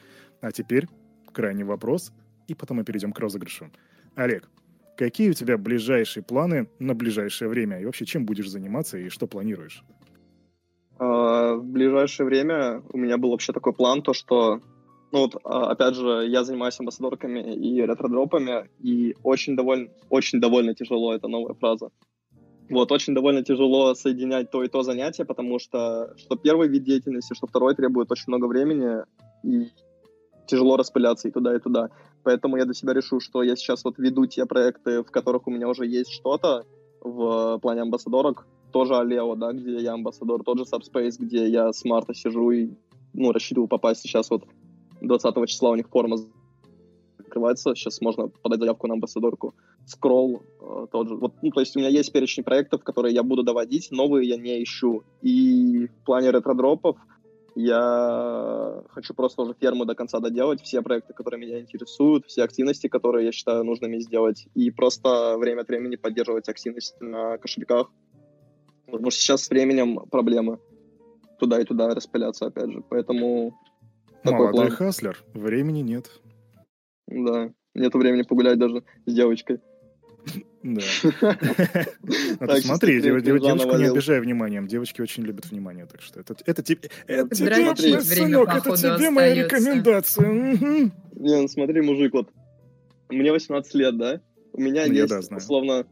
А 0.41 0.53
теперь 0.53 0.89
крайний 1.33 1.65
вопрос, 1.65 2.13
и 2.49 2.55
потом 2.55 2.79
мы 2.79 2.85
перейдем 2.85 3.13
к 3.13 3.19
розыгрышу. 3.19 3.71
Олег, 4.15 4.49
Какие 4.97 5.31
у 5.31 5.33
тебя 5.33 5.59
ближайшие 5.59 6.23
планы 6.23 6.69
на 6.79 6.95
ближайшее 6.95 7.49
время? 7.49 7.81
И 7.81 7.85
вообще, 7.85 8.05
чем 8.05 8.25
будешь 8.25 8.49
заниматься 8.49 8.97
и 8.97 9.09
что 9.09 9.27
планируешь? 9.27 9.83
А, 10.99 11.55
в 11.55 11.65
ближайшее 11.65 12.27
время 12.27 12.81
у 12.93 12.99
меня 12.99 13.19
был 13.19 13.31
вообще 13.31 13.53
такой 13.53 13.73
план, 13.73 14.03
то 14.03 14.13
что, 14.13 14.61
ну 15.15 15.21
вот, 15.21 15.37
а, 15.45 15.71
опять 15.71 15.95
же, 15.95 16.27
я 16.29 16.43
занимаюсь 16.43 16.81
амбассадорками 16.81 17.55
и 17.55 17.81
ретродропами, 17.81 18.69
и 18.81 19.15
очень 19.23 19.55
довольно, 19.55 19.89
очень 20.11 20.41
довольно 20.41 20.75
тяжело, 20.75 21.15
это 21.15 21.29
новая 21.29 21.55
фраза. 21.55 21.91
Вот, 22.69 22.91
очень 22.91 23.15
довольно 23.15 23.45
тяжело 23.45 23.95
соединять 23.95 24.51
то 24.51 24.65
и 24.65 24.69
то 24.69 24.83
занятие, 24.83 25.25
потому 25.25 25.61
что 25.61 26.15
что 26.17 26.35
первый 26.35 26.67
вид 26.67 26.83
деятельности, 26.83 27.33
что 27.35 27.47
второй 27.47 27.77
требует 27.77 28.11
очень 28.11 28.25
много 28.27 28.47
времени, 28.47 29.05
и 29.45 29.69
тяжело 30.49 30.77
распыляться 30.77 31.29
и 31.29 31.31
туда, 31.31 31.55
и 31.55 31.61
туда. 31.61 31.91
Поэтому 32.25 32.57
я 32.57 32.65
для 32.65 32.75
себя 32.75 32.93
решу, 32.93 33.21
что 33.21 33.45
я 33.45 33.55
сейчас 33.55 33.85
вот 33.85 33.99
веду 33.99 34.27
те 34.27 34.47
проекты, 34.47 35.05
в 35.05 35.13
которых 35.13 35.47
у 35.47 35.53
меня 35.53 35.69
уже 35.69 35.87
есть 35.87 36.11
что-то, 36.11 36.65
в 37.03 37.61
плане 37.61 37.83
амбассадорок. 37.83 38.49
Тоже 38.73 38.97
Алео, 38.97 39.37
да, 39.37 39.53
где 39.53 39.81
я 39.81 39.93
амбассадор, 39.93 40.43
тот 40.43 40.59
же 40.59 40.65
Subspace, 40.65 41.19
где 41.21 41.47
я 41.47 41.73
с 41.73 41.85
марта 41.85 42.15
сижу 42.15 42.51
и, 42.51 42.71
ну, 43.13 43.31
рассчитываю 43.31 43.69
попасть 43.69 44.01
сейчас 44.01 44.29
вот 44.31 44.43
20 45.07 45.49
числа 45.49 45.71
у 45.71 45.77
них 45.77 45.89
форма 45.89 46.19
открывается, 47.19 47.75
сейчас 47.75 48.01
можно 48.01 48.29
подать 48.29 48.61
заявку 48.61 48.87
на 48.87 48.95
амбассадорку. 48.95 49.55
Скролл 49.87 50.43
э, 50.61 50.87
тот 50.91 51.09
же. 51.09 51.17
Вот, 51.17 51.35
ну, 51.43 51.51
то 51.51 51.61
есть 51.61 51.77
у 51.77 51.81
меня 51.81 51.89
есть 51.89 52.13
перечень 52.13 52.45
проектов, 52.45 52.85
которые 52.85 53.15
я 53.15 53.23
буду 53.23 53.43
доводить, 53.43 53.91
новые 53.91 54.29
я 54.29 54.37
не 54.37 54.63
ищу. 54.63 55.03
И 55.23 55.89
в 55.89 56.05
плане 56.05 56.31
ретродропов 56.31 56.97
я 57.57 58.83
хочу 58.91 59.15
просто 59.15 59.43
уже 59.43 59.55
ферму 59.61 59.85
до 59.85 59.95
конца 59.95 60.21
доделать, 60.21 60.63
все 60.63 60.83
проекты, 60.83 61.13
которые 61.13 61.41
меня 61.41 61.61
интересуют, 61.61 62.27
все 62.27 62.43
активности, 62.43 62.89
которые 62.89 63.27
я 63.27 63.33
считаю 63.33 63.65
нужными 63.65 63.99
сделать, 63.99 64.47
и 64.55 64.71
просто 64.71 65.37
время 65.39 65.63
от 65.63 65.69
времени 65.69 65.97
поддерживать 65.97 66.49
активность 66.49 66.97
на 67.01 67.39
кошельках. 67.39 67.91
Потому 68.87 69.11
что 69.11 69.21
сейчас 69.21 69.45
с 69.45 69.51
временем 69.51 70.01
проблемы 70.11 70.59
туда 71.39 71.61
и 71.61 71.65
туда 71.65 71.95
распыляться, 71.95 72.47
опять 72.47 72.73
же. 72.73 72.83
Поэтому 72.89 73.55
такой 74.25 74.47
Молодой 74.47 74.67
план. 74.67 74.77
хаслер, 74.77 75.23
времени 75.35 75.81
нет. 75.81 76.11
Да, 77.07 77.51
нету 77.75 77.99
времени 77.99 78.23
погулять 78.23 78.59
даже 78.59 78.83
с 79.07 79.15
девочкой. 79.15 79.61
Да. 80.63 80.81
А 82.41 82.57
смотри, 82.57 83.03
девочку 83.03 83.77
не 83.77 83.85
обижай 83.85 84.21
вниманием. 84.21 84.67
Девочки 84.67 85.03
очень 85.03 85.23
любят 85.23 85.51
внимание, 85.51 85.87
так 85.87 86.01
что 86.01 86.21
это 86.21 86.35
это 86.47 86.63
тебе, 86.63 86.89
это 87.07 87.35
тебе, 87.35 88.01
сынок, 88.01 88.49
это 88.49 88.75
тебе 88.77 89.11
моя 89.11 89.45
рекомендация. 89.45 90.31
Не, 90.31 91.43
ну 91.43 91.49
смотри, 91.49 91.83
мужик, 91.83 92.15
вот 92.15 92.31
мне 93.11 93.31
18 93.31 93.75
лет, 93.75 93.99
да? 93.99 94.21
У 94.55 94.61
меня 94.61 94.85
есть, 94.85 95.33
условно, 95.33 95.87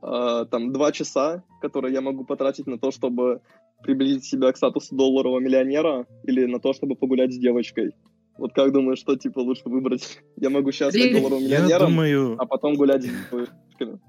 а, 0.00 0.44
там 0.46 0.72
два 0.72 0.92
часа, 0.92 1.42
которые 1.60 1.92
я 1.92 2.00
могу 2.00 2.24
потратить 2.24 2.66
на 2.66 2.78
то, 2.78 2.90
чтобы 2.90 3.42
приблизить 3.82 4.24
себя 4.24 4.52
к 4.52 4.56
статусу 4.56 4.94
долларового 4.94 5.40
миллионера 5.40 6.06
или 6.24 6.44
на 6.46 6.60
то, 6.60 6.72
чтобы 6.72 6.96
погулять 6.96 7.32
с 7.32 7.38
девочкой. 7.38 7.92
Вот 8.36 8.52
как 8.54 8.72
думаешь, 8.72 8.98
что 8.98 9.16
типа 9.16 9.40
лучше 9.40 9.62
выбрать? 9.66 10.20
Я 10.36 10.50
могу 10.50 10.70
сейчас 10.72 10.94
стать 10.94 11.12
долларовым 11.12 11.44
миллионером, 11.44 11.90
думаю... 11.90 12.36
а 12.38 12.46
потом 12.46 12.74
гулять 12.74 13.02
с 13.02 13.06
девочками. 13.06 14.00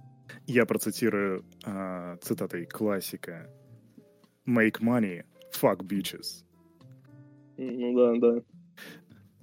Я 0.46 0.66
процитирую 0.66 1.44
а, 1.66 2.18
цитатой 2.18 2.66
классика. 2.66 3.50
Make 4.48 4.82
money, 4.82 5.24
fuck 5.52 5.82
bitches. 5.82 6.44
Ну 7.58 7.96
да, 7.96 8.16
да. 8.20 8.42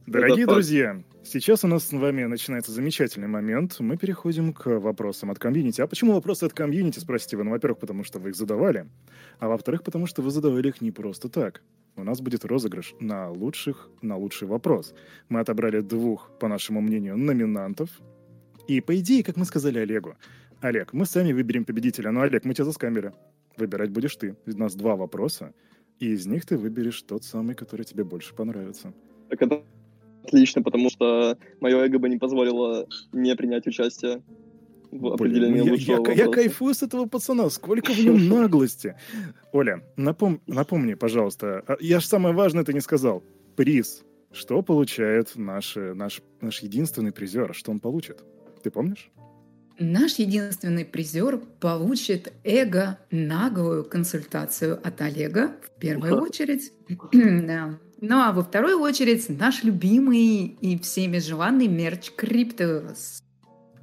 Дорогие 0.06 0.44
Это 0.44 0.52
друзья, 0.52 1.02
сейчас 1.24 1.64
у 1.64 1.66
нас 1.66 1.88
с 1.88 1.92
вами 1.92 2.22
начинается 2.26 2.70
замечательный 2.70 3.26
момент. 3.26 3.80
Мы 3.80 3.96
переходим 3.96 4.52
к 4.52 4.78
вопросам 4.78 5.32
от 5.32 5.40
комьюнити. 5.40 5.80
А 5.80 5.88
почему 5.88 6.12
вопросы 6.12 6.44
от 6.44 6.52
комьюнити, 6.52 7.00
спросите 7.00 7.36
вы? 7.36 7.42
Ну, 7.42 7.50
во-первых, 7.50 7.80
потому 7.80 8.04
что 8.04 8.20
вы 8.20 8.28
их 8.28 8.36
задавали. 8.36 8.86
А 9.40 9.48
во-вторых, 9.48 9.82
потому 9.82 10.06
что 10.06 10.22
вы 10.22 10.30
задавали 10.30 10.68
их 10.68 10.80
не 10.80 10.92
просто 10.92 11.28
так. 11.28 11.60
У 11.96 12.04
нас 12.04 12.20
будет 12.20 12.44
розыгрыш 12.44 12.94
на 13.00 13.30
лучших, 13.30 13.90
на 14.00 14.16
лучший 14.16 14.46
вопрос. 14.46 14.94
Мы 15.28 15.40
отобрали 15.40 15.80
двух, 15.80 16.30
по 16.38 16.46
нашему 16.46 16.80
мнению, 16.80 17.16
номинантов. 17.18 17.90
И, 18.68 18.80
по 18.80 18.96
идее, 18.96 19.24
как 19.24 19.36
мы 19.36 19.44
сказали 19.44 19.80
Олегу, 19.80 20.14
Олег, 20.60 20.92
мы 20.92 21.06
сами 21.06 21.32
выберем 21.32 21.64
победителя. 21.64 22.12
Но, 22.12 22.20
Олег, 22.20 22.44
мы 22.44 22.54
тебя 22.54 22.64
заскамили. 22.64 23.12
Выбирать 23.56 23.90
будешь 23.90 24.14
ты. 24.14 24.36
У 24.46 24.50
нас 24.56 24.76
два 24.76 24.94
вопроса, 24.94 25.52
и 25.98 26.12
из 26.12 26.26
них 26.26 26.46
ты 26.46 26.56
выберешь 26.56 27.02
тот 27.02 27.24
самый, 27.24 27.56
который 27.56 27.84
тебе 27.84 28.04
больше 28.04 28.36
понравится. 28.36 28.94
Так 29.28 29.42
это 29.42 29.64
отлично, 30.26 30.62
потому 30.62 30.90
что 30.90 31.38
мое 31.60 31.76
эго 31.84 31.98
бы 31.98 32.08
не 32.08 32.18
позволило 32.18 32.86
не 33.12 33.34
принять 33.36 33.66
участие 33.66 34.22
в 34.90 35.06
определении 35.12 35.62
Блин, 35.62 35.72
лучшего 35.72 36.06
я, 36.08 36.12
я, 36.12 36.24
я 36.24 36.30
кайфую 36.30 36.74
с 36.74 36.82
этого 36.82 37.06
пацана, 37.06 37.50
сколько 37.50 37.92
в 37.92 37.98
нем 37.98 38.28
наглости. 38.28 38.96
Оля, 39.52 39.82
напом, 39.96 40.40
напомни, 40.46 40.94
пожалуйста, 40.94 41.62
а, 41.66 41.76
я 41.80 42.00
же 42.00 42.06
самое 42.06 42.34
важное 42.34 42.64
ты 42.64 42.72
не 42.72 42.80
сказал. 42.80 43.22
Приз. 43.56 44.02
Что 44.32 44.62
получает 44.62 45.36
наш, 45.36 45.76
наш, 45.76 46.20
наш 46.40 46.60
единственный 46.60 47.12
призер? 47.12 47.54
Что 47.54 47.70
он 47.70 47.80
получит? 47.80 48.22
Ты 48.62 48.70
помнишь? 48.70 49.10
Наш 49.78 50.14
единственный 50.18 50.84
призер 50.84 51.38
получит 51.60 52.32
эго-наглую 52.44 53.84
консультацию 53.84 54.80
от 54.82 55.00
Олега 55.00 55.52
в 55.62 55.78
первую 55.80 56.20
очередь. 56.20 56.72
Ну 58.00 58.18
а 58.18 58.32
во 58.32 58.42
вторую 58.42 58.80
очередь 58.80 59.26
наш 59.30 59.64
любимый 59.64 60.56
и 60.60 60.78
всеми 60.78 61.18
желанный 61.18 61.66
мерч 61.66 62.10
Криптос. 62.14 63.22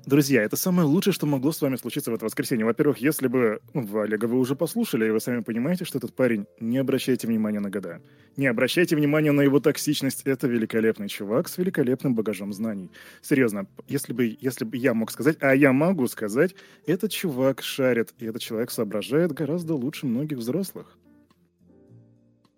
Друзья, 0.05 0.43
это 0.43 0.57
самое 0.57 0.86
лучшее, 0.86 1.14
что 1.14 1.26
могло 1.26 1.53
с 1.53 1.61
вами 1.61 1.78
случиться 1.78 2.11
в 2.11 2.14
это 2.14 2.26
воскресенье. 2.26 2.66
Во-первых, 2.66 2.97
если 2.97 3.28
бы 3.28 3.61
ну, 3.74 4.01
Олега 4.01 4.26
вы 4.26 4.38
уже 4.38 4.53
послушали, 4.53 5.07
и 5.07 5.09
вы 5.09 5.22
сами 5.22 5.39
понимаете, 5.39 5.86
что 5.86 5.97
этот 5.97 6.14
парень, 6.14 6.45
не 6.59 6.78
обращайте 6.78 7.26
внимания 7.26 7.61
на 7.61 7.70
года. 7.70 8.01
Не 8.36 8.47
обращайте 8.47 8.97
внимания 8.97 9.32
на 9.32 9.41
его 9.41 9.61
токсичность. 9.61 10.24
Это 10.26 10.47
великолепный 10.47 11.07
чувак 11.07 11.47
с 11.47 11.57
великолепным 11.57 12.16
багажом 12.16 12.51
знаний. 12.51 12.91
Серьезно, 13.22 13.66
если 13.88 14.11
бы, 14.11 14.38
если 14.41 14.66
бы 14.66 14.76
я 14.76 14.93
мог 14.93 15.09
сказать, 15.09 15.38
а 15.39 15.55
я 15.55 15.72
могу 15.72 16.07
сказать, 16.07 16.53
этот 16.86 17.11
чувак 17.11 17.64
шарит, 17.64 18.14
и 18.20 18.26
этот 18.26 18.41
человек 18.41 18.72
соображает 18.72 19.32
гораздо 19.32 19.74
лучше 19.74 20.05
многих 20.05 20.39
взрослых. 20.39 20.97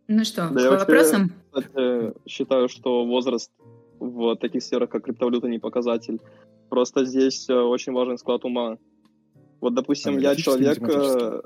Ну 0.07 0.23
что, 0.23 0.49
да 0.49 0.69
по 0.69 0.77
вопросам? 0.77 1.31
Кстати, 1.51 2.13
считаю, 2.27 2.69
что 2.69 3.05
возраст 3.05 3.51
в 3.99 4.35
таких 4.35 4.61
сферах, 4.61 4.89
как 4.89 5.03
криптовалюта, 5.03 5.47
не 5.47 5.59
показатель. 5.59 6.19
Просто 6.69 7.05
здесь 7.05 7.49
э, 7.49 7.53
очень 7.53 7.93
важен 7.93 8.17
склад 8.17 8.45
ума. 8.45 8.77
Вот, 9.61 9.73
допустим, 9.73 10.17
я 10.17 10.35
человек... 10.35 10.79
Э, 10.81 11.41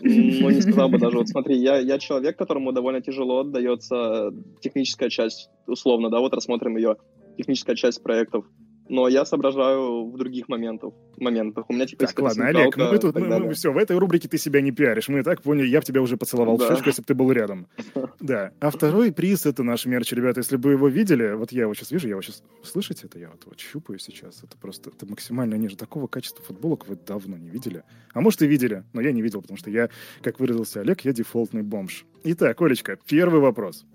ну, 0.00 0.50
не 0.50 0.60
сказал 0.60 0.88
бы 0.88 0.98
даже. 0.98 1.18
Вот 1.18 1.28
смотри, 1.34 1.56
я, 1.56 1.78
я 1.78 1.98
человек, 1.98 2.36
которому 2.36 2.72
довольно 2.72 3.00
тяжело 3.00 3.40
отдается 3.40 4.32
техническая 4.60 5.08
часть, 5.08 5.50
условно, 5.66 6.10
да, 6.10 6.20
вот 6.20 6.34
рассмотрим 6.34 6.76
ее, 6.76 6.96
техническая 7.36 7.76
часть 7.76 8.02
проектов 8.02 8.44
но 8.88 9.08
я 9.08 9.24
соображаю 9.24 10.10
в 10.10 10.16
других 10.16 10.48
моментах. 10.48 10.92
моментах. 11.18 11.68
У 11.68 11.72
меня 11.72 11.86
типа 11.86 12.06
Так, 12.06 12.18
ладно, 12.20 12.46
Олег, 12.46 12.76
ну 12.76 12.90
мы 12.90 12.98
тут, 12.98 13.14
мы, 13.16 13.38
мы, 13.38 13.54
все, 13.54 13.72
в 13.72 13.76
этой 13.76 13.98
рубрике 13.98 14.28
ты 14.28 14.38
себя 14.38 14.60
не 14.60 14.72
пиаришь. 14.72 15.08
Мы 15.08 15.20
и 15.20 15.22
так 15.22 15.42
поняли, 15.42 15.66
я 15.66 15.80
бы 15.80 15.84
тебя 15.84 16.02
уже 16.02 16.16
поцеловал 16.16 16.56
да. 16.58 16.66
в 16.66 16.68
щечку, 16.68 16.88
если 16.88 17.02
бы 17.02 17.06
ты 17.06 17.14
был 17.14 17.32
рядом. 17.32 17.68
Да. 18.20 18.50
А 18.60 18.70
второй 18.70 19.12
приз— 19.12 19.46
это 19.46 19.62
наш 19.62 19.86
мерч, 19.86 20.12
ребята. 20.12 20.40
Если 20.40 20.56
бы 20.56 20.70
вы 20.70 20.72
его 20.72 20.88
видели, 20.88 21.34
вот 21.34 21.52
я 21.52 21.62
его 21.62 21.74
сейчас 21.74 21.92
вижу, 21.92 22.08
я 22.08 22.12
его 22.12 22.22
сейчас... 22.22 22.42
Слышите 22.64 23.06
это? 23.06 23.18
Я 23.18 23.30
вот 23.30 23.44
его 23.44 23.52
щупаю 23.56 23.98
сейчас. 23.98 24.42
Это 24.42 24.58
просто... 24.58 24.90
Это 24.90 25.06
максимально 25.06 25.54
ниже. 25.54 25.76
Такого 25.76 26.08
качества 26.08 26.44
футболок 26.44 26.88
вы 26.88 26.96
давно 26.96 27.36
не 27.36 27.48
видели. 27.48 27.84
А 28.12 28.20
может 28.20 28.42
и 28.42 28.46
видели, 28.46 28.84
но 28.92 29.00
я 29.00 29.12
не 29.12 29.22
видел, 29.22 29.40
потому 29.40 29.56
что 29.56 29.70
я, 29.70 29.88
как 30.20 30.40
выразился 30.40 30.80
Олег, 30.80 31.02
я 31.02 31.12
дефолтный 31.12 31.62
бомж. 31.62 32.04
Итак, 32.24 32.60
Олечка, 32.60 32.98
первый 33.06 33.40
вопрос. 33.40 33.86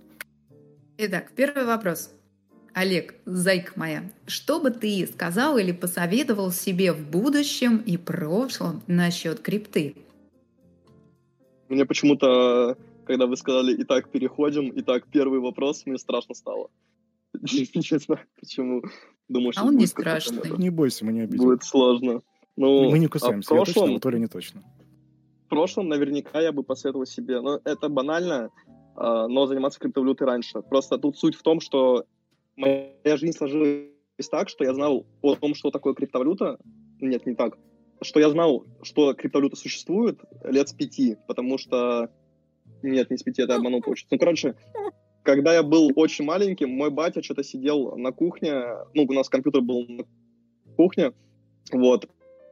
Итак, 0.98 1.32
первый 1.36 1.66
вопрос. 1.66 2.14
Олег, 2.74 3.14
зайка 3.26 3.74
моя, 3.76 4.04
что 4.26 4.60
бы 4.60 4.72
ты 4.72 5.06
сказал 5.06 5.58
или 5.58 5.72
посоветовал 5.72 6.52
себе 6.52 6.92
в 6.92 7.08
будущем 7.08 7.78
и 7.78 7.98
прошлом 7.98 8.82
насчет 8.88 9.40
крипты? 9.42 9.96
Мне 11.70 11.86
почему-то, 11.86 12.76
когда 13.06 13.28
вы 13.28 13.38
сказали 13.38 13.76
«Итак, 13.84 14.10
переходим», 14.10 14.72
«Итак, 14.76 15.06
первый 15.12 15.40
вопрос», 15.40 15.86
мне 15.86 16.00
страшно 16.00 16.34
стало. 16.34 16.70
Не 17.42 18.00
знаю, 18.00 18.26
почему. 18.40 18.84
Думаю, 19.28 19.54
а 19.56 19.66
он 19.66 19.78
не 19.78 19.86
страшный. 19.86 20.58
Не 20.58 20.70
бойся, 20.70 21.06
мы 21.06 21.14
не 21.14 21.22
обидим. 21.22 21.44
Будет 21.44 21.64
сложно. 21.64 22.22
Ну, 22.56 22.92
мы 22.92 23.00
не 23.00 23.08
кусаемся, 23.08 23.50
а 23.52 23.54
в 23.54 23.64
прошлом, 23.64 23.84
я 23.84 23.88
точно, 23.88 24.00
то 24.00 24.10
ли 24.10 24.20
не 24.20 24.28
точно. 24.28 24.62
В 25.46 25.50
прошлом 25.50 25.88
наверняка 25.88 26.42
я 26.42 26.52
бы 26.52 26.64
посоветовал 26.64 27.06
себе, 27.06 27.40
но 27.42 27.60
это 27.64 27.90
банально, 27.90 28.50
а, 28.96 29.28
но 29.28 29.48
заниматься 29.48 29.80
криптовалютой 29.80 30.28
раньше. 30.28 30.62
Просто 30.62 30.98
тут 30.98 31.18
суть 31.18 31.36
в 31.36 31.42
том, 31.42 31.62
что 31.62 32.06
моя 32.56 33.18
жизнь 33.18 33.38
сложилась 33.38 33.90
так, 34.32 34.50
что 34.50 34.64
я 34.64 34.74
знал 34.74 35.06
о 35.22 35.36
том, 35.36 35.56
что 35.56 35.72
такое 35.72 35.94
криптовалюта. 35.94 36.60
Нет, 37.02 37.26
не 37.26 37.36
так. 37.36 37.58
Что 38.02 38.20
я 38.20 38.30
знал, 38.30 38.66
что 38.82 39.14
криптовалюта 39.14 39.56
существует 39.56 40.20
лет 40.44 40.70
с 40.70 40.74
пяти, 40.74 41.18
потому 41.28 41.58
что... 41.58 42.10
Нет, 42.82 43.10
не 43.10 43.18
с 43.18 43.24
пяти, 43.24 43.42
это 43.42 43.56
обманул 43.56 43.82
получится. 43.82 44.10
Ну, 44.12 44.20
короче, 44.20 44.56
когда 45.24 45.54
я 45.54 45.64
был 45.64 45.92
очень 45.96 46.26
маленьким, 46.26 46.70
мой 46.70 46.90
батя 46.90 47.24
что-то 47.24 47.44
сидел 47.44 47.96
на 47.96 48.12
кухне, 48.12 48.54
ну, 48.94 49.04
у 49.04 49.14
нас 49.14 49.30
компьютер 49.30 49.62
был 49.62 49.86
на 49.88 50.04
кухне, 50.76 51.14
вот, 51.72 52.10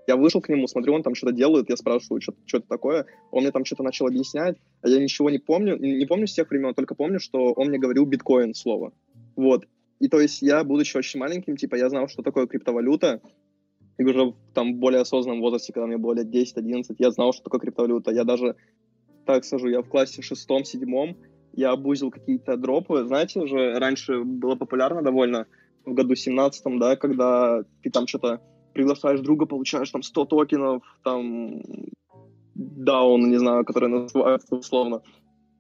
я 0.08 0.16
вышел 0.16 0.41
к 0.41 0.49
нему, 0.49 0.68
смотрю, 0.68 0.93
он 0.93 1.04
там 1.04 1.16
что-то 1.16 1.34
делает, 1.34 1.70
я 1.70 1.76
спрашиваю, 1.76 2.22
что, 2.22 2.34
что 2.45 2.58
это 2.58 2.68
такое, 2.68 3.06
он 3.32 3.43
мне 3.43 3.52
там 3.52 3.66
что-то 3.66 3.84
начал 3.84 4.08
объяснять, 4.08 4.58
а 4.82 4.88
я 4.88 4.99
ничего 4.99 5.30
не 5.30 5.38
помню, 5.38 5.78
не 5.78 6.06
помню 6.06 6.28
с 6.28 6.34
тех 6.34 6.49
времен, 6.49 6.74
только 6.74 6.95
помню, 6.95 7.20
что 7.20 7.52
он 7.54 7.68
мне 7.68 7.78
говорил 7.78 8.06
биткоин 8.06 8.54
слово, 8.54 8.93
вот, 9.36 9.66
и 10.02 10.08
то 10.08 10.20
есть 10.20 10.41
я, 10.41 10.64
будучи 10.64 10.97
очень 10.97 11.20
маленьким, 11.20 11.58
типа, 11.58 11.76
я 11.76 11.88
знал, 11.88 12.08
что 12.08 12.24
такое 12.24 12.47
криптовалюта, 12.47 13.22
и 13.99 14.04
уже 14.04 14.26
в 14.26 14.36
там 14.56 14.80
более 14.80 15.02
осознанном 15.02 15.41
возрасте, 15.41 15.74
когда 15.74 15.86
мне 15.86 15.97
было 15.97 16.14
лет 16.14 16.28
10-11, 16.28 16.95
я 16.97 17.12
знал, 17.12 17.34
что 17.34 17.43
такое 17.43 17.60
криптовалюта. 17.60 18.12
Я 18.12 18.24
даже, 18.24 18.56
так 19.28 19.45
скажу, 19.45 19.68
я 19.68 19.84
в 19.84 19.89
классе 19.89 20.24
шестом-седьмом, 20.24 21.18
я 21.54 21.72
обузил 21.72 22.10
какие-то 22.10 22.58
дропы. 22.58 23.06
Знаете, 23.06 23.41
уже 23.41 23.78
раньше 23.78 24.24
было 24.24 24.56
популярно 24.56 25.04
довольно 25.04 25.45
в 25.86 25.93
году 25.93 26.16
17 26.16 26.80
да, 26.80 26.95
когда 26.95 27.64
ты 27.84 27.91
там 27.91 28.08
что-то 28.08 28.41
приглашаешь 28.74 29.20
друга, 29.20 29.45
получаешь 29.45 29.91
там 29.91 30.02
100 30.02 30.26
токенов, 30.26 30.82
там 31.04 31.62
даун, 32.56 33.30
не 33.30 33.38
знаю, 33.38 33.66
который 33.66 33.89
называется 33.89 34.56
условно. 34.56 35.04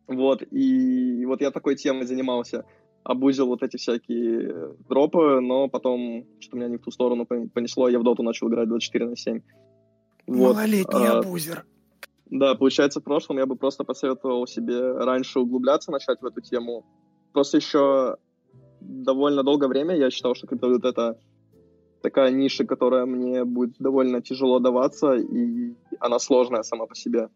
Вот, 0.07 0.41
и 0.49 1.25
вот 1.27 1.41
я 1.41 1.51
такой 1.51 1.75
темой 1.75 2.07
занимался. 2.07 2.65
Обузил 3.03 3.47
вот 3.47 3.63
эти 3.63 3.77
всякие 3.77 4.75
дропы, 4.87 5.39
но 5.41 5.67
потом 5.67 6.25
что-то 6.39 6.57
меня 6.57 6.67
не 6.67 6.77
в 6.77 6.81
ту 6.81 6.91
сторону 6.91 7.25
понесло, 7.25 7.89
я 7.89 7.99
в 7.99 8.03
доту 8.03 8.21
начал 8.23 8.47
играть 8.47 8.69
24 8.69 9.07
на 9.07 9.17
7. 9.17 9.41
Вот. 10.27 10.55
Малолетний 10.55 11.07
а, 11.07 11.19
абузер. 11.19 11.65
Да, 12.29 12.55
получается, 12.55 13.01
в 13.01 13.03
прошлом 13.03 13.37
я 13.39 13.45
бы 13.45 13.55
просто 13.55 13.83
посоветовал 13.83 14.47
себе 14.47 14.93
раньше 14.93 15.39
углубляться, 15.39 15.91
начать 15.91 16.21
в 16.21 16.25
эту 16.25 16.41
тему. 16.41 16.85
Просто 17.33 17.57
еще 17.57 18.17
довольно 18.79 19.43
долгое 19.43 19.67
время 19.67 19.95
я 19.95 20.09
считал, 20.09 20.35
что 20.35 20.47
криптовалюта 20.47 20.89
это 20.89 21.19
такая 22.01 22.31
ниша, 22.31 22.65
которая 22.65 23.05
мне 23.05 23.45
будет 23.45 23.75
довольно 23.79 24.21
тяжело 24.21 24.59
даваться, 24.59 25.15
и 25.15 25.75
она 25.99 26.19
сложная 26.19 26.63
сама 26.63 26.85
по 26.85 26.95
себе. 26.95 27.29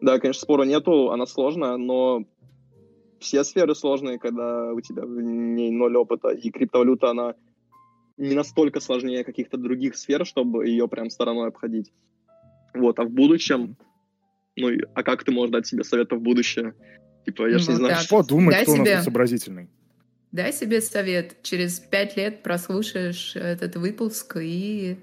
Да, 0.00 0.18
конечно, 0.18 0.42
спора 0.42 0.64
нету, 0.64 1.10
она 1.10 1.26
сложная, 1.26 1.76
но 1.76 2.24
все 3.22 3.44
сферы 3.44 3.74
сложные, 3.74 4.18
когда 4.18 4.72
у 4.72 4.80
тебя 4.80 5.02
в 5.04 5.20
ней 5.20 5.70
ноль 5.70 5.96
опыта, 5.96 6.28
и 6.28 6.50
криптовалюта, 6.50 7.10
она 7.10 7.34
не 8.16 8.34
настолько 8.34 8.80
сложнее 8.80 9.24
каких-то 9.24 9.56
других 9.56 9.96
сфер, 9.96 10.26
чтобы 10.26 10.66
ее 10.66 10.86
прям 10.88 11.10
стороной 11.10 11.48
обходить. 11.48 11.92
Вот, 12.74 12.98
а 12.98 13.04
в 13.04 13.10
будущем, 13.10 13.76
ну, 14.56 14.68
а 14.94 15.02
как 15.02 15.24
ты 15.24 15.32
можешь 15.32 15.52
дать 15.52 15.66
себе 15.66 15.84
советы 15.84 16.16
в 16.16 16.20
будущее? 16.20 16.74
Типа, 17.24 17.48
я 17.48 17.58
же 17.58 17.68
не 17.68 17.72
ну 17.72 17.78
знаю. 17.78 17.96
Что 17.96 18.22
думать, 18.22 18.62
кто 18.62 18.76
себе... 18.76 18.92
у 18.92 18.94
нас 18.94 19.04
сообразительный. 19.04 19.68
Дай 20.32 20.52
себе 20.52 20.80
совет. 20.80 21.42
Через 21.42 21.78
пять 21.78 22.16
лет 22.16 22.42
прослушаешь 22.42 23.36
этот 23.36 23.76
выпуск 23.76 24.38
и 24.40 24.98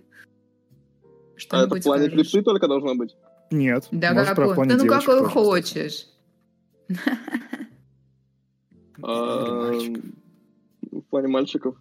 что-нибудь 1.38 1.72
А 1.72 1.76
это 1.76 1.82
в 1.82 1.84
плане 1.84 2.06
скажешь. 2.08 2.32
крипты 2.32 2.42
только 2.44 2.68
должно 2.68 2.96
быть? 2.96 3.16
Нет. 3.52 3.88
Да, 3.92 4.14
какой? 4.26 4.68
Да 4.68 4.76
ну 4.76 4.86
какой 4.86 5.24
хочешь. 5.24 6.06
В 10.92 11.02
плане 11.10 11.28
мальчиков. 11.28 11.76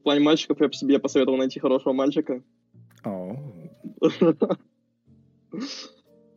В 0.00 0.02
плане 0.02 0.20
мальчиков 0.20 0.60
я 0.60 0.68
бы 0.68 0.74
себе 0.74 0.98
посоветовал 0.98 1.38
найти 1.38 1.60
хорошего 1.60 1.92
мальчика. 1.92 2.42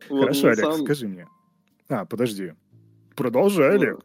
Хорошо, 0.08 0.48
Олег, 0.48 0.74
скажи 0.84 1.08
мне. 1.08 1.28
А, 1.88 2.04
подожди. 2.04 2.52
Продолжай, 3.16 3.76
Олег. 3.76 4.00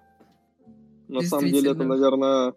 На 1.07 1.21
самом 1.21 1.49
деле, 1.49 1.71
это, 1.71 1.83
наверное, 1.83 2.53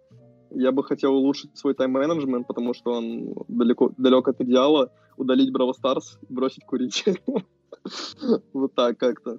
я 0.51 0.73
бы 0.73 0.83
хотел 0.85 1.15
улучшить 1.15 1.57
свой 1.57 1.75
тайм-менеджмент, 1.75 2.47
потому 2.47 2.75
что 2.75 2.93
он 2.93 3.35
далеко, 3.49 3.93
далек 3.99 4.29
от 4.29 4.41
идеала. 4.41 4.93
Удалить 5.17 5.53
Браво 5.53 5.73
Старс 5.73 6.19
и 6.29 6.33
бросить 6.33 6.65
курить. 6.65 7.05
Вот 8.53 8.75
так 8.75 8.99
как-то. 8.99 9.39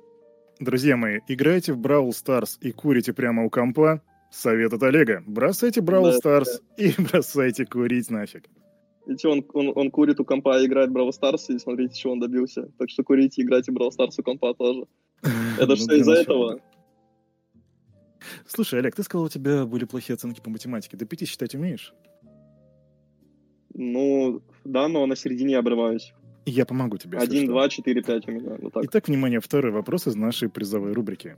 Друзья 0.60 0.97
мои, 0.97 1.20
играете 1.28 1.74
в 1.74 1.80
Brawl 1.80 2.10
Stars 2.10 2.58
и 2.62 2.72
курите 2.72 3.14
прямо 3.14 3.45
у 3.45 3.49
компа? 3.49 4.01
Совет 4.32 4.74
от 4.74 4.82
Олега. 4.82 5.24
Бросайте 5.28 5.82
Brawl 5.82 6.18
Stars 6.20 6.62
и 6.78 6.93
бросайте 7.01 7.66
курить 7.66 8.10
нафиг. 8.10 8.49
Видите, 9.05 9.28
он, 9.28 9.45
он, 9.53 9.72
он 9.76 9.91
курит 9.91 10.20
у 10.20 10.26
компа 10.26 10.60
и 10.60 10.66
играет 10.66 10.89
в 10.89 10.97
Brawl 10.97 11.12
Stars, 11.12 11.53
и 11.55 11.60
смотрите, 11.60 11.95
чего 11.95 12.14
он 12.14 12.20
добился. 12.20 12.72
Так 12.80 12.89
что 12.89 13.03
курите 13.03 13.41
и 13.41 13.45
играйте 13.45 13.72
в 13.72 13.76
Brawl 13.76 13.89
Stars 13.89 14.14
у 14.18 14.24
компа 14.24 14.55
тоже. 14.55 14.86
Это 15.60 15.76
что 15.76 15.91
ну, 15.91 15.99
из-за 15.99 16.14
этого? 16.14 16.60
Слушай, 18.47 18.80
Олег, 18.80 18.95
ты 18.95 19.03
сказал, 19.03 19.26
у 19.26 19.30
тебя 19.30 19.66
были 19.66 19.86
плохие 19.86 20.16
оценки 20.16 20.41
по 20.41 20.49
математике. 20.49 20.97
До 20.97 21.05
пяти 21.05 21.26
считать 21.26 21.53
умеешь? 21.53 21.93
Ну, 23.76 24.41
да, 24.66 24.88
но 24.88 25.05
на 25.05 25.16
середине 25.16 25.60
обрываюсь. 25.60 26.14
Я 26.49 26.65
помогу 26.65 26.97
тебе. 26.97 27.17
Один, 27.17 27.47
два, 27.47 27.67
четыре, 27.67 28.01
пять 28.01 28.25
у 28.25 28.31
меня. 28.31 28.55
Вот 28.61 28.71
так. 28.71 28.85
Итак, 28.85 29.09
внимание, 29.09 29.41
второй 29.41 29.73
вопрос 29.73 30.07
из 30.07 30.15
нашей 30.15 30.47
призовой 30.47 30.93
рубрики. 30.93 31.35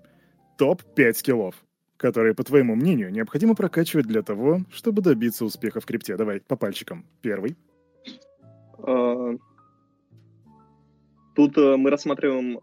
Топ-5 0.59 1.13
скиллов, 1.13 1.55
которые, 1.97 2.35
по 2.35 2.43
твоему 2.43 2.75
мнению, 2.75 3.11
необходимо 3.11 3.55
прокачивать 3.55 4.05
для 4.05 4.21
того, 4.21 4.59
чтобы 4.71 5.01
добиться 5.01 5.45
успеха 5.45 5.79
в 5.79 5.87
крипте. 5.87 6.15
Давай, 6.15 6.41
по 6.41 6.55
пальчикам. 6.55 7.07
Первый. 7.21 7.57
А... 8.77 9.31
Тут 11.35 11.57
а, 11.57 11.75
мы 11.75 11.89
рассматриваем... 11.89 12.59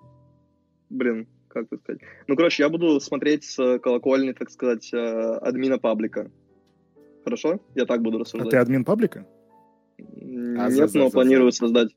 Блин, 0.88 1.26
как 1.49 1.64
это 1.64 1.78
сказать? 1.78 2.01
Ну, 2.28 2.36
короче, 2.36 2.62
я 2.62 2.68
буду 2.68 3.01
смотреть 3.01 3.42
с 3.42 3.80
колокольни, 3.80 4.30
так 4.30 4.51
сказать, 4.51 4.88
а, 4.94 5.38
админа 5.38 5.78
паблика. 5.78 6.30
Хорошо? 7.24 7.59
Я 7.74 7.86
так 7.86 8.03
буду 8.03 8.18
рассуждать. 8.18 8.47
А 8.47 8.51
ты 8.53 8.57
админ 8.59 8.84
паблика? 8.84 9.26
А, 9.99 10.03
Нет, 10.14 10.90
за, 10.90 10.99
но 10.99 11.07
за, 11.07 11.11
планирую 11.11 11.51
за. 11.51 11.59
создать. 11.59 11.88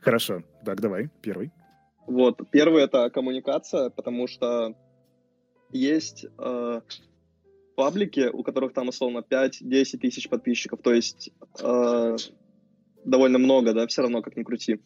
Хорошо. 0.00 0.42
Так, 0.64 0.80
давай, 0.80 1.10
первый. 1.22 1.50
Вот, 2.06 2.40
первый 2.50 2.82
это 2.82 3.10
коммуникация, 3.10 3.90
потому 3.90 4.26
что 4.26 4.74
есть 5.70 6.26
э, 6.38 6.80
паблики, 7.76 8.28
у 8.32 8.42
которых 8.42 8.72
там, 8.72 8.88
условно, 8.88 9.24
5-10 9.28 9.98
тысяч 9.98 10.28
подписчиков, 10.28 10.80
то 10.82 10.92
есть 10.92 11.30
э, 11.60 12.16
довольно 13.04 13.38
много, 13.38 13.72
да, 13.72 13.86
все 13.86 14.02
равно, 14.02 14.22
как 14.22 14.36
ни 14.36 14.42
крути. 14.42 14.80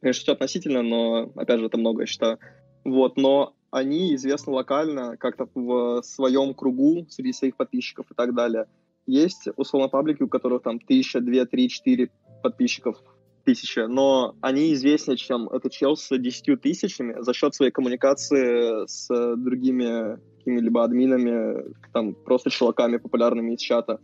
Конечно, 0.00 0.22
все 0.22 0.32
относительно, 0.32 0.82
но, 0.82 1.32
опять 1.36 1.60
же, 1.60 1.66
это 1.66 1.78
много, 1.78 2.02
я 2.02 2.06
считаю. 2.06 2.38
Вот, 2.84 3.16
но 3.16 3.54
они 3.70 4.14
известны 4.14 4.52
локально, 4.52 5.16
как-то 5.16 5.48
в 5.54 6.02
своем 6.02 6.54
кругу, 6.54 7.06
среди 7.10 7.32
своих 7.32 7.56
подписчиков 7.56 8.06
и 8.10 8.14
так 8.14 8.34
далее. 8.34 8.66
Есть, 9.06 9.48
условно, 9.56 9.88
паблики, 9.88 10.22
у 10.22 10.28
которых 10.28 10.62
там 10.62 10.78
тысяча, 10.78 11.20
две, 11.20 11.44
три, 11.46 11.68
четыре 11.68 12.10
подписчиков 12.46 12.96
тысяча, 13.44 13.88
но 13.88 14.36
они 14.40 14.72
известнее, 14.74 15.16
чем 15.16 15.48
этот 15.48 15.72
чел 15.72 15.96
с 15.96 16.16
десятью 16.16 16.58
тысячами 16.58 17.20
за 17.20 17.32
счет 17.32 17.54
своей 17.54 17.72
коммуникации 17.72 18.86
с 18.86 19.08
другими 19.36 20.18
какими-либо 20.38 20.84
админами, 20.84 21.74
там, 21.92 22.14
просто 22.14 22.50
чуваками 22.50 22.98
популярными 22.98 23.54
из 23.54 23.60
чата. 23.60 24.00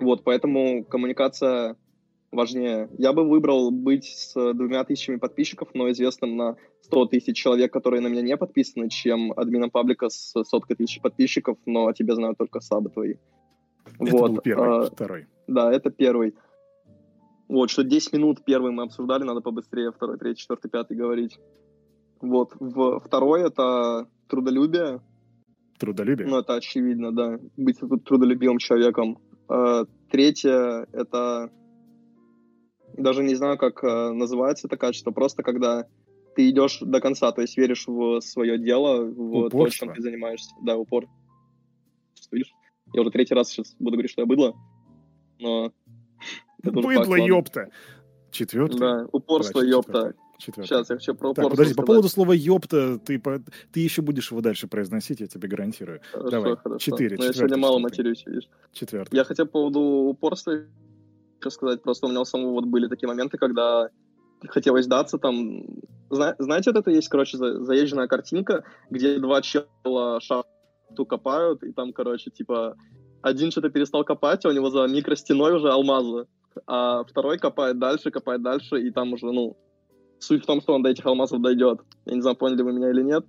Вот, 0.00 0.24
поэтому 0.24 0.84
коммуникация 0.84 1.76
важнее. 2.32 2.88
Я 2.98 3.12
бы 3.12 3.28
выбрал 3.28 3.70
быть 3.70 4.04
с 4.04 4.34
двумя 4.34 4.82
тысячами 4.82 5.16
подписчиков, 5.16 5.68
но 5.74 5.88
известным 5.92 6.36
на 6.36 6.56
100 6.82 7.06
тысяч 7.06 7.36
человек, 7.36 7.72
которые 7.72 8.00
на 8.00 8.08
меня 8.08 8.22
не 8.22 8.36
подписаны, 8.36 8.88
чем 8.88 9.32
админом 9.36 9.70
паблика 9.70 10.08
с 10.08 10.32
соткой 10.44 10.76
тысяч 10.76 11.00
подписчиков, 11.00 11.56
но 11.66 11.86
о 11.86 11.92
тебе 11.92 12.14
знают 12.14 12.36
только 12.36 12.58
сабы 12.60 12.90
твои. 12.90 13.14
Это 14.00 14.16
вот. 14.16 14.30
был 14.32 14.40
первый, 14.40 14.86
а, 14.86 14.90
второй. 14.90 15.26
Да, 15.46 15.72
это 15.72 15.90
первый. 15.90 16.34
Вот, 17.48 17.70
что 17.70 17.84
10 17.84 18.12
минут 18.14 18.44
первый 18.44 18.72
мы 18.72 18.84
обсуждали, 18.84 19.24
надо 19.24 19.40
побыстрее 19.40 19.92
второй, 19.92 20.18
третий, 20.18 20.40
четвертый, 20.40 20.70
пятый 20.70 20.96
говорить. 20.96 21.38
Вот. 22.20 22.52
В, 22.58 23.00
второй— 23.00 23.42
это 23.46 24.08
трудолюбие. 24.28 25.02
Трудолюбие? 25.78 26.26
Ну, 26.26 26.38
это 26.38 26.54
очевидно, 26.54 27.12
да. 27.12 27.38
Быть 27.56 27.78
трудолюбивым 28.04 28.58
человеком. 28.58 29.18
А, 29.48 29.84
третье— 30.10 30.86
это... 30.92 31.50
Даже 32.96 33.24
не 33.24 33.34
знаю, 33.34 33.58
как 33.58 33.82
а, 33.84 34.12
называется 34.12 34.68
это 34.68 34.76
качество. 34.76 35.10
Просто 35.10 35.42
когда 35.42 35.86
ты 36.34 36.48
идешь 36.48 36.78
до 36.80 37.00
конца, 37.00 37.30
то 37.32 37.42
есть 37.42 37.56
веришь 37.58 37.86
в 37.86 38.20
свое 38.20 38.58
дело, 38.58 39.04
в 39.04 39.46
Упорство. 39.46 39.64
то, 39.64 39.70
чем 39.70 39.94
ты 39.94 40.02
занимаешься. 40.02 40.54
Да, 40.62 40.76
упор. 40.76 41.06
Видишь? 42.30 42.52
Я 42.92 43.02
уже 43.02 43.10
третий 43.10 43.34
раз 43.34 43.48
сейчас 43.48 43.74
буду 43.78 43.96
говорить, 43.96 44.10
что 44.10 44.22
я 44.22 44.26
быдло, 44.26 44.54
но 45.38 45.72
Быдло, 46.64 47.16
ёпта. 47.16 47.68
Четвертый? 48.30 48.78
Да, 48.80 49.06
упорство, 49.12 49.60
Давай, 49.60 49.68
ёпта. 49.70 50.14
Четвертый. 50.38 50.68
Сейчас 50.68 50.90
я 50.90 50.98
все 50.98 51.14
про 51.14 51.30
упорство 51.30 51.44
так, 51.44 51.50
подожди, 51.56 51.74
по 51.74 51.84
поводу 51.84 52.08
слова 52.08 52.32
ёпта, 52.32 52.98
ты, 52.98 53.20
по, 53.20 53.40
ты 53.72 53.80
еще 53.80 54.02
будешь 54.02 54.30
его 54.30 54.40
дальше 54.40 54.66
произносить, 54.66 55.20
я 55.20 55.28
тебе 55.28 55.48
гарантирую. 55.48 56.00
Хорошо, 56.10 56.30
Давай, 56.30 56.56
хорошо. 56.56 56.78
четыре. 56.78 57.16
Но 57.16 57.24
я 57.24 57.32
сегодня 57.32 57.56
мало 57.56 57.78
матерюсь, 57.78 58.24
видишь. 58.26 58.48
Четвертый. 58.72 59.14
Я 59.14 59.24
хотел 59.24 59.46
по 59.46 59.52
поводу 59.52 59.80
упорства 59.80 60.54
сказать, 61.48 61.82
просто 61.82 62.06
у 62.06 62.10
меня 62.10 62.22
у 62.22 62.24
самого 62.24 62.52
вот 62.52 62.64
были 62.64 62.88
такие 62.88 63.06
моменты, 63.06 63.38
когда 63.38 63.90
хотелось 64.48 64.86
сдаться, 64.86 65.18
там, 65.18 65.62
зна- 66.10 66.34
знаете, 66.38 66.70
вот 66.70 66.80
это 66.80 66.90
есть, 66.90 67.08
короче, 67.08 67.36
за- 67.36 67.62
заезженная 67.62 68.08
картинка, 68.08 68.64
где 68.90 69.18
два 69.18 69.42
чела 69.42 70.20
шахту 70.20 71.06
копают, 71.06 71.62
и 71.62 71.72
там, 71.72 71.92
короче, 71.92 72.30
типа, 72.30 72.76
один 73.22 73.50
что-то 73.50 73.70
перестал 73.70 74.04
копать, 74.04 74.44
а 74.44 74.48
у 74.48 74.52
него 74.52 74.70
за 74.70 74.86
микростеной 74.86 75.54
уже 75.54 75.70
алмазы 75.70 76.26
а 76.66 77.04
второй 77.04 77.38
копает 77.38 77.78
дальше, 77.78 78.10
копает 78.10 78.42
дальше, 78.42 78.80
и 78.80 78.90
там 78.90 79.12
уже, 79.12 79.26
ну, 79.26 79.56
суть 80.18 80.42
в 80.42 80.46
том, 80.46 80.60
что 80.60 80.74
он 80.74 80.82
до 80.82 80.90
этих 80.90 81.06
алмазов 81.06 81.40
дойдет. 81.42 81.80
Я 82.06 82.14
не 82.14 82.20
знаю, 82.20 82.36
поняли 82.36 82.62
вы 82.62 82.72
меня 82.72 82.90
или 82.90 83.02
нет. 83.02 83.24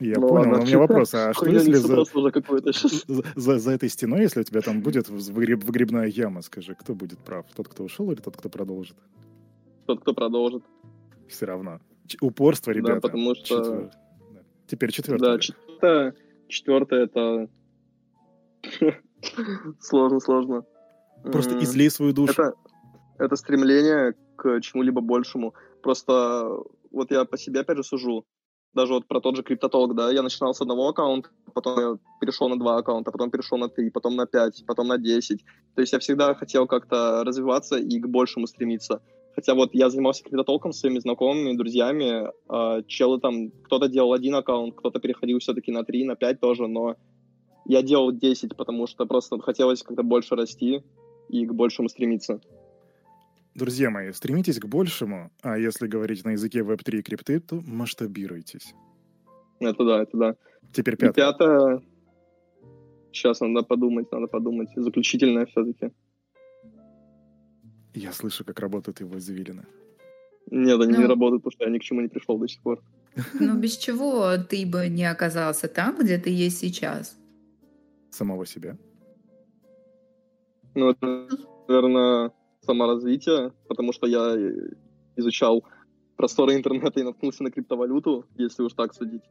Я 0.00 0.18
ну, 0.18 0.28
понял, 0.28 0.52
но 0.52 0.60
у 0.60 0.62
меня 0.62 0.78
вопрос, 0.78 1.12
а 1.14 1.34
что 1.34 1.46
если 1.46 1.74
за, 1.74 2.04
за, 3.06 3.22
за, 3.36 3.58
за 3.58 3.70
этой 3.72 3.90
стеной, 3.90 4.22
если 4.22 4.40
у 4.40 4.44
тебя 4.44 4.62
там 4.62 4.80
будет 4.80 5.10
выгреб, 5.10 5.62
выгребная 5.62 6.06
яма, 6.06 6.40
скажи, 6.40 6.74
кто 6.74 6.94
будет 6.94 7.18
прав? 7.18 7.44
Тот, 7.54 7.68
кто 7.68 7.84
ушел 7.84 8.10
или 8.10 8.20
тот, 8.20 8.36
кто 8.36 8.48
продолжит? 8.48 8.96
Тот, 9.86 10.00
кто 10.00 10.14
продолжит. 10.14 10.64
Все 11.28 11.44
равно. 11.44 11.80
Ч- 12.06 12.16
упорство, 12.22 12.70
ребята. 12.70 12.94
Да, 12.94 13.00
потому 13.00 13.34
что... 13.34 13.56
Четвер... 13.58 13.90
Теперь 14.66 14.90
четвертое. 14.90 15.32
Да, 15.32 15.38
четвертое, 15.38 16.14
четвертое 16.48 17.04
это... 17.04 17.48
сложно, 19.80 20.20
сложно. 20.20 20.64
Просто 21.24 21.62
излей 21.62 21.90
свою 21.90 22.14
душу. 22.14 22.32
Это... 22.32 22.54
это 23.20 23.36
стремление 23.36 24.14
к 24.36 24.60
чему-либо 24.60 25.00
большему. 25.00 25.54
Просто 25.82 26.48
вот 26.90 27.10
я 27.10 27.24
по 27.24 27.38
себе, 27.38 27.60
опять 27.60 27.76
же, 27.76 27.84
сужу. 27.84 28.24
Даже 28.72 28.94
вот 28.94 29.06
про 29.06 29.20
тот 29.20 29.36
же 29.36 29.42
криптотолк, 29.42 29.94
да, 29.96 30.12
я 30.12 30.22
начинал 30.22 30.54
с 30.54 30.60
одного 30.60 30.88
аккаунта, 30.88 31.28
потом 31.54 31.80
я 31.80 31.98
перешел 32.20 32.48
на 32.48 32.56
два 32.56 32.76
аккаунта, 32.76 33.10
потом 33.10 33.30
перешел 33.30 33.58
на 33.58 33.68
три, 33.68 33.90
потом 33.90 34.14
на 34.14 34.26
пять, 34.26 34.64
потом 34.64 34.86
на 34.86 34.96
десять. 34.96 35.44
То 35.74 35.80
есть 35.80 35.92
я 35.92 35.98
всегда 35.98 36.34
хотел 36.34 36.68
как-то 36.68 37.24
развиваться 37.24 37.78
и 37.78 37.98
к 37.98 38.06
большему 38.06 38.46
стремиться. 38.46 39.02
Хотя 39.34 39.54
вот 39.54 39.74
я 39.74 39.90
занимался 39.90 40.22
криптотолком 40.22 40.72
с 40.72 40.80
своими 40.80 41.00
знакомыми, 41.00 41.56
друзьями. 41.56 42.28
Э, 42.48 42.82
челы 42.86 43.20
там, 43.20 43.50
кто-то 43.50 43.88
делал 43.88 44.12
один 44.12 44.36
аккаунт, 44.36 44.74
кто-то 44.76 45.00
переходил 45.00 45.40
все-таки 45.40 45.72
на 45.72 45.84
три, 45.84 46.04
на 46.04 46.14
пять 46.14 46.40
тоже, 46.40 46.68
но 46.68 46.96
я 47.66 47.82
делал 47.82 48.12
10, 48.12 48.56
потому 48.56 48.86
что 48.86 49.04
просто 49.06 49.40
хотелось 49.40 49.82
как-то 49.82 50.02
больше 50.02 50.36
расти 50.36 50.82
и 51.28 51.46
к 51.46 51.52
большему 51.52 51.88
стремиться. 51.88 52.40
Друзья 53.54 53.90
мои, 53.90 54.12
стремитесь 54.12 54.60
к 54.60 54.66
большему, 54.66 55.30
а 55.42 55.58
если 55.58 55.88
говорить 55.88 56.24
на 56.24 56.30
языке 56.30 56.60
Web3 56.60 56.98
и 56.98 57.02
крипты, 57.02 57.40
то 57.40 57.60
масштабируйтесь. 57.66 58.74
Это 59.58 59.84
да, 59.84 60.02
это 60.02 60.16
да. 60.16 60.36
Теперь 60.72 60.96
пятое. 60.96 61.10
И 61.10 61.14
пятое. 61.14 61.82
Сейчас 63.12 63.40
надо 63.40 63.62
подумать, 63.62 64.10
надо 64.12 64.28
подумать. 64.28 64.68
Заключительное 64.76 65.46
все-таки. 65.46 65.90
Я 67.92 68.12
слышу, 68.12 68.44
как 68.44 68.60
работают 68.60 69.00
его 69.00 69.18
извилины. 69.18 69.66
Нет, 70.50 70.80
они 70.80 70.92
ну, 70.92 71.00
не 71.00 71.06
работают, 71.06 71.42
потому 71.42 71.52
что 71.52 71.64
я 71.64 71.70
ни 71.70 71.78
к 71.78 71.82
чему 71.82 72.00
не 72.00 72.08
пришел 72.08 72.38
до 72.38 72.48
сих 72.48 72.62
пор. 72.62 72.80
Ну, 73.40 73.58
без 73.58 73.76
чего 73.76 74.36
ты 74.38 74.64
бы 74.64 74.88
не 74.88 75.04
оказался 75.04 75.66
там, 75.66 75.96
где 75.98 76.18
ты 76.18 76.30
есть 76.30 76.58
сейчас? 76.58 77.16
Самого 78.10 78.46
себя? 78.46 78.78
Ну, 80.74 80.90
это, 80.90 81.28
наверное, 81.68 82.32
саморазвитие, 82.64 83.52
потому 83.68 83.92
что 83.92 84.06
я 84.06 84.36
изучал 85.16 85.64
просторы 86.16 86.54
интернета 86.54 87.00
и 87.00 87.02
наткнулся 87.02 87.42
на 87.42 87.50
криптовалюту, 87.50 88.26
если 88.36 88.62
уж 88.62 88.72
так 88.74 88.94
судить. 88.94 89.22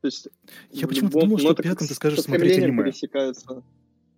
То 0.00 0.06
есть, 0.06 0.28
я 0.70 0.86
почему-то 0.86 1.18
любом... 1.18 1.38
думал, 1.38 1.38
что 1.38 1.62
пятым 1.62 1.86
ты 1.86 1.94
скажешь 1.94 2.22
смотреть 2.22 2.58
аниме. 2.58 2.84
Пересекаются. 2.84 3.62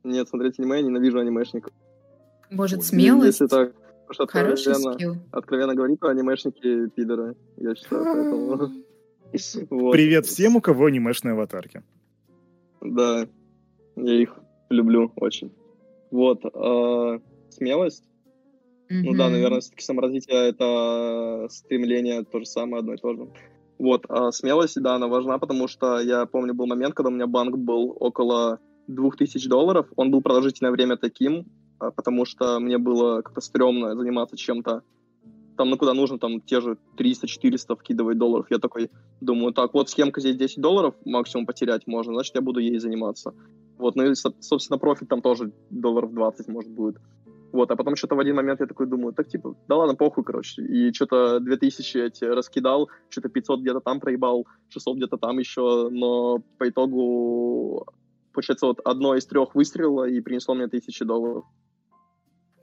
Нет, 0.05 0.29
смотреть 0.29 0.59
аниме, 0.59 0.77
я 0.77 0.83
ненавижу 0.83 1.19
анимешников. 1.19 1.73
Может, 2.51 2.85
смелость? 2.85 3.41
Если 3.41 3.47
так, 3.47 3.73
что 4.11 4.27
Хороший 4.27 4.73
откровенно, 4.73 4.95
скилл. 4.95 5.17
откровенно 5.33 5.75
говорить, 5.75 6.01
то 6.01 6.09
анимешники 6.09 6.89
пидоры, 6.91 7.37
я 7.57 7.75
считаю, 7.75 8.05
поэтому... 8.05 8.71
Привет 9.93 10.27
всем, 10.27 10.57
у 10.57 10.61
кого 10.61 10.87
анимешные 10.87 11.33
аватарки. 11.33 11.83
Да, 12.83 13.27
я 13.97 14.15
их 14.15 14.39
люблю 14.69 15.13
очень. 15.17 15.53
Вот, 16.13 16.45
э, 16.45 17.19
смелость. 17.49 18.05
Mm-hmm. 18.91 19.03
Ну 19.05 19.15
да, 19.15 19.31
наверное, 19.31 19.61
все-таки 19.61 19.83
саморазвитие— 19.83 20.37
это 20.51 21.49
стремление 21.51 22.23
то 22.25 22.39
же 22.39 22.45
самое, 22.45 22.81
одно 22.81 22.93
и 22.95 22.99
то 22.99 23.15
же. 23.15 23.29
Вот, 23.79 24.05
а 24.09 24.31
смелость, 24.31 24.81
да, 24.81 24.95
она 24.95 25.09
важна, 25.09 25.39
потому 25.39 25.67
что 25.67 25.99
я 25.99 26.27
помню, 26.27 26.55
был 26.55 26.67
момент, 26.67 26.95
когда 26.95 27.09
у 27.09 27.13
меня 27.13 27.27
банк 27.27 27.57
был 27.57 27.97
около 27.99 28.61
2000 28.89 29.49
долларов. 29.49 29.87
Он 29.97 30.11
был 30.11 30.21
продолжительное 30.21 30.71
время 30.71 30.99
таким, 30.99 31.47
а, 31.79 31.91
потому 31.91 32.27
что 32.27 32.61
мне 32.61 32.77
было 32.77 33.23
как-то 33.23 33.41
стрёмно 33.41 33.97
заниматься 33.97 34.37
чем-то 34.37 34.83
там, 35.57 35.71
ну, 35.71 35.77
куда 35.77 35.95
нужно, 35.95 36.19
там, 36.19 36.41
те 36.41 36.61
же 36.61 36.77
300-400 36.97 37.77
вкидывать 37.77 38.19
долларов. 38.19 38.47
Я 38.51 38.59
такой 38.59 38.91
думаю, 39.21 39.53
так, 39.53 39.75
вот 39.75 39.91
схемка 39.91 40.21
здесь 40.21 40.37
10 40.37 40.61
долларов 40.61 40.95
максимум 41.05 41.47
потерять 41.47 41.87
можно, 41.87 42.15
значит, 42.15 42.35
я 42.35 42.41
буду 42.41 42.61
ей 42.61 42.79
заниматься. 42.79 43.35
Вот, 43.83 43.97
ну 43.97 44.05
и, 44.05 44.15
собственно, 44.15 44.79
профит 44.79 45.09
там 45.09 45.21
тоже 45.23 45.53
долларов 45.71 46.13
20, 46.13 46.49
может, 46.49 46.71
будет. 46.71 46.97
Вот, 47.53 47.71
а 47.71 47.77
потом 47.77 47.97
что-то 47.97 48.15
в 48.15 48.21
один 48.21 48.37
момент 48.37 48.61
я 48.61 48.67
такой 48.67 48.87
думаю, 48.87 49.13
так, 49.13 49.29
типа, 49.29 49.57
да 49.69 49.77
ладно, 49.77 49.97
похуй, 49.97 50.25
короче. 50.25 50.63
И 50.63 50.93
что-то 50.93 51.41
2000 51.41 51.99
эти 51.99 52.25
раскидал, 52.25 52.89
что-то 53.11 53.29
500 53.29 53.61
где-то 53.61 53.81
там 53.81 53.99
проебал, 54.01 54.47
600 54.69 54.97
где-то 54.97 55.17
там 55.19 55.39
еще, 55.39 55.89
но 55.91 56.39
по 56.59 56.69
итогу, 56.69 57.87
получается, 58.33 58.67
вот 58.67 58.81
одно 58.85 59.17
из 59.17 59.27
трех 59.27 59.55
выстрелило 59.57 60.05
и 60.05 60.21
принесло 60.21 60.55
мне 60.55 60.65
1000 60.65 61.05
долларов. 61.05 61.45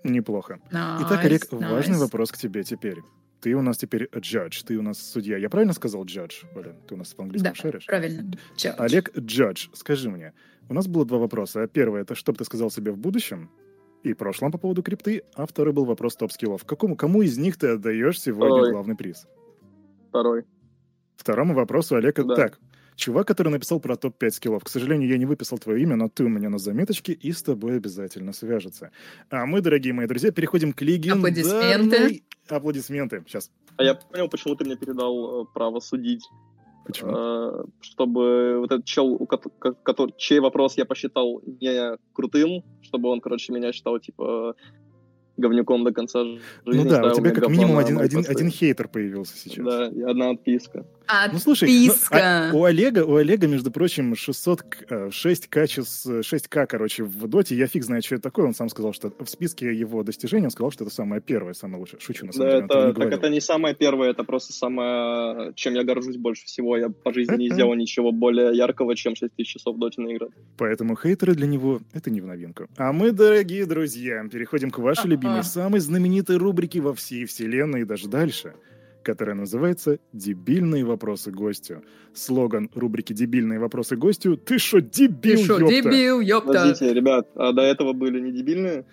Неплохо. 0.03 0.59
Nice, 0.71 1.01
Итак, 1.05 1.25
Олег, 1.25 1.43
nice. 1.51 1.71
важный 1.71 1.97
вопрос 1.99 2.31
к 2.31 2.37
тебе 2.37 2.63
теперь. 2.63 3.01
Ты 3.41 3.53
у 3.53 3.61
нас 3.61 3.77
теперь 3.77 4.05
judge, 4.11 4.63
ты 4.65 4.77
у 4.77 4.81
нас 4.81 4.99
судья. 4.99 5.37
Я 5.37 5.49
правильно 5.49 5.73
сказал 5.73 6.03
judge, 6.03 6.45
Оля? 6.55 6.75
Ты 6.87 6.95
у 6.95 6.97
нас 6.97 7.13
по-английски 7.13 7.45
да, 7.47 7.55
шаришь? 7.55 7.85
правильно. 7.85 8.31
Judge. 8.57 8.75
Олег 8.77 9.15
judge, 9.15 9.69
скажи 9.73 10.09
мне, 10.09 10.33
у 10.67 10.73
нас 10.73 10.87
было 10.87 11.05
два 11.05 11.17
вопроса. 11.19 11.67
Первый— 11.67 12.01
это 12.03 12.15
что 12.15 12.33
бы 12.33 12.37
ты 12.37 12.45
сказал 12.45 12.69
себе 12.69 12.91
в 12.91 12.97
будущем 12.97 13.49
и 14.03 14.13
прошлом 14.13 14.51
по 14.51 14.57
поводу 14.57 14.83
крипты, 14.83 15.23
а 15.35 15.45
второй 15.45 15.73
был 15.73 15.85
вопрос 15.85 16.15
топ-скиллов. 16.15 16.65
Какому, 16.65 16.95
кому 16.95 17.21
из 17.21 17.37
них 17.37 17.57
ты 17.57 17.69
отдаешь 17.69 18.19
сегодня 18.19 18.55
Второй. 18.55 18.71
главный 18.71 18.95
приз? 18.95 19.27
Второй. 20.09 20.45
Второму 21.15 21.53
вопросу 21.53 21.95
Олега. 21.95 22.23
Да. 22.23 22.35
Так, 22.35 22.59
чувак, 22.99 23.27
который 23.27 23.49
написал 23.49 23.79
про 23.79 23.95
топ-5 23.95 24.29
скиллов. 24.31 24.63
К 24.63 24.69
сожалению, 24.69 25.09
я 25.09 25.17
не 25.17 25.25
выписал 25.25 25.57
твое 25.57 25.81
имя, 25.81 25.95
но 25.95 26.09
ты 26.09 26.23
у 26.23 26.29
меня 26.29 26.49
на 26.49 26.59
заметочке 26.59 27.13
и 27.13 27.31
с 27.31 27.41
тобой 27.41 27.77
обязательно 27.77 28.33
свяжется. 28.33 28.91
А 29.29 29.45
мы, 29.45 29.61
дорогие 29.61 29.93
мои 29.93 30.05
друзья, 30.05 30.31
переходим 30.31 30.73
к 30.73 30.81
легендарной... 30.81 31.31
Аплодисменты. 31.31 32.23
Аплодисменты. 32.47 33.23
Сейчас. 33.27 33.51
А 33.77 33.83
я 33.83 33.95
понял, 33.95 34.27
почему 34.27 34.55
ты 34.55 34.65
мне 34.65 34.75
передал 34.75 35.43
э, 35.43 35.45
право 35.53 35.79
судить. 35.79 36.23
Почему? 36.85 37.11
А, 37.15 37.65
чтобы 37.81 38.59
вот 38.59 38.71
этот 38.71 38.85
чел, 38.85 39.17
который, 39.17 40.13
чей 40.17 40.39
вопрос 40.39 40.75
я 40.77 40.85
посчитал 40.85 41.41
не 41.45 41.97
крутым, 42.13 42.63
чтобы 42.81 43.09
он, 43.09 43.21
короче, 43.21 43.53
меня 43.53 43.71
считал, 43.71 43.99
типа, 43.99 44.55
говнюком 45.37 45.83
до 45.83 45.93
конца 45.93 46.23
жизни. 46.23 46.83
Ну 46.83 46.89
да, 46.89 47.11
у 47.11 47.15
тебя 47.15 47.31
как 47.31 47.47
минимум 47.49 47.77
один, 47.77 47.99
один, 47.99 48.25
один 48.27 48.49
хейтер 48.49 48.87
появился 48.87 49.37
сейчас. 49.37 49.65
Да, 49.65 49.87
и 49.87 50.01
одна 50.01 50.31
отписка. 50.31 50.85
Отписка. 51.09 51.33
Ну 51.33 51.39
слушай, 51.39 51.87
ну, 51.87 51.93
а, 52.11 52.51
у 52.53 52.63
Олега, 52.65 53.03
у 53.03 53.15
Олега, 53.15 53.47
между 53.47 53.71
прочим, 53.71 54.15
600, 54.15 54.61
6К, 54.89 55.65
6К, 56.21 56.67
короче, 56.67 57.03
в 57.03 57.27
доте. 57.27 57.55
Я 57.55 57.65
фиг 57.65 57.83
знаю, 57.83 58.03
что 58.03 58.13
это 58.15 58.25
такое. 58.25 58.45
Он 58.45 58.53
сам 58.53 58.69
сказал, 58.69 58.93
что 58.93 59.11
в 59.17 59.27
списке 59.27 59.73
его 59.73 60.03
достижений 60.03 60.45
он 60.45 60.51
сказал, 60.51 60.69
что 60.69 60.83
это 60.83 60.93
самое 60.93 61.19
первое, 61.19 61.53
самое 61.53 61.79
лучшее. 61.79 61.99
Шучу, 61.99 62.27
на 62.27 62.31
самом 62.31 62.47
да, 62.49 62.55
деле. 62.57 62.65
Это, 62.91 62.93
так 62.93 63.11
это 63.11 63.29
не 63.29 63.41
самое 63.41 63.73
первое, 63.73 64.11
это 64.11 64.23
просто 64.23 64.53
самое, 64.53 65.51
чем 65.55 65.73
я 65.73 65.83
горжусь 65.83 66.17
больше 66.17 66.45
всего. 66.45 66.77
Я 66.77 66.89
по 66.89 67.11
жизни 67.11 67.37
не 67.37 67.49
сделал 67.49 67.73
ничего 67.73 68.11
более 68.11 68.55
яркого, 68.55 68.95
чем 68.95 69.15
6000 69.15 69.47
часов 69.47 69.77
в 69.77 69.79
доте 69.79 70.01
наиграть. 70.01 70.29
Поэтому 70.57 70.95
хейтеры 70.95 71.33
для 71.33 71.47
него 71.47 71.79
это 71.91 72.11
не 72.11 72.21
в 72.21 72.27
новинку. 72.27 72.67
А 72.77 72.93
мы, 72.93 73.11
дорогие 73.11 73.65
друзья, 73.65 74.23
переходим 74.31 74.69
к 74.69 74.77
вашей 74.77 75.07
любимой, 75.07 75.43
самой 75.43 75.79
знаменитой 75.79 76.37
рубрике 76.37 76.81
во 76.81 76.93
всей 76.93 77.25
вселенной 77.25 77.81
и 77.81 77.85
даже 77.85 78.07
дальше— 78.07 78.53
которая 79.03 79.35
называется 79.35 79.99
«Дебильные 80.13 80.85
вопросы 80.85 81.31
гостю». 81.31 81.83
Слоган 82.13 82.69
рубрики 82.73 83.13
«Дебильные 83.13 83.59
вопросы 83.59 83.95
гостю» 83.95 84.37
«Ты 84.37 84.59
шо, 84.59 84.79
дебил, 84.79 85.37
Ты 85.37 85.45
шо, 85.45 85.59
ёпта?» 85.59 85.73
дебил, 85.73 86.19
ёпта? 86.19 86.47
Подождите, 86.47 86.93
ребят, 86.93 87.27
а 87.35 87.53
до 87.53 87.61
этого 87.61 87.93
были 87.93 88.19
не 88.19 88.31
дебильные? 88.31 88.85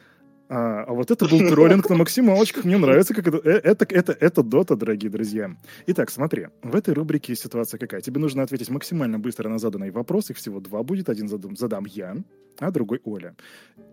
А, 0.49 0.85
а 0.85 0.93
вот 0.93 1.11
это 1.11 1.27
был 1.27 1.39
троллинг 1.49 1.89
на 1.91 1.97
максималочках. 1.97 2.65
Мне 2.65 2.79
нравится, 2.79 3.15
как 3.15 3.27
это... 3.27 3.39
Э, 3.39 3.61
это, 3.63 3.85
это, 3.89 4.13
это 4.13 4.43
дота, 4.43 4.77
дорогие 4.77 5.11
друзья. 5.11 5.57
Итак, 5.87 6.11
смотри. 6.11 6.49
В 6.63 6.77
этой 6.77 6.95
рубрике 6.95 7.35
ситуация 7.35 7.79
какая? 7.79 8.01
Тебе 8.01 8.21
нужно 8.21 8.43
ответить 8.43 8.71
максимально 8.71 9.19
быстро 9.19 9.49
на 9.49 9.59
заданный 9.59 9.91
вопрос. 9.91 10.31
Их 10.31 10.37
всего 10.37 10.61
два 10.61 10.83
будет. 10.83 11.09
Один 11.09 11.29
задам, 11.29 11.57
задам 11.57 11.85
я, 11.87 12.17
а 12.59 12.71
другой 12.71 13.01
Оля. 13.05 13.35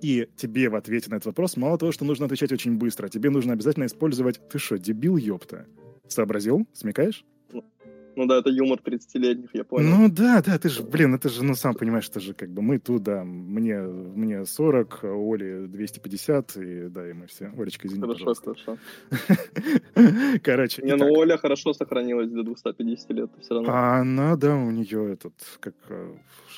И 0.01 0.28
тебе 0.36 0.70
в 0.70 0.76
ответе 0.76 1.09
на 1.09 1.16
этот 1.16 1.28
вопрос 1.28 1.57
мало 1.57 1.78
того, 1.78 1.91
что 1.91 2.05
нужно 2.05 2.26
отвечать 2.26 2.51
очень 2.51 2.78
быстро, 2.78 3.09
тебе 3.09 3.30
нужно 3.30 3.53
обязательно 3.53 3.86
использовать 3.86 4.39
«ты 4.49 4.59
что, 4.59 4.78
дебил, 4.78 5.18
ёпта?» 5.18 5.66
Сообразил? 6.08 6.68
Смекаешь? 6.74 7.26
Ну 8.16 8.28
да, 8.28 8.38
это 8.38 8.49
юмор 8.49 8.80
30-летних, 8.80 9.49
я 9.54 9.64
понял. 9.64 9.89
Ну 9.89 10.10
да, 10.10 10.41
да, 10.45 10.60
ты 10.60 10.70
же, 10.70 10.84
блин, 10.84 11.16
это 11.16 11.30
же, 11.30 11.43
ну 11.43 11.56
сам 11.56 11.74
понимаешь, 11.74 12.08
это 12.10 12.20
же 12.20 12.34
как 12.34 12.49
бы 12.49 12.62
мы 12.62 12.78
тут, 12.78 13.04
да, 13.04 13.24
мне, 13.24 13.80
мне 13.80 14.45
40, 14.45 15.04
Оле 15.04 15.68
250, 15.68 16.58
и 16.58 16.89
да, 16.89 17.10
и 17.10 17.14
мы 17.14 17.28
все. 17.28 17.51
Олечка, 17.58 17.88
извини, 17.88 18.01
Хорошо, 18.01 18.26
пожалуйста. 18.26 18.54
хорошо. 18.54 18.78
Короче, 20.43 20.82
Не, 20.84 20.95
ну 20.95 21.12
Оля 21.12 21.38
хорошо 21.38 21.74
сохранилась 21.74 22.30
до 22.30 22.43
250 22.43 23.10
лет, 23.12 23.32
все 23.41 23.56
равно. 23.56 23.70
А 23.72 24.01
она, 24.01 24.36
да, 24.36 24.56
у 24.56 24.70
нее 24.70 25.14
этот, 25.14 25.34
как... 25.60 25.74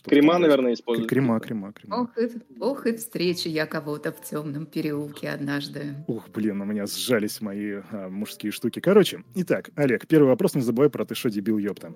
Э, 0.06 0.10
крема, 0.10 0.38
наверное, 0.38 0.74
использует. 0.74 1.10
Крема, 1.10 1.40
крема, 1.40 1.74
крема. 1.74 2.02
Ох, 2.02 2.18
и, 2.18 2.30
ох, 2.60 2.86
и 2.86 2.96
встречи 2.96 3.48
я 3.48 3.66
кого-то 3.66 4.12
в 4.12 4.22
темном 4.22 4.66
переулке 4.66 5.30
однажды. 5.30 5.96
Ух, 6.08 6.30
блин, 6.30 6.62
у 6.62 6.66
меня 6.66 6.86
сжались 6.86 7.42
мои 7.42 7.82
а, 7.92 8.10
мужские 8.10 8.52
штуки. 8.52 8.80
Короче, 8.80 9.24
итак, 9.36 9.70
Олег, 9.76 10.08
первый 10.08 10.28
вопрос, 10.28 10.56
не 10.56 10.62
забывай 10.62 10.90
про 10.90 11.06
ты 11.06 11.16
что, 11.16 11.30
дебил, 11.30 11.58
ёпта. 11.58 11.96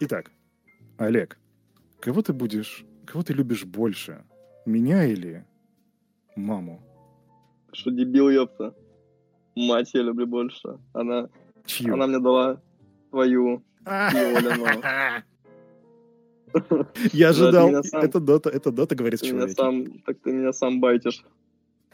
Итак, 0.00 0.30
Олег, 0.96 1.38
кого 2.00 2.22
ты 2.22 2.32
будешь, 2.32 2.84
кого 3.06 3.22
ты 3.22 3.32
любишь 3.32 3.64
больше? 3.64 4.24
Меня 4.66 5.04
или 5.04 5.44
маму? 6.36 6.82
Что 7.72 7.90
дебил, 7.90 8.28
ёпта. 8.30 8.74
Мать 9.54 9.90
я 9.94 10.02
люблю 10.02 10.26
больше. 10.26 10.78
Она, 10.92 11.28
Чью? 11.66 11.94
она 11.94 12.06
мне 12.06 12.18
дала 12.18 12.60
твою. 13.10 13.62
Я 17.12 17.30
ожидал. 17.30 17.70
Это 17.92 18.20
дота, 18.20 18.50
это 18.50 18.70
дота, 18.70 18.94
говорит 18.94 19.22
человек. 19.22 19.56
Так 20.04 20.18
ты 20.22 20.32
меня 20.32 20.52
сам 20.52 20.80
байтишь. 20.80 21.24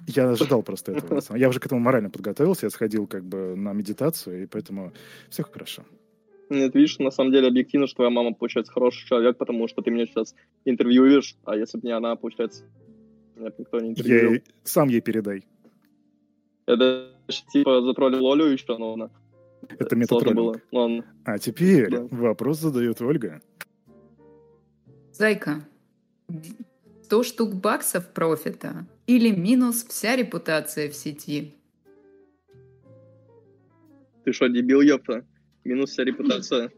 Я 0.07 0.31
ожидал 0.31 0.63
просто 0.63 0.93
этого. 0.93 1.37
Я 1.37 1.49
уже 1.49 1.61
к 1.61 1.67
этому 1.67 1.81
морально 1.81 2.11
подготовился, 2.11 2.67
я 2.67 2.71
сходил 2.71 3.07
как 3.07 3.25
бы 3.25 3.55
на 3.57 3.73
медитацию, 3.73 4.43
и 4.43 4.47
поэтому 4.47 4.93
все 5.31 5.43
хорошо. 5.45 5.85
Нет, 6.51 6.75
видишь, 6.75 6.99
на 6.99 7.11
самом 7.11 7.33
деле 7.33 7.49
объективно, 7.49 7.87
что 7.87 7.97
твоя 7.97 8.11
мама, 8.11 8.35
получается, 8.35 8.73
хороший 8.73 9.07
человек, 9.09 9.39
потому 9.39 9.67
что 9.67 9.83
ты 9.83 9.91
меня 9.91 10.07
сейчас 10.07 10.35
интервьюешь, 10.65 11.37
а 11.45 11.57
если 11.57 11.79
бы 11.79 11.87
не 11.87 11.93
она, 11.93 12.17
получается, 12.17 12.65
меня 13.37 13.51
никто 13.57 13.81
не 13.81 13.91
интервьюировал. 13.91 14.35
Я... 14.35 14.41
Сам 14.63 14.89
ей 14.89 15.01
передай. 15.01 15.47
Это 16.67 17.11
типа 17.53 17.83
затроллил 17.83 18.31
Олю 18.31 18.47
еще, 18.47 18.77
но 18.77 18.93
она... 18.95 19.11
Это 19.79 19.97
метатроллинг. 19.97 20.37
было. 20.37 20.61
Но 20.71 21.05
А 21.25 21.39
теперь 21.39 21.91
да. 21.91 22.07
вопрос 22.11 22.59
задает 22.61 23.01
Ольга. 23.01 23.41
Зайка, 25.17 25.65
100 27.05 27.23
штук 27.23 27.55
баксов 27.55 28.13
профита 28.13 28.85
или 29.07 29.31
минус 29.31 29.85
вся 29.85 30.17
репутация 30.17 30.91
в 30.91 30.95
сети? 30.95 31.55
Ты 34.25 34.33
что, 34.33 34.49
дебил, 34.49 34.81
ёпта? 34.81 35.25
Минус 35.63 35.91
вся 35.91 36.03
репутация? 36.03 36.73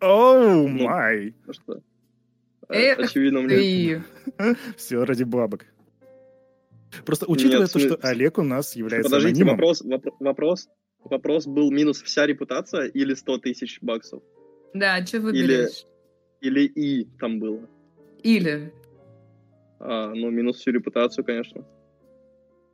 Оу, 0.00 0.66
май! 0.66 1.36
Ну 1.46 1.52
что? 1.52 1.82
Эх 2.68 2.98
Очевидно, 2.98 3.42
мне... 3.42 4.02
Все 4.76 5.04
ради 5.04 5.22
бабок. 5.22 5.66
Просто 7.06 7.26
учитывая 7.30 7.66
Нет, 7.66 7.72
то, 7.72 7.78
что 7.78 7.96
Олег 8.02 8.38
у 8.38 8.42
нас 8.42 8.74
является 8.74 9.08
Подождите, 9.08 9.42
анонимом... 9.42 9.56
вопрос, 9.56 9.82
вопрос, 10.18 10.68
вопрос 11.04 11.46
был 11.46 11.70
минус 11.70 12.02
вся 12.02 12.26
репутация 12.26 12.86
или 12.86 13.14
100 13.14 13.38
тысяч 13.38 13.78
баксов? 13.80 14.20
Да, 14.74 15.06
что 15.06 15.20
выберешь? 15.20 15.84
Или, 15.84 15.89
или 16.40 16.64
и 16.64 17.04
там 17.18 17.38
было? 17.38 17.60
Или. 18.22 18.72
А, 19.78 20.12
ну, 20.14 20.30
минус 20.30 20.58
всю 20.58 20.72
репутацию, 20.72 21.24
конечно. 21.24 21.64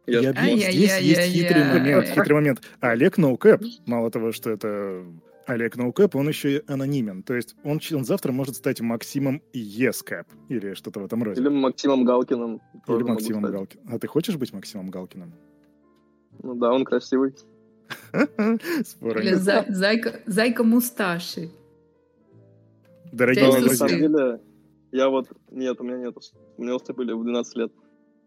Я, 0.06 0.20
Я 0.20 0.32
думал, 0.32 0.56
здесь 0.56 1.00
есть 1.00 1.32
хитрый 1.32 1.64
момент, 1.64 2.06
хитрый 2.06 2.34
момент. 2.34 2.62
Олег 2.80 3.18
ноукэп, 3.18 3.62
мало 3.86 4.10
того, 4.10 4.30
что 4.30 4.50
это 4.50 5.04
Олег 5.46 5.76
ноукэп, 5.76 6.14
он 6.14 6.28
еще 6.28 6.58
и 6.58 6.62
анонимен. 6.66 7.22
То 7.22 7.34
есть 7.34 7.56
он, 7.64 7.80
он 7.92 8.04
завтра 8.04 8.32
может 8.32 8.56
стать 8.56 8.80
Максимом 8.80 9.42
Ескэп 9.52 10.26
или 10.48 10.74
что-то 10.74 11.00
в 11.00 11.04
этом 11.04 11.22
роде. 11.22 11.40
Или 11.40 11.48
Максимом 11.48 12.04
Галкиным. 12.04 12.60
Или 12.88 13.02
Максимом 13.02 13.42
Галкиным. 13.42 13.94
А 13.94 13.98
ты 13.98 14.06
хочешь 14.06 14.36
быть 14.36 14.52
Максимом 14.52 14.90
Галкиным? 14.90 15.32
Ну 16.42 16.54
да, 16.54 16.72
он 16.72 16.84
красивый. 16.84 17.34
Или 18.12 19.34
зайка, 19.34 20.20
зайка 20.26 20.64
мусташи. 20.64 21.50
Дорогие 23.12 23.50
друзья. 23.50 23.68
На 23.68 23.76
самом 23.76 23.98
деле, 23.98 24.40
я 24.92 25.08
вот... 25.08 25.28
Нет, 25.50 25.80
у 25.80 25.84
меня 25.84 25.98
нет. 25.98 26.16
У 26.56 26.62
меня 26.62 26.76
были 26.94 27.12
в 27.12 27.22
12 27.22 27.56
лет. 27.56 27.72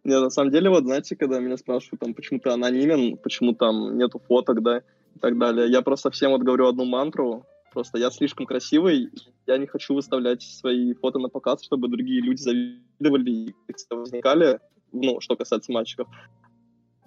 Нет, 0.04 0.22
на 0.22 0.30
самом 0.30 0.52
деле, 0.52 0.70
вот, 0.70 0.84
знаете, 0.84 1.16
когда 1.16 1.40
меня 1.40 1.58
спрашивают, 1.58 2.00
там, 2.00 2.14
почему 2.14 2.40
ты 2.40 2.50
анонимен, 2.50 3.18
почему 3.18 3.54
там 3.54 3.98
нету 3.98 4.20
фоток, 4.28 4.62
да, 4.64 4.82
и 5.16 5.20
так 5.20 5.38
далее, 5.38 5.70
я 5.70 5.82
просто 5.82 6.10
всем 6.10 6.32
вот 6.32 6.42
говорю 6.42 6.68
одну 6.68 6.86
мантру, 6.86 7.46
просто 7.74 7.98
я 8.00 8.10
слишком 8.10 8.46
красивый, 8.46 9.10
я 9.46 9.58
не 9.58 9.68
хочу 9.68 9.94
выставлять 9.94 10.42
свои 10.42 10.94
фото 10.94 11.20
на 11.20 11.28
показ, 11.28 11.64
чтобы 11.64 11.90
другие 11.90 12.22
люди 12.22 12.42
завидовали 12.42 13.32
и 13.32 13.56
возникали, 13.90 14.60
ну, 14.94 15.20
что 15.20 15.36
касается 15.36 15.72
мальчиков. 15.72 16.08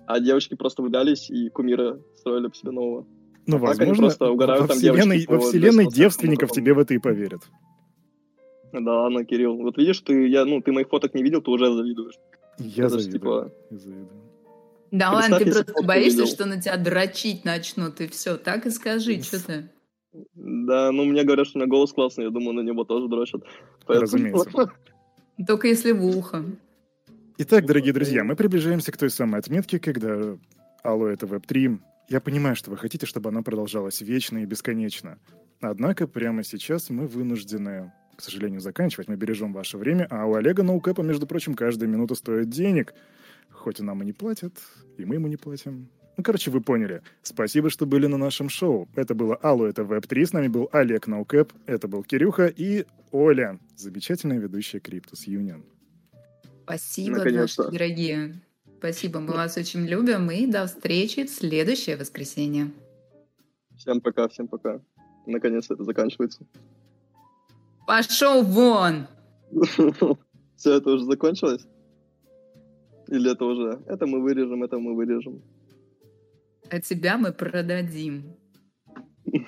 А 0.07 0.21
девочки 0.21 0.55
просто 0.55 0.83
влюблялись 0.83 1.31
и 1.31 1.49
кумира 1.49 1.99
строили 2.17 2.49
по 2.49 2.55
себе 2.55 2.73
нового. 2.73 3.07
Ну, 3.47 3.57
а 3.57 3.61
возможно, 3.61 4.07
просто 4.07 4.31
угорают, 4.31 4.69
во 4.69 4.75
вселенной, 4.75 5.27
во 5.27 5.39
вселенной 5.41 5.87
девственников 5.87 6.53
тебе 6.53 6.75
в 6.75 6.79
это 6.79 6.95
и 6.95 6.99
поверят. 6.99 7.43
Да, 8.73 9.09
ну, 9.11 9.25
Кирилл, 9.25 9.57
вот 9.57 9.77
видишь, 9.77 10.01
ты, 10.01 10.29
я, 10.29 10.45
ну, 10.45 10.63
ты 10.63 10.73
моих 10.73 10.89
фоток 10.89 11.15
не 11.15 11.23
видел, 11.23 11.43
ты 11.43 11.51
уже 11.51 11.73
завидуешь. 11.73 12.15
Я 12.59 12.87
Это 12.87 12.99
завидую. 12.99 13.13
Типа... 13.13 13.53
Я 13.71 13.79
завидую. 13.79 14.09
Да 14.93 15.11
ладно, 15.11 15.39
ты 15.39 15.51
просто 15.51 15.83
боишься, 15.83 16.27
что 16.27 16.45
на 16.45 16.61
тебя 16.61 16.77
дрочить 16.77 17.45
начнут, 17.45 18.01
и 18.01 18.09
все. 18.09 18.37
Так 18.37 18.67
и 18.67 18.71
скажи, 18.71 19.23
что 19.23 19.45
ты. 19.45 19.71
Да, 20.35 20.93
ну 20.93 21.05
мне 21.05 21.25
говорят, 21.25 21.47
что 21.47 21.59
у 21.59 21.63
меня 21.63 21.71
голос 21.71 21.93
классный, 21.93 22.25
я 22.25 22.31
думаю, 22.31 22.53
на 22.53 22.61
него 22.61 22.85
тоже 22.85 23.09
дрочат. 23.09 23.43
Поэтому... 23.87 24.03
Разумеется. 24.03 24.73
Только 25.47 25.69
если 25.69 25.93
в 25.93 26.05
ухо. 26.05 26.45
Итак, 27.39 27.65
дорогие 27.65 27.95
друзья, 27.95 28.23
мы 28.23 28.37
приближаемся 28.37 28.93
к 28.93 28.99
той 28.99 29.09
самой 29.09 29.41
отметке, 29.41 29.79
когда 29.79 30.37
Алло, 30.83 31.09
это 31.09 31.27
Web3. 31.27 31.79
Я 32.13 32.21
понимаю, 32.21 32.55
что 32.57 32.71
вы 32.71 32.77
хотите, 32.77 33.07
чтобы 33.07 33.31
она 33.31 33.41
продолжалась 33.41 34.03
вечно 34.03 34.37
и 34.37 34.45
бесконечно. 34.45 35.19
Однако 35.63 36.07
прямо 36.07 36.45
сейчас 36.45 36.91
мы 36.91 37.07
вынуждены 37.07 37.91
к 38.15 38.21
сожалению, 38.21 38.61
заканчивать. 38.61 39.09
Мы 39.09 39.17
бережем 39.17 39.55
ваше 39.55 39.79
время, 39.79 40.07
а 40.11 40.27
у 40.27 40.35
Олега 40.35 40.63
ноукэпа, 40.63 41.01
между 41.01 41.27
прочим, 41.27 41.55
каждая 41.55 41.89
минута 41.89 42.15
стоит 42.15 42.51
денег. 42.51 42.93
Хоть 43.51 43.81
и 43.81 43.83
нам 43.83 44.03
и 44.03 44.05
не 44.05 44.13
платят, 44.13 44.53
и 44.99 45.07
мы 45.07 45.15
ему 45.15 45.27
не 45.27 45.39
платим. 45.39 45.89
Ну, 46.19 46.23
короче, 46.23 46.51
вы 46.51 46.61
поняли. 46.61 47.01
Спасибо, 47.23 47.71
что 47.71 47.87
были 47.87 48.07
на 48.07 48.19
нашем 48.19 48.51
шоу. 48.51 48.91
Это 48.95 49.15
было 49.15 49.35
Алло, 49.37 49.67
это 49.67 49.83
Web3. 49.83 50.27
С 50.27 50.33
нами 50.35 50.49
был 50.49 50.69
Олег 50.71 51.07
Ноукэп, 51.07 51.51
это 51.65 51.89
был 51.89 52.05
Кирюха 52.05 52.47
и 52.47 52.85
Оля, 53.11 53.59
замечательная 53.75 54.39
ведущая 54.39 54.81
Криптус 54.81 55.25
Юнион. 55.27 55.65
Спасибо, 56.65 57.25
наши 57.25 57.63
дорогие. 57.71 58.43
Спасибо, 58.83 59.21
мы 59.21 59.35
вас 59.35 59.57
очень 59.57 59.87
любим. 59.87 60.29
И 60.33 60.45
до 60.45 60.67
встречи 60.67 61.25
в 61.25 61.31
следующее 61.31 61.97
воскресенье. 61.97 62.73
Всем 63.77 64.01
пока, 64.01 64.27
всем 64.27 64.49
пока. 64.49 64.81
Наконец 65.25 65.71
это 65.71 65.85
заканчивается. 65.85 66.45
Пошел 67.87 68.43
вон! 68.43 69.07
Все, 70.57 70.73
это 70.79 70.91
уже 70.91 71.05
закончилось? 71.05 71.65
Или 73.07 73.31
это 73.31 73.45
уже? 73.45 73.81
Это 73.87 74.07
мы 74.07 74.21
вырежем, 74.21 74.65
это 74.65 74.81
мы 74.81 74.97
вырежем. 74.97 75.45
А 76.69 76.81
тебя 76.81 77.19
мы 77.19 77.33
продадим. 77.33 78.35